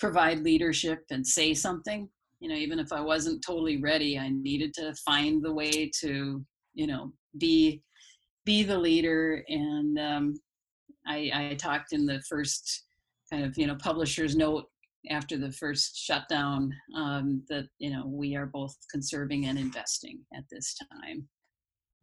provide 0.00 0.40
leadership 0.40 1.04
and 1.10 1.24
say 1.24 1.54
something 1.54 2.08
you 2.40 2.48
know 2.48 2.54
even 2.54 2.78
if 2.78 2.92
i 2.92 3.00
wasn't 3.00 3.44
totally 3.46 3.80
ready 3.80 4.18
i 4.18 4.28
needed 4.28 4.72
to 4.74 4.94
find 5.06 5.44
the 5.44 5.52
way 5.52 5.90
to 6.00 6.44
you 6.74 6.86
know 6.86 7.12
be 7.38 7.82
be 8.44 8.62
the 8.62 8.78
leader 8.78 9.44
and 9.48 9.98
um, 9.98 10.40
I, 11.06 11.50
I 11.50 11.54
talked 11.54 11.92
in 11.92 12.06
the 12.06 12.22
first 12.28 12.84
kind 13.30 13.44
of 13.44 13.56
you 13.56 13.66
know 13.66 13.76
publisher's 13.76 14.36
note 14.36 14.64
after 15.08 15.38
the 15.38 15.52
first 15.52 15.96
shutdown 15.96 16.72
um, 16.96 17.42
that 17.48 17.66
you 17.78 17.90
know 17.90 18.06
we 18.06 18.36
are 18.36 18.46
both 18.46 18.74
conserving 18.90 19.46
and 19.46 19.58
investing 19.58 20.20
at 20.34 20.44
this 20.50 20.76
time 20.92 21.28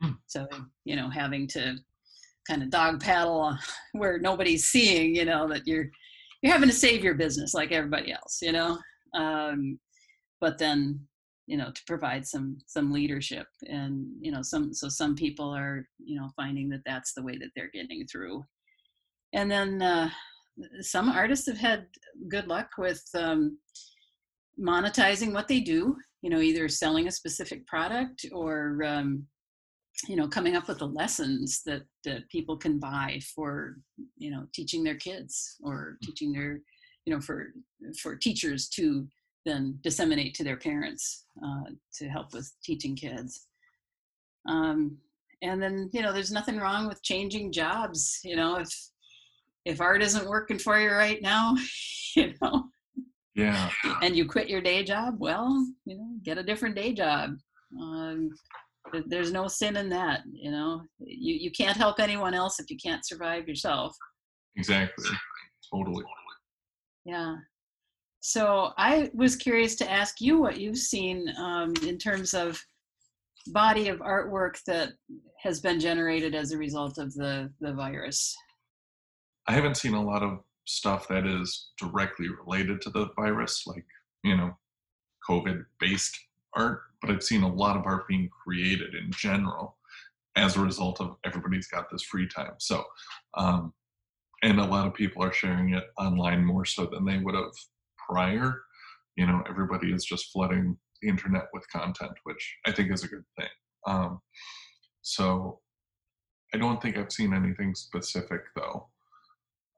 hmm. 0.01 0.11
so 0.27 0.47
you 0.85 0.95
know 0.95 1.09
having 1.09 1.47
to 1.47 1.75
kind 2.47 2.63
of 2.63 2.69
dog 2.69 3.01
paddle 3.01 3.57
where 3.93 4.19
nobody's 4.19 4.65
seeing 4.65 5.15
you 5.15 5.25
know 5.25 5.47
that 5.47 5.65
you're 5.65 5.89
you're 6.47 6.53
having 6.53 6.69
to 6.69 6.75
save 6.75 7.03
your 7.03 7.15
business 7.15 7.53
like 7.53 7.73
everybody 7.73 8.11
else, 8.11 8.39
you 8.41 8.53
know. 8.53 8.77
Um, 9.13 9.77
but 10.39 10.57
then, 10.57 11.01
you 11.45 11.57
know, 11.57 11.71
to 11.71 11.81
provide 11.85 12.25
some 12.25 12.57
some 12.67 12.91
leadership, 12.91 13.47
and 13.67 14.05
you 14.21 14.31
know, 14.31 14.41
some 14.41 14.73
so 14.73 14.87
some 14.87 15.15
people 15.15 15.53
are 15.53 15.85
you 15.99 16.19
know 16.19 16.29
finding 16.37 16.69
that 16.69 16.81
that's 16.85 17.13
the 17.13 17.23
way 17.23 17.37
that 17.37 17.49
they're 17.55 17.71
getting 17.73 18.05
through, 18.07 18.45
and 19.33 19.51
then 19.51 19.81
uh, 19.81 20.09
some 20.79 21.09
artists 21.09 21.47
have 21.47 21.57
had 21.57 21.85
good 22.29 22.47
luck 22.47 22.69
with 22.77 23.03
um, 23.13 23.57
monetizing 24.59 25.33
what 25.33 25.47
they 25.47 25.59
do. 25.59 25.95
You 26.21 26.29
know, 26.29 26.39
either 26.39 26.69
selling 26.69 27.07
a 27.07 27.11
specific 27.11 27.67
product 27.67 28.25
or 28.31 28.83
um, 28.85 29.25
you 30.07 30.15
know 30.15 30.27
coming 30.27 30.55
up 30.55 30.67
with 30.67 30.79
the 30.79 30.87
lessons 30.87 31.63
that 31.65 31.81
that 32.03 32.29
people 32.29 32.55
can 32.55 32.79
buy 32.79 33.19
for 33.35 33.77
you 34.17 34.29
know 34.29 34.45
teaching 34.53 34.83
their 34.83 34.95
kids 34.95 35.55
or 35.63 35.97
teaching 36.03 36.31
their 36.31 36.59
you 37.05 37.13
know 37.13 37.19
for 37.19 37.47
for 38.01 38.15
teachers 38.15 38.69
to 38.69 39.07
then 39.45 39.79
disseminate 39.81 40.35
to 40.35 40.43
their 40.43 40.57
parents 40.57 41.25
uh, 41.43 41.71
to 41.93 42.09
help 42.09 42.33
with 42.33 42.51
teaching 42.63 42.95
kids 42.95 43.47
Um, 44.47 44.97
and 45.41 45.61
then 45.61 45.89
you 45.93 46.01
know, 46.01 46.13
there's 46.13 46.31
nothing 46.31 46.57
wrong 46.57 46.87
with 46.87 47.03
changing 47.03 47.51
jobs. 47.51 48.19
You 48.23 48.35
know, 48.35 48.55
if 48.57 48.69
if 49.65 49.81
art 49.81 50.01
isn't 50.01 50.27
working 50.29 50.57
for 50.57 50.79
you 50.79 50.89
right 50.89 51.21
now, 51.21 51.55
you 52.15 52.33
know, 52.41 52.65
yeah, 53.35 53.69
and 54.01 54.15
you 54.15 54.27
quit 54.27 54.49
your 54.49 54.61
day 54.61 54.83
job, 54.83 55.15
well, 55.19 55.67
you 55.85 55.97
know, 55.97 56.09
get 56.23 56.37
a 56.37 56.43
different 56.43 56.75
day 56.75 56.93
job. 56.93 57.31
Um, 57.79 58.31
there's 59.07 59.31
no 59.31 59.47
sin 59.47 59.77
in 59.77 59.89
that 59.89 60.21
you 60.31 60.51
know? 60.51 60.81
You, 60.99 61.35
you 61.35 61.51
can't 61.51 61.77
help 61.77 61.99
anyone 61.99 62.33
else 62.33 62.59
if 62.59 62.69
you 62.69 62.77
can't 62.77 63.05
survive 63.05 63.47
yourself. 63.47 63.95
Exactly. 64.55 65.09
Totally. 65.73 66.03
Yeah. 67.05 67.35
So 68.19 68.71
i 68.77 69.09
was 69.13 69.35
curious 69.35 69.75
to 69.75 69.89
ask 69.89 70.19
you 70.19 70.39
what 70.39 70.59
you've 70.59 70.77
seen 70.77 71.33
um, 71.37 71.73
in 71.85 71.97
terms 71.97 72.33
of 72.33 72.61
body 73.47 73.87
of 73.87 73.99
artwork 73.99 74.57
that 74.65 74.89
has 75.41 75.61
been 75.61 75.79
generated 75.79 76.35
as 76.35 76.51
a 76.51 76.57
result 76.57 76.97
of 76.97 77.13
the 77.13 77.51
the 77.61 77.73
virus. 77.73 78.35
I 79.47 79.53
haven't 79.53 79.77
seen 79.77 79.93
a 79.93 80.03
lot 80.03 80.23
of 80.23 80.39
stuff 80.65 81.07
that 81.07 81.25
is 81.25 81.69
directly 81.77 82.27
related 82.27 82.81
to 82.81 82.89
the 82.89 83.07
virus 83.15 83.63
like 83.65 83.85
you 84.23 84.35
know 84.35 84.51
covid 85.27 85.63
based 85.79 86.17
art, 86.55 86.81
but 87.01 87.11
I've 87.11 87.23
seen 87.23 87.43
a 87.43 87.53
lot 87.53 87.77
of 87.77 87.85
art 87.85 88.07
being 88.07 88.29
created 88.43 88.95
in 88.95 89.11
general 89.11 89.77
as 90.35 90.55
a 90.55 90.61
result 90.61 91.01
of 91.01 91.15
everybody's 91.25 91.67
got 91.67 91.89
this 91.91 92.03
free 92.03 92.27
time. 92.27 92.53
So, 92.59 92.83
um, 93.35 93.73
and 94.43 94.59
a 94.59 94.65
lot 94.65 94.87
of 94.87 94.93
people 94.93 95.23
are 95.23 95.33
sharing 95.33 95.73
it 95.73 95.85
online 95.97 96.45
more 96.45 96.65
so 96.65 96.85
than 96.85 97.05
they 97.05 97.17
would 97.17 97.35
have 97.35 97.51
prior. 98.07 98.61
You 99.15 99.25
know, 99.25 99.41
everybody 99.49 99.91
is 99.91 100.05
just 100.05 100.31
flooding 100.31 100.77
the 101.01 101.09
internet 101.09 101.47
with 101.53 101.69
content, 101.69 102.13
which 102.23 102.55
I 102.65 102.71
think 102.71 102.91
is 102.91 103.03
a 103.03 103.07
good 103.07 103.25
thing. 103.37 103.49
Um, 103.87 104.19
so, 105.01 105.59
I 106.53 106.57
don't 106.57 106.81
think 106.81 106.97
I've 106.97 107.11
seen 107.11 107.33
anything 107.33 107.75
specific 107.75 108.41
though, 108.55 108.87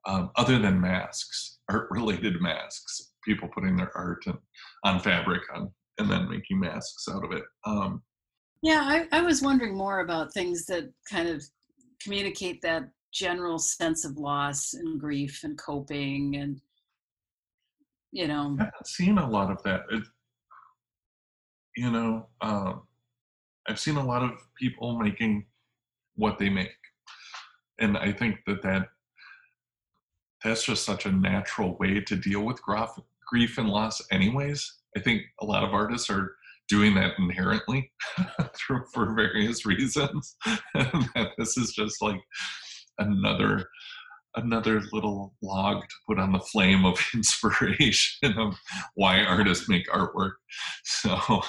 um, 0.06 0.30
other 0.36 0.58
than 0.58 0.80
masks, 0.80 1.58
art-related 1.68 2.40
masks. 2.40 3.12
People 3.24 3.48
putting 3.48 3.76
their 3.76 3.94
art 3.96 4.22
and, 4.26 4.38
on 4.84 5.00
fabric 5.00 5.42
on 5.54 5.70
and 6.00 6.10
then 6.10 6.28
making 6.28 6.58
masks 6.58 7.06
out 7.08 7.24
of 7.24 7.32
it. 7.32 7.44
Um, 7.64 8.02
yeah, 8.62 8.80
I, 8.82 9.18
I 9.18 9.22
was 9.22 9.42
wondering 9.42 9.76
more 9.76 10.00
about 10.00 10.32
things 10.32 10.66
that 10.66 10.90
kind 11.10 11.28
of 11.28 11.44
communicate 12.02 12.62
that 12.62 12.88
general 13.12 13.58
sense 13.58 14.04
of 14.04 14.16
loss 14.16 14.72
and 14.74 14.98
grief 14.98 15.40
and 15.44 15.58
coping 15.58 16.36
and 16.36 16.60
you 18.12 18.28
know 18.28 18.56
i 18.60 18.64
have 18.64 18.86
seen 18.86 19.18
a 19.18 19.28
lot 19.28 19.50
of 19.50 19.60
that 19.64 19.80
it, 19.90 20.04
you 21.76 21.90
know 21.90 22.28
um, 22.40 22.82
i've 23.68 23.80
seen 23.80 23.96
a 23.96 24.06
lot 24.06 24.22
of 24.22 24.30
people 24.56 24.96
making 24.96 25.44
what 26.14 26.38
they 26.38 26.48
make 26.48 26.70
and 27.80 27.98
i 27.98 28.12
think 28.12 28.38
that 28.46 28.62
that 28.62 28.86
that's 30.44 30.62
just 30.62 30.84
such 30.84 31.04
a 31.04 31.12
natural 31.12 31.76
way 31.78 32.00
to 32.00 32.16
deal 32.16 32.42
with 32.42 32.62
grief, 32.62 32.90
grief 33.28 33.58
and 33.58 33.68
loss 33.68 34.00
anyways 34.12 34.79
I 34.96 35.00
think 35.00 35.22
a 35.40 35.44
lot 35.44 35.64
of 35.64 35.72
artists 35.72 36.10
are 36.10 36.32
doing 36.68 36.94
that 36.94 37.12
inherently 37.18 37.92
for, 38.66 38.86
for 38.94 39.14
various 39.14 39.66
reasons. 39.66 40.36
and 40.74 41.28
this 41.36 41.56
is 41.58 41.72
just 41.72 42.00
like 42.00 42.20
another 42.98 43.66
another 44.36 44.80
little 44.92 45.34
log 45.42 45.82
to 45.82 45.96
put 46.06 46.20
on 46.20 46.30
the 46.30 46.38
flame 46.38 46.84
of 46.84 46.96
inspiration 47.14 48.38
of 48.38 48.54
why 48.94 49.24
artists 49.24 49.68
make 49.68 49.88
artwork. 49.88 50.34
So 50.84 51.42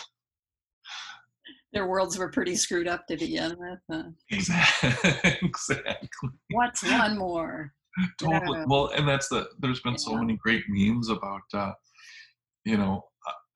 their 1.73 1.87
worlds 1.87 2.17
were 2.17 2.31
pretty 2.31 2.55
screwed 2.55 2.87
up 2.87 3.05
to 3.05 3.17
begin 3.17 3.55
with. 3.59 4.05
Exactly. 4.31 6.29
What's 6.49 6.81
one 6.81 7.19
more? 7.19 7.71
Totally. 8.19 8.63
Well, 8.65 8.91
and 8.95 9.07
that's 9.07 9.29
the. 9.29 9.47
There's 9.59 9.81
been 9.81 9.97
so 9.97 10.15
many 10.15 10.37
great 10.37 10.63
memes 10.67 11.09
about, 11.09 11.41
uh, 11.53 11.73
you 12.65 12.77
know, 12.77 13.03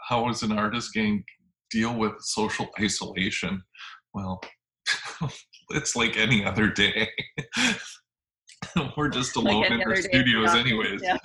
how 0.07 0.29
is 0.29 0.43
an 0.43 0.51
artist 0.51 0.93
going 0.93 1.19
to 1.19 1.77
deal 1.77 1.95
with 1.95 2.13
social 2.19 2.67
isolation? 2.79 3.61
Well, 4.13 4.41
it's 5.71 5.95
like 5.95 6.17
any 6.17 6.45
other 6.45 6.69
day. 6.69 7.09
we're 8.97 9.09
just 9.09 9.35
alone 9.35 9.61
like 9.61 9.71
in 9.71 9.81
our 9.81 9.95
studios, 9.95 10.53
anyways, 10.53 11.01
yeah. 11.01 11.17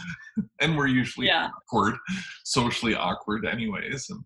and 0.61 0.77
we're 0.77 0.87
usually 0.87 1.27
yeah. 1.27 1.49
awkward, 1.49 1.95
socially 2.45 2.95
awkward, 2.95 3.47
anyways. 3.47 4.07
And 4.11 4.21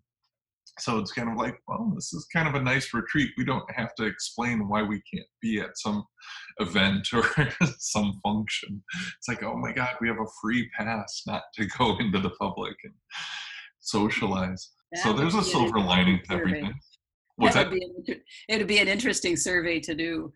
so 0.79 0.99
it's 0.99 1.13
kind 1.13 1.31
of 1.31 1.37
like, 1.37 1.57
well, 1.69 1.93
this 1.95 2.13
is 2.13 2.27
kind 2.33 2.49
of 2.49 2.55
a 2.55 2.63
nice 2.63 2.93
retreat. 2.93 3.31
We 3.37 3.45
don't 3.45 3.71
have 3.75 3.95
to 3.97 4.05
explain 4.05 4.69
why 4.69 4.83
we 4.83 5.03
can't 5.13 5.27
be 5.41 5.61
at 5.61 5.77
some 5.79 6.05
event 6.59 7.09
or 7.13 7.25
some 7.79 8.21
function. 8.25 8.83
It's 9.19 9.29
like, 9.29 9.43
oh 9.43 9.57
my 9.57 9.73
God, 9.73 9.95
we 10.01 10.09
have 10.09 10.19
a 10.19 10.31
free 10.43 10.69
pass 10.77 11.23
not 11.27 11.43
to 11.55 11.67
go 11.79 11.97
into 11.99 12.19
the 12.19 12.31
public. 12.31 12.75
And 12.83 12.95
socialize. 13.85 14.70
That 14.93 15.03
so 15.03 15.12
there's 15.12 15.35
a 15.35 15.43
silver 15.43 15.78
lining 15.78 16.20
to 16.24 16.35
everything. 16.35 16.74
What's 17.37 17.55
that? 17.55 17.70
Would? 17.70 18.05
Be 18.07 18.20
it 18.49 18.59
would 18.59 18.66
be 18.66 18.78
an 18.78 18.89
interesting 18.89 19.37
survey 19.37 19.80
to 19.80 19.95
do. 19.95 20.32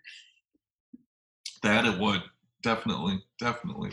That 1.62 1.84
it 1.84 1.98
would 1.98 2.22
definitely, 2.62 3.22
definitely. 3.40 3.90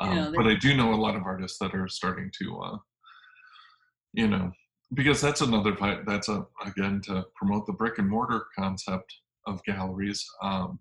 Um, 0.00 0.10
you 0.10 0.14
know, 0.16 0.32
but 0.36 0.46
I 0.46 0.54
do 0.54 0.76
know 0.76 0.94
a 0.94 0.96
lot 0.96 1.16
of 1.16 1.22
artists 1.22 1.58
that 1.58 1.74
are 1.74 1.88
starting 1.88 2.30
to, 2.40 2.58
uh, 2.58 2.78
you 4.12 4.28
know, 4.28 4.50
because 4.94 5.20
that's 5.20 5.40
another 5.40 5.76
that's 6.06 6.28
a 6.28 6.46
again 6.64 7.00
to 7.04 7.24
promote 7.36 7.66
the 7.66 7.72
brick 7.72 7.98
and 7.98 8.08
mortar 8.08 8.46
concept 8.58 9.14
of 9.46 9.62
galleries. 9.64 10.24
Um, 10.42 10.78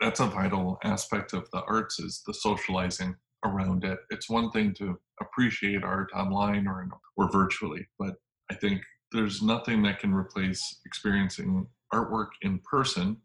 that's 0.00 0.20
a 0.20 0.26
vital 0.26 0.78
aspect 0.84 1.32
of 1.32 1.48
the 1.52 1.62
arts 1.64 1.98
is 1.98 2.22
the 2.26 2.34
socializing 2.34 3.14
around 3.44 3.84
it. 3.84 3.98
It's 4.10 4.30
one 4.30 4.50
thing 4.50 4.72
to 4.74 4.98
appreciate 5.20 5.84
art 5.84 6.10
online 6.14 6.66
or 6.66 6.88
or 7.16 7.30
virtually, 7.30 7.86
but 7.98 8.14
I 8.50 8.54
think 8.54 8.82
there's 9.12 9.42
nothing 9.42 9.82
that 9.82 10.00
can 10.00 10.12
replace 10.12 10.80
experiencing 10.84 11.66
artwork 11.92 12.28
in 12.42 12.60
person, 12.70 13.16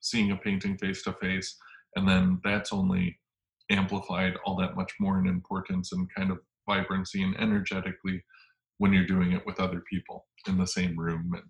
seeing 0.00 0.30
a 0.30 0.36
painting 0.36 0.78
face 0.78 1.02
to 1.02 1.12
face, 1.14 1.56
and 1.96 2.08
then 2.08 2.40
that's 2.44 2.72
only 2.72 3.18
amplified 3.70 4.34
all 4.44 4.56
that 4.56 4.76
much 4.76 4.92
more 5.00 5.18
in 5.18 5.26
importance 5.26 5.92
and 5.92 6.08
kind 6.16 6.30
of 6.30 6.38
vibrancy 6.68 7.22
and 7.22 7.36
energetically 7.38 8.22
when 8.78 8.92
you're 8.92 9.06
doing 9.06 9.32
it 9.32 9.44
with 9.46 9.60
other 9.60 9.82
people 9.90 10.26
in 10.48 10.58
the 10.58 10.66
same 10.66 10.98
room 10.98 11.30
and 11.34 11.44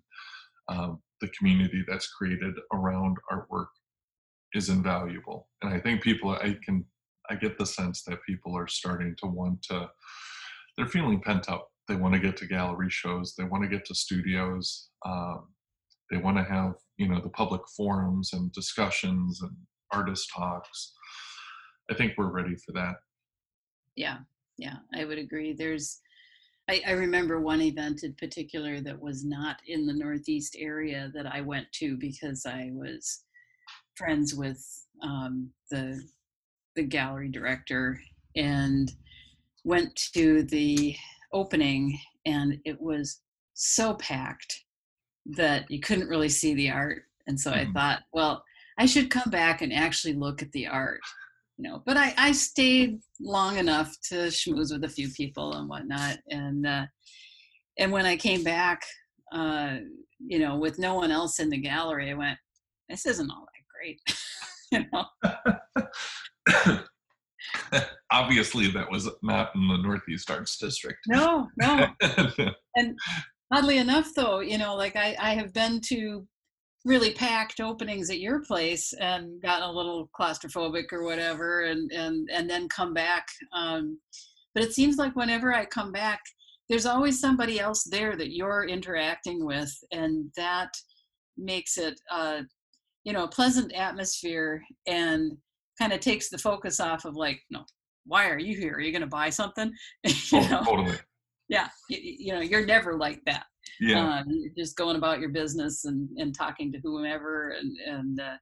um, 0.69 1.01
the 1.21 1.27
community 1.37 1.83
that's 1.87 2.07
created 2.13 2.53
around 2.73 3.17
artwork 3.31 3.67
is 4.53 4.69
invaluable. 4.69 5.49
And 5.61 5.73
i 5.73 5.79
think 5.79 6.01
people 6.01 6.31
i 6.31 6.57
can 6.63 6.85
I 7.29 7.35
get 7.35 7.57
the 7.57 7.65
sense 7.65 8.03
that 8.03 8.23
people 8.27 8.57
are 8.57 8.67
starting 8.67 9.15
to 9.19 9.27
want 9.27 9.63
to, 9.63 9.89
they're 10.77 10.87
feeling 10.87 11.21
pent 11.21 11.49
up. 11.49 11.69
They 11.87 11.95
want 11.95 12.13
to 12.13 12.19
get 12.19 12.37
to 12.37 12.47
gallery 12.47 12.89
shows, 12.89 13.35
they 13.35 13.43
want 13.43 13.63
to 13.63 13.69
get 13.69 13.85
to 13.85 13.95
studios, 13.95 14.89
um, 15.05 15.47
they 16.09 16.17
want 16.17 16.37
to 16.37 16.43
have, 16.43 16.75
you 16.97 17.07
know, 17.07 17.19
the 17.19 17.29
public 17.29 17.61
forums 17.75 18.31
and 18.33 18.51
discussions 18.53 19.41
and 19.41 19.51
artist 19.91 20.29
talks. 20.33 20.93
I 21.91 21.93
think 21.93 22.13
we're 22.17 22.31
ready 22.31 22.55
for 22.55 22.71
that. 22.73 22.95
Yeah, 23.95 24.19
yeah, 24.57 24.77
I 24.93 25.05
would 25.05 25.17
agree. 25.17 25.53
There's, 25.53 25.99
I, 26.69 26.81
I, 26.87 26.91
remember 26.91 27.41
one 27.41 27.61
event 27.61 28.03
in 28.03 28.13
particular 28.13 28.79
that 28.81 28.99
was 28.99 29.25
not 29.25 29.57
in 29.67 29.85
the 29.85 29.93
Northeast 29.93 30.55
area 30.57 31.11
that 31.13 31.27
I 31.27 31.41
went 31.41 31.67
to 31.73 31.97
because 31.97 32.45
I 32.45 32.69
was 32.71 33.23
friends 33.95 34.33
with 34.33 34.63
um, 35.01 35.49
the 35.69 36.01
the 36.75 36.83
gallery 36.83 37.29
director 37.29 37.99
and 38.35 38.91
went 39.63 39.95
to 40.13 40.43
the 40.43 40.95
opening 41.31 41.97
and 42.25 42.59
it 42.65 42.79
was 42.79 43.21
so 43.53 43.93
packed 43.95 44.63
that 45.25 45.69
you 45.69 45.79
couldn't 45.79 46.09
really 46.09 46.29
see 46.29 46.53
the 46.53 46.69
art. 46.69 47.03
And 47.27 47.39
so 47.39 47.51
mm-hmm. 47.51 47.69
i 47.69 47.73
thought 47.73 48.01
well 48.11 48.43
i 48.77 48.85
should 48.85 49.09
come 49.09 49.29
back 49.29 49.61
and 49.61 49.71
actually 49.71 50.13
look 50.13 50.41
at 50.41 50.51
the 50.51 50.67
art 50.67 50.99
you 51.57 51.69
know 51.69 51.81
but 51.85 51.95
i 51.95 52.13
i 52.17 52.31
stayed 52.31 52.99
long 53.21 53.57
enough 53.57 53.95
to 54.09 54.15
schmooze 54.27 54.73
with 54.73 54.83
a 54.83 54.89
few 54.89 55.09
people 55.09 55.53
and 55.53 55.69
whatnot. 55.69 56.17
And 56.29 56.67
uh 56.67 56.85
and 57.79 57.91
when 57.91 58.05
i 58.05 58.17
came 58.17 58.43
back 58.43 58.81
uh 59.31 59.77
you 60.19 60.39
know 60.39 60.57
with 60.57 60.79
no 60.79 60.95
one 60.95 61.11
else 61.11 61.39
in 61.39 61.49
the 61.49 61.57
gallery 61.57 62.11
i 62.11 62.13
went 62.13 62.37
this 62.89 63.05
isn't 63.05 63.31
all 63.31 63.45
that 63.45 63.63
great 63.73 64.01
you 64.71 64.85
know 64.91 65.83
Obviously, 68.11 68.69
that 68.71 68.89
was 68.91 69.09
not 69.21 69.51
in 69.55 69.67
the 69.67 69.77
Northeast 69.77 70.29
Arts 70.29 70.57
District. 70.57 70.99
No, 71.07 71.49
no. 71.57 71.87
and 72.75 72.97
oddly 73.51 73.77
enough, 73.77 74.09
though, 74.15 74.39
you 74.39 74.57
know, 74.57 74.75
like 74.75 74.95
I, 74.95 75.15
I 75.19 75.33
have 75.35 75.53
been 75.53 75.81
to 75.89 76.27
really 76.85 77.11
packed 77.11 77.61
openings 77.61 78.09
at 78.09 78.19
your 78.19 78.41
place 78.41 78.93
and 78.99 79.41
gotten 79.41 79.69
a 79.69 79.71
little 79.71 80.09
claustrophobic 80.19 80.91
or 80.91 81.03
whatever, 81.03 81.61
and 81.61 81.91
and 81.91 82.29
and 82.31 82.49
then 82.49 82.67
come 82.69 82.93
back. 82.93 83.25
Um, 83.53 83.99
but 84.53 84.63
it 84.63 84.73
seems 84.73 84.97
like 84.97 85.15
whenever 85.15 85.53
I 85.53 85.65
come 85.65 85.91
back, 85.91 86.19
there's 86.69 86.85
always 86.85 87.19
somebody 87.19 87.59
else 87.59 87.83
there 87.83 88.15
that 88.15 88.35
you're 88.35 88.65
interacting 88.65 89.45
with, 89.45 89.73
and 89.91 90.31
that 90.35 90.69
makes 91.37 91.77
it 91.77 91.99
uh, 92.11 92.41
you 93.03 93.13
know 93.13 93.23
a 93.23 93.29
pleasant 93.29 93.73
atmosphere 93.73 94.61
and 94.87 95.37
kind 95.83 95.93
of 95.93 95.99
takes 95.99 96.29
the 96.29 96.37
focus 96.37 96.79
off 96.79 97.03
of 97.03 97.15
like 97.15 97.41
no 97.49 97.65
why 98.05 98.29
are 98.29 98.39
you 98.39 98.57
here? 98.57 98.73
Are 98.73 98.81
you 98.81 98.91
going 98.91 99.01
to 99.01 99.07
buy 99.07 99.29
something? 99.29 99.71
You 100.31 100.41
know? 100.49 100.63
totally. 100.63 100.97
yeah 101.49 101.67
you, 101.89 101.99
you 102.01 102.33
know 102.33 102.41
you're 102.41 102.65
never 102.65 102.97
like 102.97 103.21
that. 103.25 103.45
Yeah. 103.79 104.19
um, 104.19 104.25
you're 104.27 104.53
just 104.57 104.77
going 104.77 104.95
about 104.95 105.19
your 105.19 105.29
business 105.29 105.85
and, 105.85 106.09
and 106.17 106.35
talking 106.35 106.71
to 106.71 106.79
whomever 106.83 107.51
and 107.51 107.77
and 107.85 108.19
uh, 108.19 108.37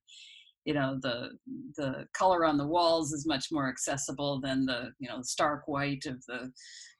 you 0.65 0.73
know 0.73 0.99
the 1.01 1.31
the 1.77 2.05
color 2.13 2.45
on 2.45 2.57
the 2.57 2.67
walls 2.67 3.11
is 3.11 3.25
much 3.25 3.47
more 3.51 3.69
accessible 3.69 4.39
than 4.41 4.65
the 4.65 4.91
you 4.99 5.09
know 5.09 5.21
stark 5.21 5.67
white 5.67 6.05
of 6.05 6.23
the 6.27 6.51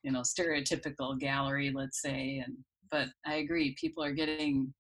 you 0.03 0.11
know 0.11 0.21
stereotypical 0.21 1.19
gallery 1.19 1.71
let's 1.73 2.01
say 2.01 2.41
and 2.43 2.55
but 2.89 3.07
i 3.27 3.35
agree 3.35 3.75
people 3.79 4.03
are 4.03 4.13
getting 4.13 4.73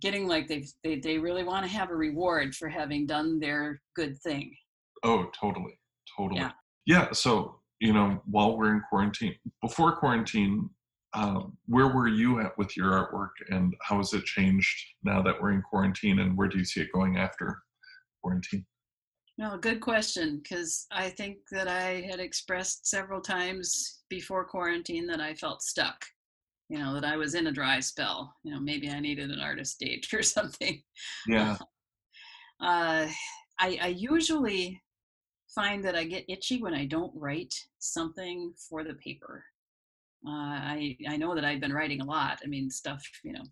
getting 0.00 0.26
like 0.26 0.48
they 0.48 0.64
they, 0.82 0.96
they 0.98 1.18
really 1.18 1.44
want 1.44 1.64
to 1.64 1.70
have 1.70 1.90
a 1.90 1.94
reward 1.94 2.54
for 2.54 2.68
having 2.68 3.06
done 3.06 3.38
their 3.38 3.80
good 3.94 4.18
thing 4.22 4.52
Oh, 5.02 5.30
totally. 5.38 5.78
Totally. 6.16 6.40
Yeah. 6.40 6.52
Yeah. 6.86 7.12
So, 7.12 7.60
you 7.80 7.92
know, 7.92 8.22
while 8.26 8.56
we're 8.56 8.74
in 8.74 8.82
quarantine, 8.88 9.34
before 9.60 9.96
quarantine, 9.96 10.68
um, 11.14 11.56
where 11.66 11.88
were 11.88 12.08
you 12.08 12.40
at 12.40 12.56
with 12.56 12.76
your 12.76 12.90
artwork 12.90 13.30
and 13.50 13.74
how 13.82 13.98
has 13.98 14.12
it 14.14 14.24
changed 14.24 14.84
now 15.02 15.22
that 15.22 15.40
we're 15.40 15.52
in 15.52 15.62
quarantine 15.62 16.20
and 16.20 16.36
where 16.36 16.48
do 16.48 16.58
you 16.58 16.64
see 16.64 16.80
it 16.80 16.92
going 16.92 17.18
after 17.18 17.62
quarantine? 18.22 18.64
No, 19.38 19.58
good 19.58 19.80
question. 19.80 20.40
Because 20.42 20.86
I 20.92 21.10
think 21.10 21.38
that 21.50 21.68
I 21.68 22.06
had 22.08 22.20
expressed 22.20 22.86
several 22.86 23.20
times 23.20 24.02
before 24.08 24.44
quarantine 24.44 25.06
that 25.08 25.20
I 25.20 25.34
felt 25.34 25.62
stuck. 25.62 26.04
You 26.68 26.78
know, 26.78 26.94
that 26.94 27.04
I 27.04 27.16
was 27.16 27.34
in 27.34 27.48
a 27.48 27.52
dry 27.52 27.80
spell. 27.80 28.32
You 28.44 28.54
know, 28.54 28.60
maybe 28.60 28.88
I 28.88 29.00
needed 29.00 29.30
an 29.30 29.40
artist 29.40 29.78
date 29.80 30.06
or 30.12 30.22
something. 30.22 30.82
Yeah. 31.26 31.56
Uh, 32.60 33.08
I, 33.58 33.78
I 33.82 33.88
usually 33.88 34.80
find 35.54 35.84
that 35.84 35.94
I 35.94 36.04
get 36.04 36.24
itchy 36.28 36.62
when 36.62 36.74
I 36.74 36.86
don't 36.86 37.12
write 37.14 37.54
something 37.78 38.52
for 38.68 38.84
the 38.84 38.94
paper. 38.94 39.44
Uh, 40.26 40.30
I 40.30 40.96
I 41.08 41.16
know 41.16 41.34
that 41.34 41.44
I've 41.44 41.60
been 41.60 41.72
writing 41.72 42.00
a 42.00 42.04
lot. 42.04 42.38
I 42.44 42.46
mean, 42.46 42.70
stuff 42.70 43.02
you 43.24 43.32
know, 43.32 43.42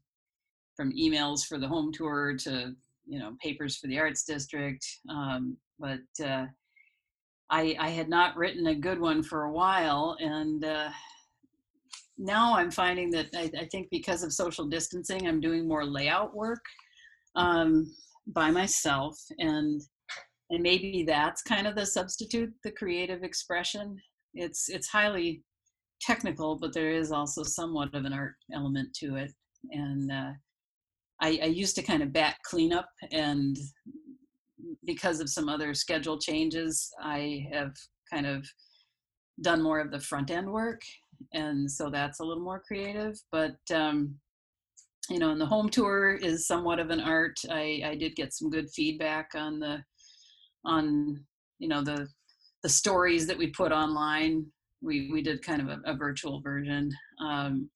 from 0.77 0.93
emails 0.93 1.47
for 1.47 1.59
the 1.59 1.69
home 1.69 1.93
tour 1.93 2.37
to 2.39 2.75
you 3.07 3.19
know 3.19 3.37
papers 3.43 3.77
for 3.77 3.89
the 3.89 3.99
arts 3.99 4.25
district. 4.25 4.87
Um, 5.09 5.57
but 5.79 6.01
uh, 6.25 6.47
I 7.51 7.77
I 7.79 7.89
had 7.91 8.09
not 8.09 8.37
written 8.37 8.69
a 8.69 8.75
good 8.75 9.01
one 9.01 9.23
for 9.23 9.45
a 9.45 9.53
while, 9.53 10.17
and 10.21 10.65
uh, 10.65 10.91
now 12.19 12.55
I'm 12.55 12.71
finding 12.71 13.11
that 13.11 13.27
I, 13.35 13.51
I 13.59 13.65
think 13.67 13.89
because 13.91 14.23
of 14.23 14.33
social 14.33 14.67
distancing, 14.67 15.27
I'm 15.27 15.41
doing 15.41 15.67
more 15.67 15.85
layout 15.85 16.37
work 16.37 16.63
um, 17.35 17.93
by 18.29 18.51
myself, 18.51 19.19
and 19.39 19.83
and 20.51 20.63
maybe 20.63 21.05
that's 21.07 21.43
kind 21.43 21.67
of 21.67 21.75
the 21.75 21.87
substitute, 21.87 22.53
the 22.65 22.73
creative 22.73 23.23
expression. 23.23 23.97
It's 24.35 24.69
it's 24.69 24.89
highly 24.89 25.43
technical, 26.01 26.57
but 26.57 26.73
there 26.73 26.91
is 26.91 27.13
also 27.13 27.43
somewhat 27.43 27.95
of 27.95 28.05
an 28.05 28.13
art 28.13 28.35
element 28.53 28.89
to 28.95 29.17
it. 29.17 29.33
And 29.71 30.11
uh, 30.11 30.33
I, 31.21 31.39
I 31.43 31.47
used 31.47 31.77
to 31.77 31.83
kind 31.83 32.03
of 32.03 32.13
back 32.13 32.43
cleanup, 32.45 32.89
and 33.13 33.57
because 34.87 35.21
of 35.21 35.29
some 35.29 35.49
other 35.49 35.75
schedule 35.75 36.19
changes, 36.19 36.91
I 37.01 37.47
have 37.53 37.73
kind 38.13 38.27
of 38.27 38.47
done 39.43 39.63
more 39.63 39.81
of 39.81 39.91
the 39.91 40.01
front 40.01 40.31
end 40.31 40.51
work, 40.51 40.81
and 41.33 41.71
so 41.71 41.91
that's 41.91 42.21
a 42.21 42.25
little 42.25 42.43
more 42.43 42.63
creative. 42.67 43.15
But 43.31 43.57
um, 43.73 44.17
you 45.11 45.19
know, 45.19 45.31
and 45.31 45.41
the 45.41 45.47
home 45.47 45.69
tour 45.69 46.15
is 46.15 46.47
somewhat 46.47 46.79
of 46.79 46.91
an 46.91 47.01
art. 47.01 47.37
I, 47.51 47.83
I 47.85 47.95
did 47.97 48.17
get 48.17 48.33
some 48.33 48.49
good 48.49 48.71
feedback 48.71 49.31
on 49.35 49.59
the 49.61 49.83
on 50.65 51.25
you 51.59 51.69
know 51.69 51.83
the 51.83 52.09
the 52.63 52.69
stories 52.69 53.27
that 53.27 53.39
we 53.39 53.49
put 53.49 53.73
online. 53.73 54.47
We 54.83 55.11
we 55.13 55.23
did 55.23 55.43
kind 55.45 55.61
of 55.61 55.69
a, 55.69 55.81
a 55.85 55.95
virtual 55.97 56.41
version. 56.41 56.91
Um, 57.23 57.71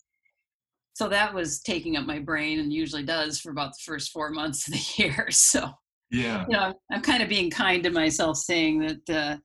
so 0.95 1.09
that 1.09 1.35
was 1.35 1.61
taking 1.61 1.97
up 1.97 2.07
my 2.07 2.20
brain 2.20 2.61
and 2.61 2.72
usually 2.72 3.03
does 3.03 3.41
for 3.41 3.51
about 3.51 3.72
the 3.72 3.82
first 3.85 4.12
four 4.12 4.30
months 4.30 4.68
of 4.68 4.74
the 4.74 4.85
year. 5.03 5.26
So 5.30 5.70
Yeah. 6.11 6.45
you 6.49 6.57
know 6.57 6.74
i'm 6.93 7.01
kind 7.03 7.22
of 7.22 7.28
being 7.28 7.51
kind 7.51 7.82
to 7.82 7.91
myself 7.91 8.37
saying 8.37 8.78
that 8.80 9.11
uh, 9.22 9.37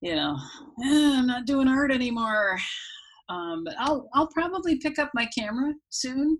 you 0.00 0.16
know 0.16 0.36
"Eh, 0.84 1.16
i'm 1.18 1.26
not 1.26 1.46
doing 1.46 1.68
art 1.68 1.92
anymore. 1.92 2.58
Um, 3.28 3.62
but 3.64 3.74
i'll 3.78 4.08
i'll 4.14 4.28
probably 4.28 4.76
pick 4.78 4.98
up 4.98 5.10
my 5.14 5.26
camera 5.26 5.72
soon. 5.90 6.38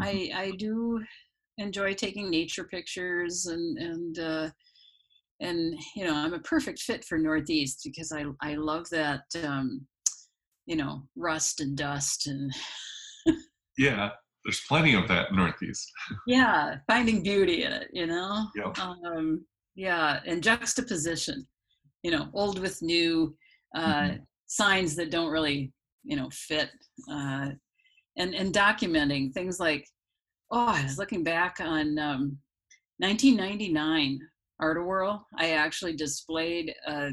I 0.00 0.30
i 0.34 0.50
do 0.58 1.00
enjoy 1.58 1.94
taking 1.94 2.30
nature 2.30 2.64
pictures 2.64 3.46
and 3.46 3.78
and 3.78 4.18
uh, 4.18 4.50
and 5.40 5.74
you 5.94 6.04
know 6.04 6.14
i'm 6.14 6.34
a 6.34 6.38
perfect 6.40 6.78
fit 6.80 7.04
for 7.04 7.18
northeast 7.18 7.80
because 7.84 8.10
i 8.12 8.24
i 8.42 8.54
love 8.54 8.88
that 8.90 9.22
um 9.44 9.86
you 10.66 10.76
know 10.76 11.02
rust 11.16 11.60
and 11.60 11.76
dust 11.76 12.26
and 12.26 12.52
Yeah. 13.78 14.10
There's 14.44 14.62
plenty 14.68 14.94
of 14.94 15.08
that 15.08 15.32
Northeast. 15.34 15.90
yeah 16.26 16.76
finding 16.86 17.22
beauty 17.22 17.64
in 17.64 17.72
it 17.72 17.88
you 17.92 18.06
know 18.06 18.46
Yep. 18.54 18.78
um 18.78 19.44
yeah 19.74 20.20
and 20.24 20.42
juxtaposition 20.42 21.46
you 22.04 22.10
know 22.12 22.28
old 22.32 22.58
with 22.60 22.80
new 22.80 23.36
uh 23.74 24.02
Mhm. 24.10 24.20
signs 24.46 24.94
that 24.96 25.10
don't 25.10 25.32
really 25.32 25.72
you 26.04 26.16
know 26.16 26.28
fit 26.32 26.70
uh 27.10 27.50
and 28.16 28.34
and 28.34 28.54
documenting 28.54 29.32
things 29.34 29.58
like 29.58 29.84
oh 30.52 30.66
i 30.68 30.82
was 30.84 30.96
looking 30.96 31.24
back 31.24 31.56
on 31.60 31.98
um 31.98 32.38
1999 32.98 34.20
art 34.60 34.84
whirl 34.84 35.26
i 35.38 35.50
actually 35.50 35.94
displayed 35.94 36.74
a, 36.86 37.10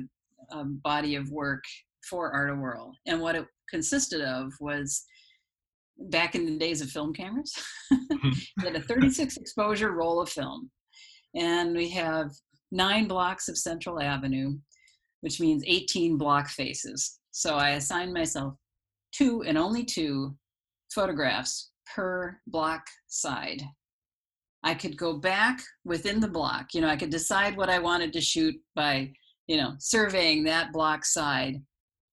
a 0.51 0.63
body 0.63 1.15
of 1.15 1.29
work 1.31 1.63
for 2.09 2.31
art 2.31 2.57
whirl 2.57 2.93
and 3.07 3.19
what 3.19 3.35
it 3.35 3.45
consisted 3.69 4.21
of 4.21 4.51
was 4.59 5.03
back 6.09 6.35
in 6.35 6.45
the 6.45 6.57
days 6.57 6.81
of 6.81 6.89
film 6.89 7.13
cameras 7.13 7.53
we 7.91 8.63
had 8.63 8.75
a 8.75 8.81
36 8.81 9.37
exposure 9.37 9.91
roll 9.91 10.21
of 10.21 10.29
film 10.29 10.69
and 11.35 11.75
we 11.75 11.89
have 11.89 12.31
nine 12.71 13.07
blocks 13.07 13.47
of 13.47 13.57
central 13.57 14.01
avenue 14.01 14.53
which 15.23 15.39
means 15.39 15.63
18 15.65 16.17
block 16.17 16.49
faces. 16.49 17.19
So 17.31 17.55
i 17.55 17.71
assigned 17.71 18.13
myself 18.13 18.55
two 19.13 19.43
and 19.43 19.57
only 19.57 19.85
two 19.85 20.35
photographs 20.93 21.71
per 21.95 22.37
block 22.47 22.85
side 23.07 23.63
i 24.63 24.73
could 24.73 24.97
go 24.97 25.17
back 25.17 25.59
within 25.85 26.19
the 26.19 26.27
block 26.27 26.73
you 26.73 26.81
know 26.81 26.87
i 26.87 26.95
could 26.95 27.09
decide 27.09 27.55
what 27.57 27.69
i 27.69 27.79
wanted 27.79 28.11
to 28.13 28.21
shoot 28.21 28.55
by 28.75 29.11
you 29.47 29.57
know 29.57 29.73
surveying 29.79 30.43
that 30.43 30.71
block 30.71 31.03
side 31.05 31.61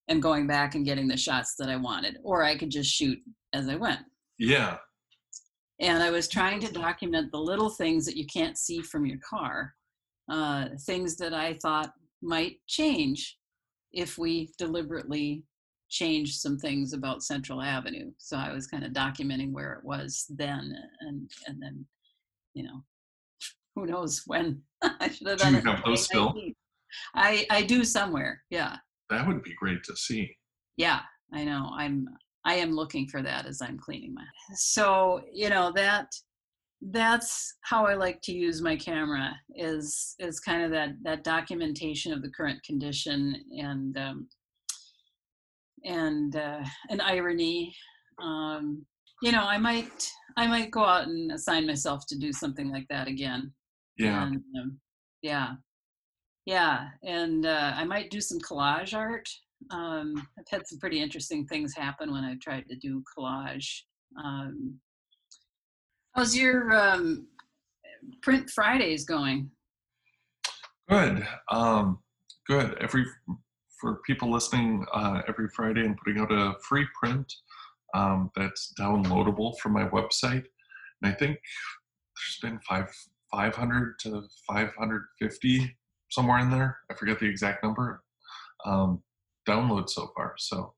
and 0.08 0.22
going 0.22 0.46
back 0.46 0.74
and 0.74 0.84
getting 0.84 1.06
the 1.08 1.16
shots 1.16 1.54
that 1.58 1.68
i 1.68 1.76
wanted 1.76 2.18
or 2.24 2.42
i 2.42 2.56
could 2.56 2.70
just 2.70 2.90
shoot 2.90 3.18
as 3.52 3.68
i 3.68 3.74
went 3.76 4.00
Yeah. 4.38 4.78
and 5.80 6.02
I 6.02 6.10
was 6.10 6.28
trying 6.28 6.60
to 6.60 6.72
document 6.72 7.30
the 7.32 7.38
little 7.38 7.70
things 7.70 8.04
that 8.06 8.16
you 8.16 8.26
can't 8.26 8.58
see 8.58 8.82
from 8.82 9.06
your 9.06 9.18
car, 9.28 9.74
uh, 10.28 10.66
things 10.86 11.16
that 11.16 11.32
I 11.32 11.54
thought 11.62 11.92
might 12.22 12.56
change 12.66 13.38
if 13.92 14.18
we 14.18 14.50
deliberately 14.58 15.42
changed 15.88 16.34
some 16.40 16.58
things 16.58 16.92
about 16.92 17.22
Central 17.22 17.62
Avenue. 17.62 18.10
So 18.18 18.36
I 18.36 18.52
was 18.52 18.66
kind 18.66 18.84
of 18.84 18.92
documenting 18.92 19.52
where 19.52 19.72
it 19.72 19.84
was 19.84 20.26
then, 20.28 20.74
and 21.00 21.30
and 21.46 21.60
then, 21.62 21.86
you 22.54 22.62
know, 22.64 22.82
who 23.74 23.86
knows 23.86 24.22
when 24.26 24.62
I 24.82 25.08
should 25.10 25.28
have 25.28 25.38
Do 25.38 25.44
done 25.44 25.52
you 25.54 25.58
it. 25.58 25.64
in 25.66 25.66
have 25.74 25.84
those 25.84 26.04
still? 26.04 26.34
I 27.14 27.46
I 27.50 27.62
do 27.62 27.84
somewhere. 27.84 28.42
Yeah, 28.50 28.76
That 29.10 29.26
would 29.26 29.42
be 29.42 29.54
great 29.54 29.82
to 29.84 29.96
see. 29.96 30.36
yeah. 30.76 31.00
I 31.32 31.44
know. 31.44 31.70
I'm 31.76 32.06
I 32.44 32.54
am 32.54 32.72
looking 32.72 33.06
for 33.06 33.22
that 33.22 33.46
as 33.46 33.62
I'm 33.62 33.78
cleaning 33.78 34.14
my. 34.14 34.24
So 34.56 35.22
you 35.32 35.48
know 35.48 35.70
that 35.76 36.06
that's 36.90 37.54
how 37.60 37.84
I 37.86 37.94
like 37.94 38.20
to 38.22 38.32
use 38.32 38.62
my 38.62 38.74
camera 38.74 39.30
is 39.54 40.16
is 40.18 40.40
kind 40.40 40.62
of 40.64 40.70
that 40.72 40.90
that 41.04 41.22
documentation 41.22 42.12
of 42.12 42.22
the 42.22 42.30
current 42.30 42.60
condition 42.64 43.36
and 43.56 43.96
um, 43.96 44.28
and 45.84 46.34
uh, 46.36 46.62
an 46.88 47.00
irony. 47.00 47.74
Um, 48.22 48.84
you 49.22 49.32
know, 49.32 49.44
I 49.44 49.58
might 49.58 50.10
I 50.36 50.46
might 50.46 50.70
go 50.70 50.84
out 50.84 51.08
and 51.08 51.32
assign 51.32 51.66
myself 51.66 52.06
to 52.08 52.18
do 52.18 52.32
something 52.32 52.70
like 52.70 52.86
that 52.88 53.08
again. 53.08 53.52
Yeah. 53.98 54.26
And, 54.26 54.36
um, 54.58 54.78
yeah. 55.22 55.52
Yeah. 56.46 56.88
And 57.04 57.46
uh, 57.46 57.72
I 57.74 57.84
might 57.84 58.10
do 58.10 58.20
some 58.20 58.38
collage 58.38 58.94
art. 58.96 59.28
Um, 59.70 60.14
I've 60.38 60.48
had 60.50 60.66
some 60.66 60.78
pretty 60.78 61.02
interesting 61.02 61.46
things 61.46 61.74
happen 61.76 62.12
when 62.12 62.24
I've 62.24 62.40
tried 62.40 62.66
to 62.68 62.76
do 62.76 63.02
collage. 63.16 63.82
Um, 64.22 64.78
how's 66.14 66.34
your 66.34 66.72
um, 66.72 67.26
print 68.22 68.48
Fridays 68.48 69.04
going? 69.04 69.50
Good. 70.88 71.26
Um, 71.50 71.98
good. 72.48 72.76
Every 72.80 73.04
for 73.80 74.00
people 74.06 74.30
listening, 74.30 74.84
uh, 74.92 75.22
every 75.28 75.48
Friday 75.48 75.84
I'm 75.84 75.96
putting 75.96 76.20
out 76.20 76.32
a 76.32 76.54
free 76.66 76.86
print 76.98 77.32
um, 77.94 78.30
that's 78.36 78.72
downloadable 78.78 79.58
from 79.58 79.72
my 79.72 79.88
website. 79.88 80.44
And 81.02 81.12
I 81.12 81.12
think 81.12 81.38
there's 82.16 82.38
been 82.42 82.60
five 82.60 82.86
500 83.32 83.98
to 84.00 84.22
550 84.48 85.76
somewhere 86.10 86.38
in 86.40 86.50
there. 86.50 86.78
I 86.90 86.94
forget 86.94 87.20
the 87.20 87.26
exact 87.26 87.62
number. 87.62 88.02
Um, 88.64 89.02
downloads 89.48 89.90
so 89.90 90.10
far. 90.16 90.34
So 90.38 90.74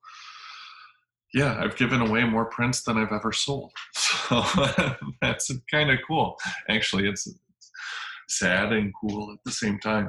yeah, 1.35 1.59
I've 1.63 1.77
given 1.77 2.03
away 2.03 2.25
more 2.25 2.45
prints 2.45 2.83
than 2.83 2.99
I've 2.99 3.13
ever 3.13 3.33
sold. 3.33 3.73
So 4.29 4.45
that's 5.21 5.51
kind 5.71 5.91
of 5.91 5.99
cool. 6.07 6.37
Actually, 6.71 7.07
it's, 7.09 7.27
it's, 7.27 7.71
sad 8.29 8.73
and 8.73 8.93
cool 8.99 9.33
at 9.33 9.39
the 9.45 9.51
same 9.51 9.79
time. 9.79 10.09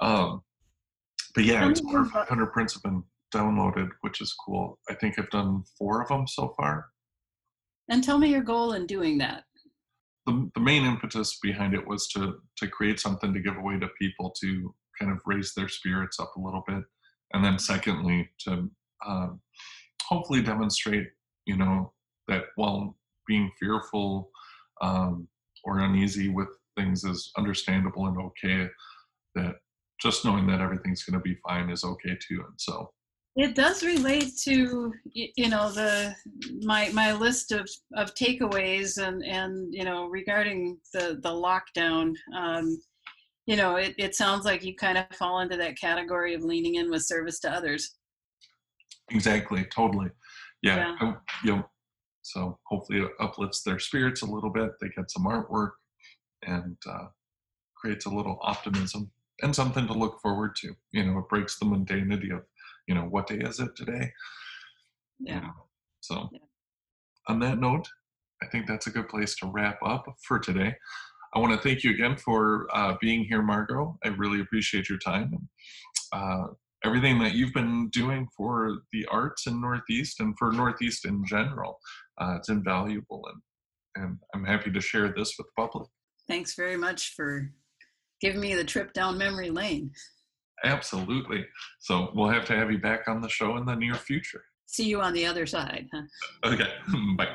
Um, 0.00 0.42
but 1.34 1.44
yeah, 1.44 1.68
it's 1.68 1.80
over 1.82 2.04
500 2.04 2.46
prints 2.46 2.74
have 2.74 2.82
been 2.82 3.04
downloaded, 3.30 3.88
which 4.02 4.20
is 4.20 4.34
cool. 4.44 4.78
I 4.88 4.94
think 4.94 5.18
I've 5.18 5.30
done 5.30 5.64
four 5.78 6.02
of 6.02 6.08
them 6.08 6.26
so 6.26 6.54
far. 6.56 6.86
And 7.88 8.04
tell 8.04 8.18
me 8.18 8.28
your 8.28 8.42
goal 8.42 8.72
in 8.72 8.86
doing 8.86 9.18
that. 9.18 9.44
The, 10.26 10.50
the 10.54 10.60
main 10.60 10.84
impetus 10.84 11.38
behind 11.42 11.74
it 11.74 11.86
was 11.86 12.06
to 12.08 12.36
to 12.58 12.68
create 12.68 13.00
something 13.00 13.32
to 13.32 13.40
give 13.40 13.56
away 13.56 13.78
to 13.78 13.88
people 14.00 14.32
to 14.40 14.74
kind 14.98 15.10
of 15.10 15.18
raise 15.26 15.54
their 15.54 15.68
spirits 15.68 16.20
up 16.20 16.32
a 16.36 16.40
little 16.40 16.62
bit, 16.66 16.84
and 17.32 17.44
then 17.44 17.58
secondly 17.58 18.28
to 18.40 18.70
um, 19.06 19.40
hopefully 20.02 20.42
demonstrate, 20.42 21.08
you 21.46 21.56
know, 21.56 21.92
that 22.28 22.44
while 22.56 22.96
being 23.26 23.50
fearful 23.58 24.30
um, 24.82 25.26
or 25.64 25.80
uneasy 25.80 26.28
with 26.28 26.48
things 26.76 27.04
is 27.04 27.32
understandable 27.36 28.06
and 28.06 28.18
okay, 28.18 28.68
that 29.34 29.56
just 30.00 30.24
knowing 30.24 30.46
that 30.46 30.60
everything's 30.60 31.04
going 31.04 31.20
to 31.20 31.22
be 31.22 31.38
fine 31.46 31.70
is 31.70 31.84
okay 31.84 32.16
too. 32.26 32.44
And 32.46 32.54
so 32.56 32.92
it 33.40 33.54
does 33.54 33.82
relate 33.82 34.36
to 34.36 34.92
you 35.14 35.48
know 35.48 35.72
the 35.72 36.14
my 36.62 36.90
my 36.92 37.12
list 37.12 37.52
of 37.52 37.68
of 37.96 38.14
takeaways 38.14 39.02
and 39.02 39.24
and 39.24 39.72
you 39.72 39.84
know 39.84 40.06
regarding 40.06 40.78
the 40.92 41.18
the 41.22 41.30
lockdown 41.30 42.14
um 42.36 42.78
you 43.46 43.56
know 43.56 43.76
it, 43.76 43.94
it 43.96 44.14
sounds 44.14 44.44
like 44.44 44.62
you 44.62 44.74
kind 44.76 44.98
of 44.98 45.06
fall 45.16 45.40
into 45.40 45.56
that 45.56 45.78
category 45.78 46.34
of 46.34 46.42
leaning 46.42 46.74
in 46.74 46.90
with 46.90 47.02
service 47.02 47.40
to 47.40 47.50
others 47.50 47.96
exactly 49.10 49.64
totally 49.74 50.10
yeah, 50.62 50.94
yeah. 51.00 51.14
you 51.42 51.56
know 51.56 51.64
so 52.20 52.58
hopefully 52.66 53.00
it 53.00 53.10
uplifts 53.20 53.62
their 53.62 53.78
spirits 53.78 54.20
a 54.20 54.26
little 54.26 54.50
bit 54.50 54.72
they 54.82 54.88
get 54.90 55.10
some 55.10 55.24
artwork 55.24 55.70
and 56.42 56.76
uh, 56.86 57.06
creates 57.74 58.04
a 58.04 58.10
little 58.10 58.38
optimism 58.42 59.10
and 59.42 59.56
something 59.56 59.86
to 59.86 59.94
look 59.94 60.20
forward 60.20 60.54
to 60.56 60.74
you 60.92 61.04
know 61.04 61.18
it 61.18 61.28
breaks 61.30 61.58
the 61.58 61.64
mundanity 61.64 62.36
of 62.36 62.42
you 62.90 62.96
know 62.96 63.04
what 63.04 63.28
day 63.28 63.36
is 63.36 63.60
it 63.60 63.70
today 63.76 64.10
yeah 65.20 65.36
you 65.36 65.40
know, 65.42 65.52
so 66.00 66.28
yeah. 66.32 66.40
on 67.28 67.38
that 67.38 67.58
note 67.58 67.86
i 68.42 68.46
think 68.46 68.66
that's 68.66 68.88
a 68.88 68.90
good 68.90 69.08
place 69.08 69.36
to 69.36 69.46
wrap 69.46 69.78
up 69.86 70.04
for 70.26 70.40
today 70.40 70.74
i 71.34 71.38
want 71.38 71.52
to 71.52 71.68
thank 71.68 71.84
you 71.84 71.92
again 71.92 72.16
for 72.16 72.66
uh, 72.74 72.94
being 73.00 73.22
here 73.24 73.42
margo 73.42 73.96
i 74.04 74.08
really 74.08 74.40
appreciate 74.40 74.88
your 74.88 74.98
time 74.98 75.48
uh, 76.12 76.46
everything 76.84 77.20
that 77.20 77.34
you've 77.34 77.52
been 77.52 77.88
doing 77.90 78.26
for 78.36 78.78
the 78.92 79.06
arts 79.06 79.46
in 79.46 79.60
Northeast 79.60 80.18
and 80.18 80.36
for 80.36 80.50
Northeast 80.50 81.04
in 81.04 81.22
general. 81.24 81.78
Uh, 82.20 82.34
it's 82.36 82.48
invaluable, 82.48 83.22
and 83.32 84.02
and 84.02 84.18
I'm 84.34 84.44
happy 84.44 84.72
to 84.72 84.80
share 84.80 85.12
this 85.16 85.34
with 85.36 85.46
the 85.46 85.62
public. 85.62 85.88
Thanks 86.26 86.54
very 86.54 86.76
much 86.76 87.14
for 87.14 87.52
giving 88.20 88.40
me 88.40 88.54
the 88.54 88.64
trip 88.64 88.92
down 88.92 89.18
memory 89.18 89.50
lane. 89.50 89.92
Absolutely. 90.64 91.46
So 91.78 92.10
we'll 92.14 92.28
have 92.28 92.44
to 92.46 92.56
have 92.56 92.70
you 92.70 92.78
back 92.78 93.08
on 93.08 93.20
the 93.20 93.28
show 93.28 93.56
in 93.56 93.64
the 93.64 93.74
near 93.74 93.94
future. 93.94 94.44
See 94.66 94.86
you 94.86 95.00
on 95.00 95.12
the 95.12 95.26
other 95.26 95.46
side. 95.46 95.88
Huh? 95.92 96.02
Okay. 96.44 96.68
Bye. 97.16 97.34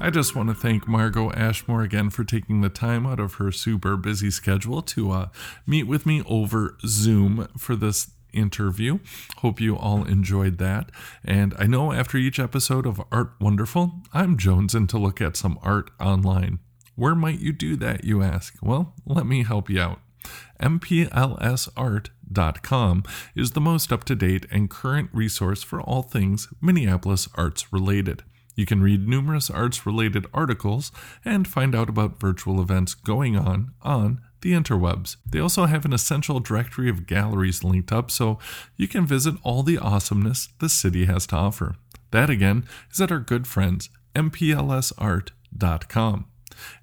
I 0.00 0.10
just 0.10 0.36
want 0.36 0.48
to 0.48 0.54
thank 0.54 0.86
Margo 0.86 1.32
Ashmore 1.32 1.82
again 1.82 2.10
for 2.10 2.22
taking 2.22 2.60
the 2.60 2.68
time 2.68 3.04
out 3.04 3.18
of 3.18 3.34
her 3.34 3.50
super 3.50 3.96
busy 3.96 4.30
schedule 4.30 4.80
to 4.82 5.10
uh, 5.10 5.28
meet 5.66 5.84
with 5.84 6.06
me 6.06 6.22
over 6.26 6.76
Zoom 6.86 7.48
for 7.58 7.74
this 7.74 8.10
interview. 8.32 8.98
Hope 9.38 9.60
you 9.60 9.76
all 9.76 10.04
enjoyed 10.04 10.58
that. 10.58 10.90
And 11.24 11.54
I 11.58 11.66
know 11.66 11.92
after 11.92 12.16
each 12.16 12.38
episode 12.38 12.86
of 12.86 13.02
Art 13.10 13.32
Wonderful, 13.40 14.02
I'm 14.12 14.36
jonesing 14.36 14.88
to 14.88 14.98
look 14.98 15.20
at 15.20 15.36
some 15.36 15.58
art 15.62 15.90
online. 16.00 16.60
Where 16.94 17.14
might 17.14 17.40
you 17.40 17.52
do 17.52 17.76
that, 17.76 18.04
you 18.04 18.22
ask? 18.22 18.56
Well, 18.60 18.94
let 19.06 19.26
me 19.26 19.44
help 19.44 19.70
you 19.70 19.80
out. 19.80 20.00
MPLSArt.com 20.60 23.02
is 23.36 23.52
the 23.52 23.60
most 23.60 23.92
up 23.92 24.02
to 24.04 24.16
date 24.16 24.46
and 24.50 24.68
current 24.68 25.08
resource 25.12 25.62
for 25.62 25.80
all 25.80 26.02
things 26.02 26.48
Minneapolis 26.60 27.28
arts 27.36 27.72
related. 27.72 28.24
You 28.56 28.66
can 28.66 28.82
read 28.82 29.06
numerous 29.06 29.50
arts 29.50 29.86
related 29.86 30.26
articles 30.34 30.90
and 31.24 31.46
find 31.46 31.76
out 31.76 31.88
about 31.88 32.18
virtual 32.18 32.60
events 32.60 32.94
going 32.94 33.36
on 33.36 33.70
on 33.82 34.20
the 34.40 34.52
interwebs. 34.52 35.16
They 35.28 35.40
also 35.40 35.66
have 35.66 35.84
an 35.84 35.92
essential 35.92 36.40
directory 36.40 36.88
of 36.88 37.06
galleries 37.06 37.64
linked 37.64 37.92
up 37.92 38.10
so 38.10 38.38
you 38.76 38.88
can 38.88 39.06
visit 39.06 39.34
all 39.42 39.62
the 39.62 39.78
awesomeness 39.78 40.48
the 40.58 40.68
city 40.68 41.04
has 41.06 41.26
to 41.28 41.36
offer. 41.36 41.76
That 42.10 42.30
again 42.30 42.66
is 42.90 43.00
at 43.00 43.12
our 43.12 43.20
good 43.20 43.46
friends 43.46 43.90
mplsart.com. 44.14 45.34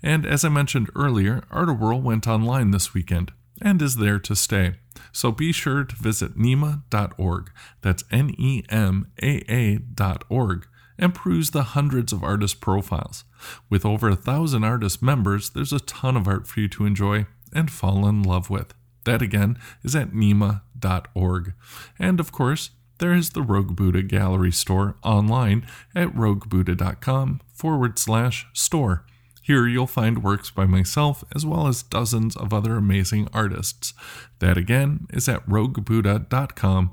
And 0.01 0.25
as 0.25 0.45
I 0.45 0.49
mentioned 0.49 0.89
earlier, 0.95 1.43
Art-A-Whirl 1.51 2.01
went 2.01 2.27
online 2.27 2.71
this 2.71 2.93
weekend 2.93 3.33
and 3.61 3.81
is 3.81 3.97
there 3.97 4.19
to 4.19 4.35
stay. 4.35 4.75
So 5.11 5.31
be 5.31 5.51
sure 5.51 5.83
to 5.83 5.95
visit 5.95 6.37
nemaa.org. 6.37 7.51
That's 7.81 8.03
N 8.11 8.33
E 8.37 8.63
M 8.69 9.11
A 9.21 9.43
A.org 9.49 10.67
and 10.97 11.13
peruse 11.13 11.51
the 11.51 11.63
hundreds 11.63 12.13
of 12.13 12.23
artist 12.23 12.61
profiles. 12.61 13.25
With 13.69 13.85
over 13.85 14.07
a 14.09 14.15
thousand 14.15 14.63
artist 14.63 15.01
members, 15.01 15.49
there's 15.49 15.73
a 15.73 15.79
ton 15.81 16.15
of 16.15 16.27
art 16.27 16.47
for 16.47 16.61
you 16.61 16.69
to 16.69 16.85
enjoy 16.85 17.25
and 17.53 17.71
fall 17.71 18.07
in 18.07 18.23
love 18.23 18.49
with. 18.49 18.73
That 19.05 19.21
again 19.21 19.57
is 19.83 19.95
at 19.95 20.11
nemaa.org. 20.11 21.53
And 21.99 22.19
of 22.19 22.31
course, 22.31 22.71
there 22.97 23.13
is 23.13 23.31
the 23.31 23.41
Rogue 23.41 23.75
Buddha 23.75 24.01
Gallery 24.03 24.51
store 24.51 24.95
online 25.03 25.67
at 25.93 26.09
roguebuddha.com 26.09 27.41
forward 27.53 27.99
slash 27.99 28.47
store. 28.53 29.05
Here 29.41 29.67
you'll 29.67 29.85
find 29.85 30.23
works 30.23 30.49
by 30.49 30.65
myself 30.65 31.23
as 31.35 31.45
well 31.45 31.67
as 31.67 31.83
dozens 31.83 32.35
of 32.35 32.51
other 32.51 32.77
amazing 32.77 33.27
artists. 33.31 33.93
That 34.39 34.57
again 34.57 35.07
is 35.13 35.29
at 35.29 35.45
roguebuddha.com 35.47 36.91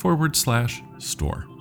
forward 0.00 0.34
slash 0.34 0.82
store. 0.98 1.51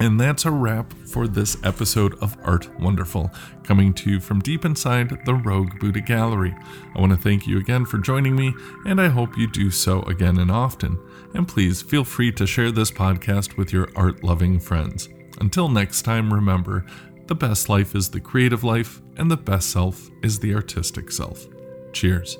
And 0.00 0.20
that's 0.20 0.44
a 0.44 0.50
wrap 0.50 0.92
for 1.06 1.26
this 1.26 1.56
episode 1.64 2.14
of 2.22 2.36
Art 2.44 2.68
Wonderful, 2.80 3.32
coming 3.64 3.92
to 3.94 4.10
you 4.10 4.20
from 4.20 4.40
deep 4.40 4.64
inside 4.64 5.24
the 5.26 5.34
Rogue 5.34 5.78
Buddha 5.80 6.00
Gallery. 6.00 6.54
I 6.94 7.00
want 7.00 7.12
to 7.12 7.18
thank 7.18 7.46
you 7.46 7.58
again 7.58 7.84
for 7.84 7.98
joining 7.98 8.36
me, 8.36 8.54
and 8.86 9.00
I 9.00 9.08
hope 9.08 9.36
you 9.36 9.50
do 9.50 9.70
so 9.70 10.02
again 10.02 10.38
and 10.38 10.50
often. 10.50 10.98
And 11.34 11.48
please 11.48 11.82
feel 11.82 12.04
free 12.04 12.30
to 12.32 12.46
share 12.46 12.70
this 12.70 12.92
podcast 12.92 13.56
with 13.56 13.72
your 13.72 13.88
art 13.96 14.22
loving 14.22 14.60
friends. 14.60 15.08
Until 15.40 15.68
next 15.68 16.02
time, 16.02 16.32
remember 16.32 16.86
the 17.26 17.34
best 17.34 17.68
life 17.68 17.94
is 17.94 18.08
the 18.08 18.20
creative 18.20 18.64
life, 18.64 19.02
and 19.16 19.30
the 19.30 19.36
best 19.36 19.70
self 19.70 20.08
is 20.22 20.38
the 20.38 20.54
artistic 20.54 21.10
self. 21.10 21.46
Cheers. 21.92 22.38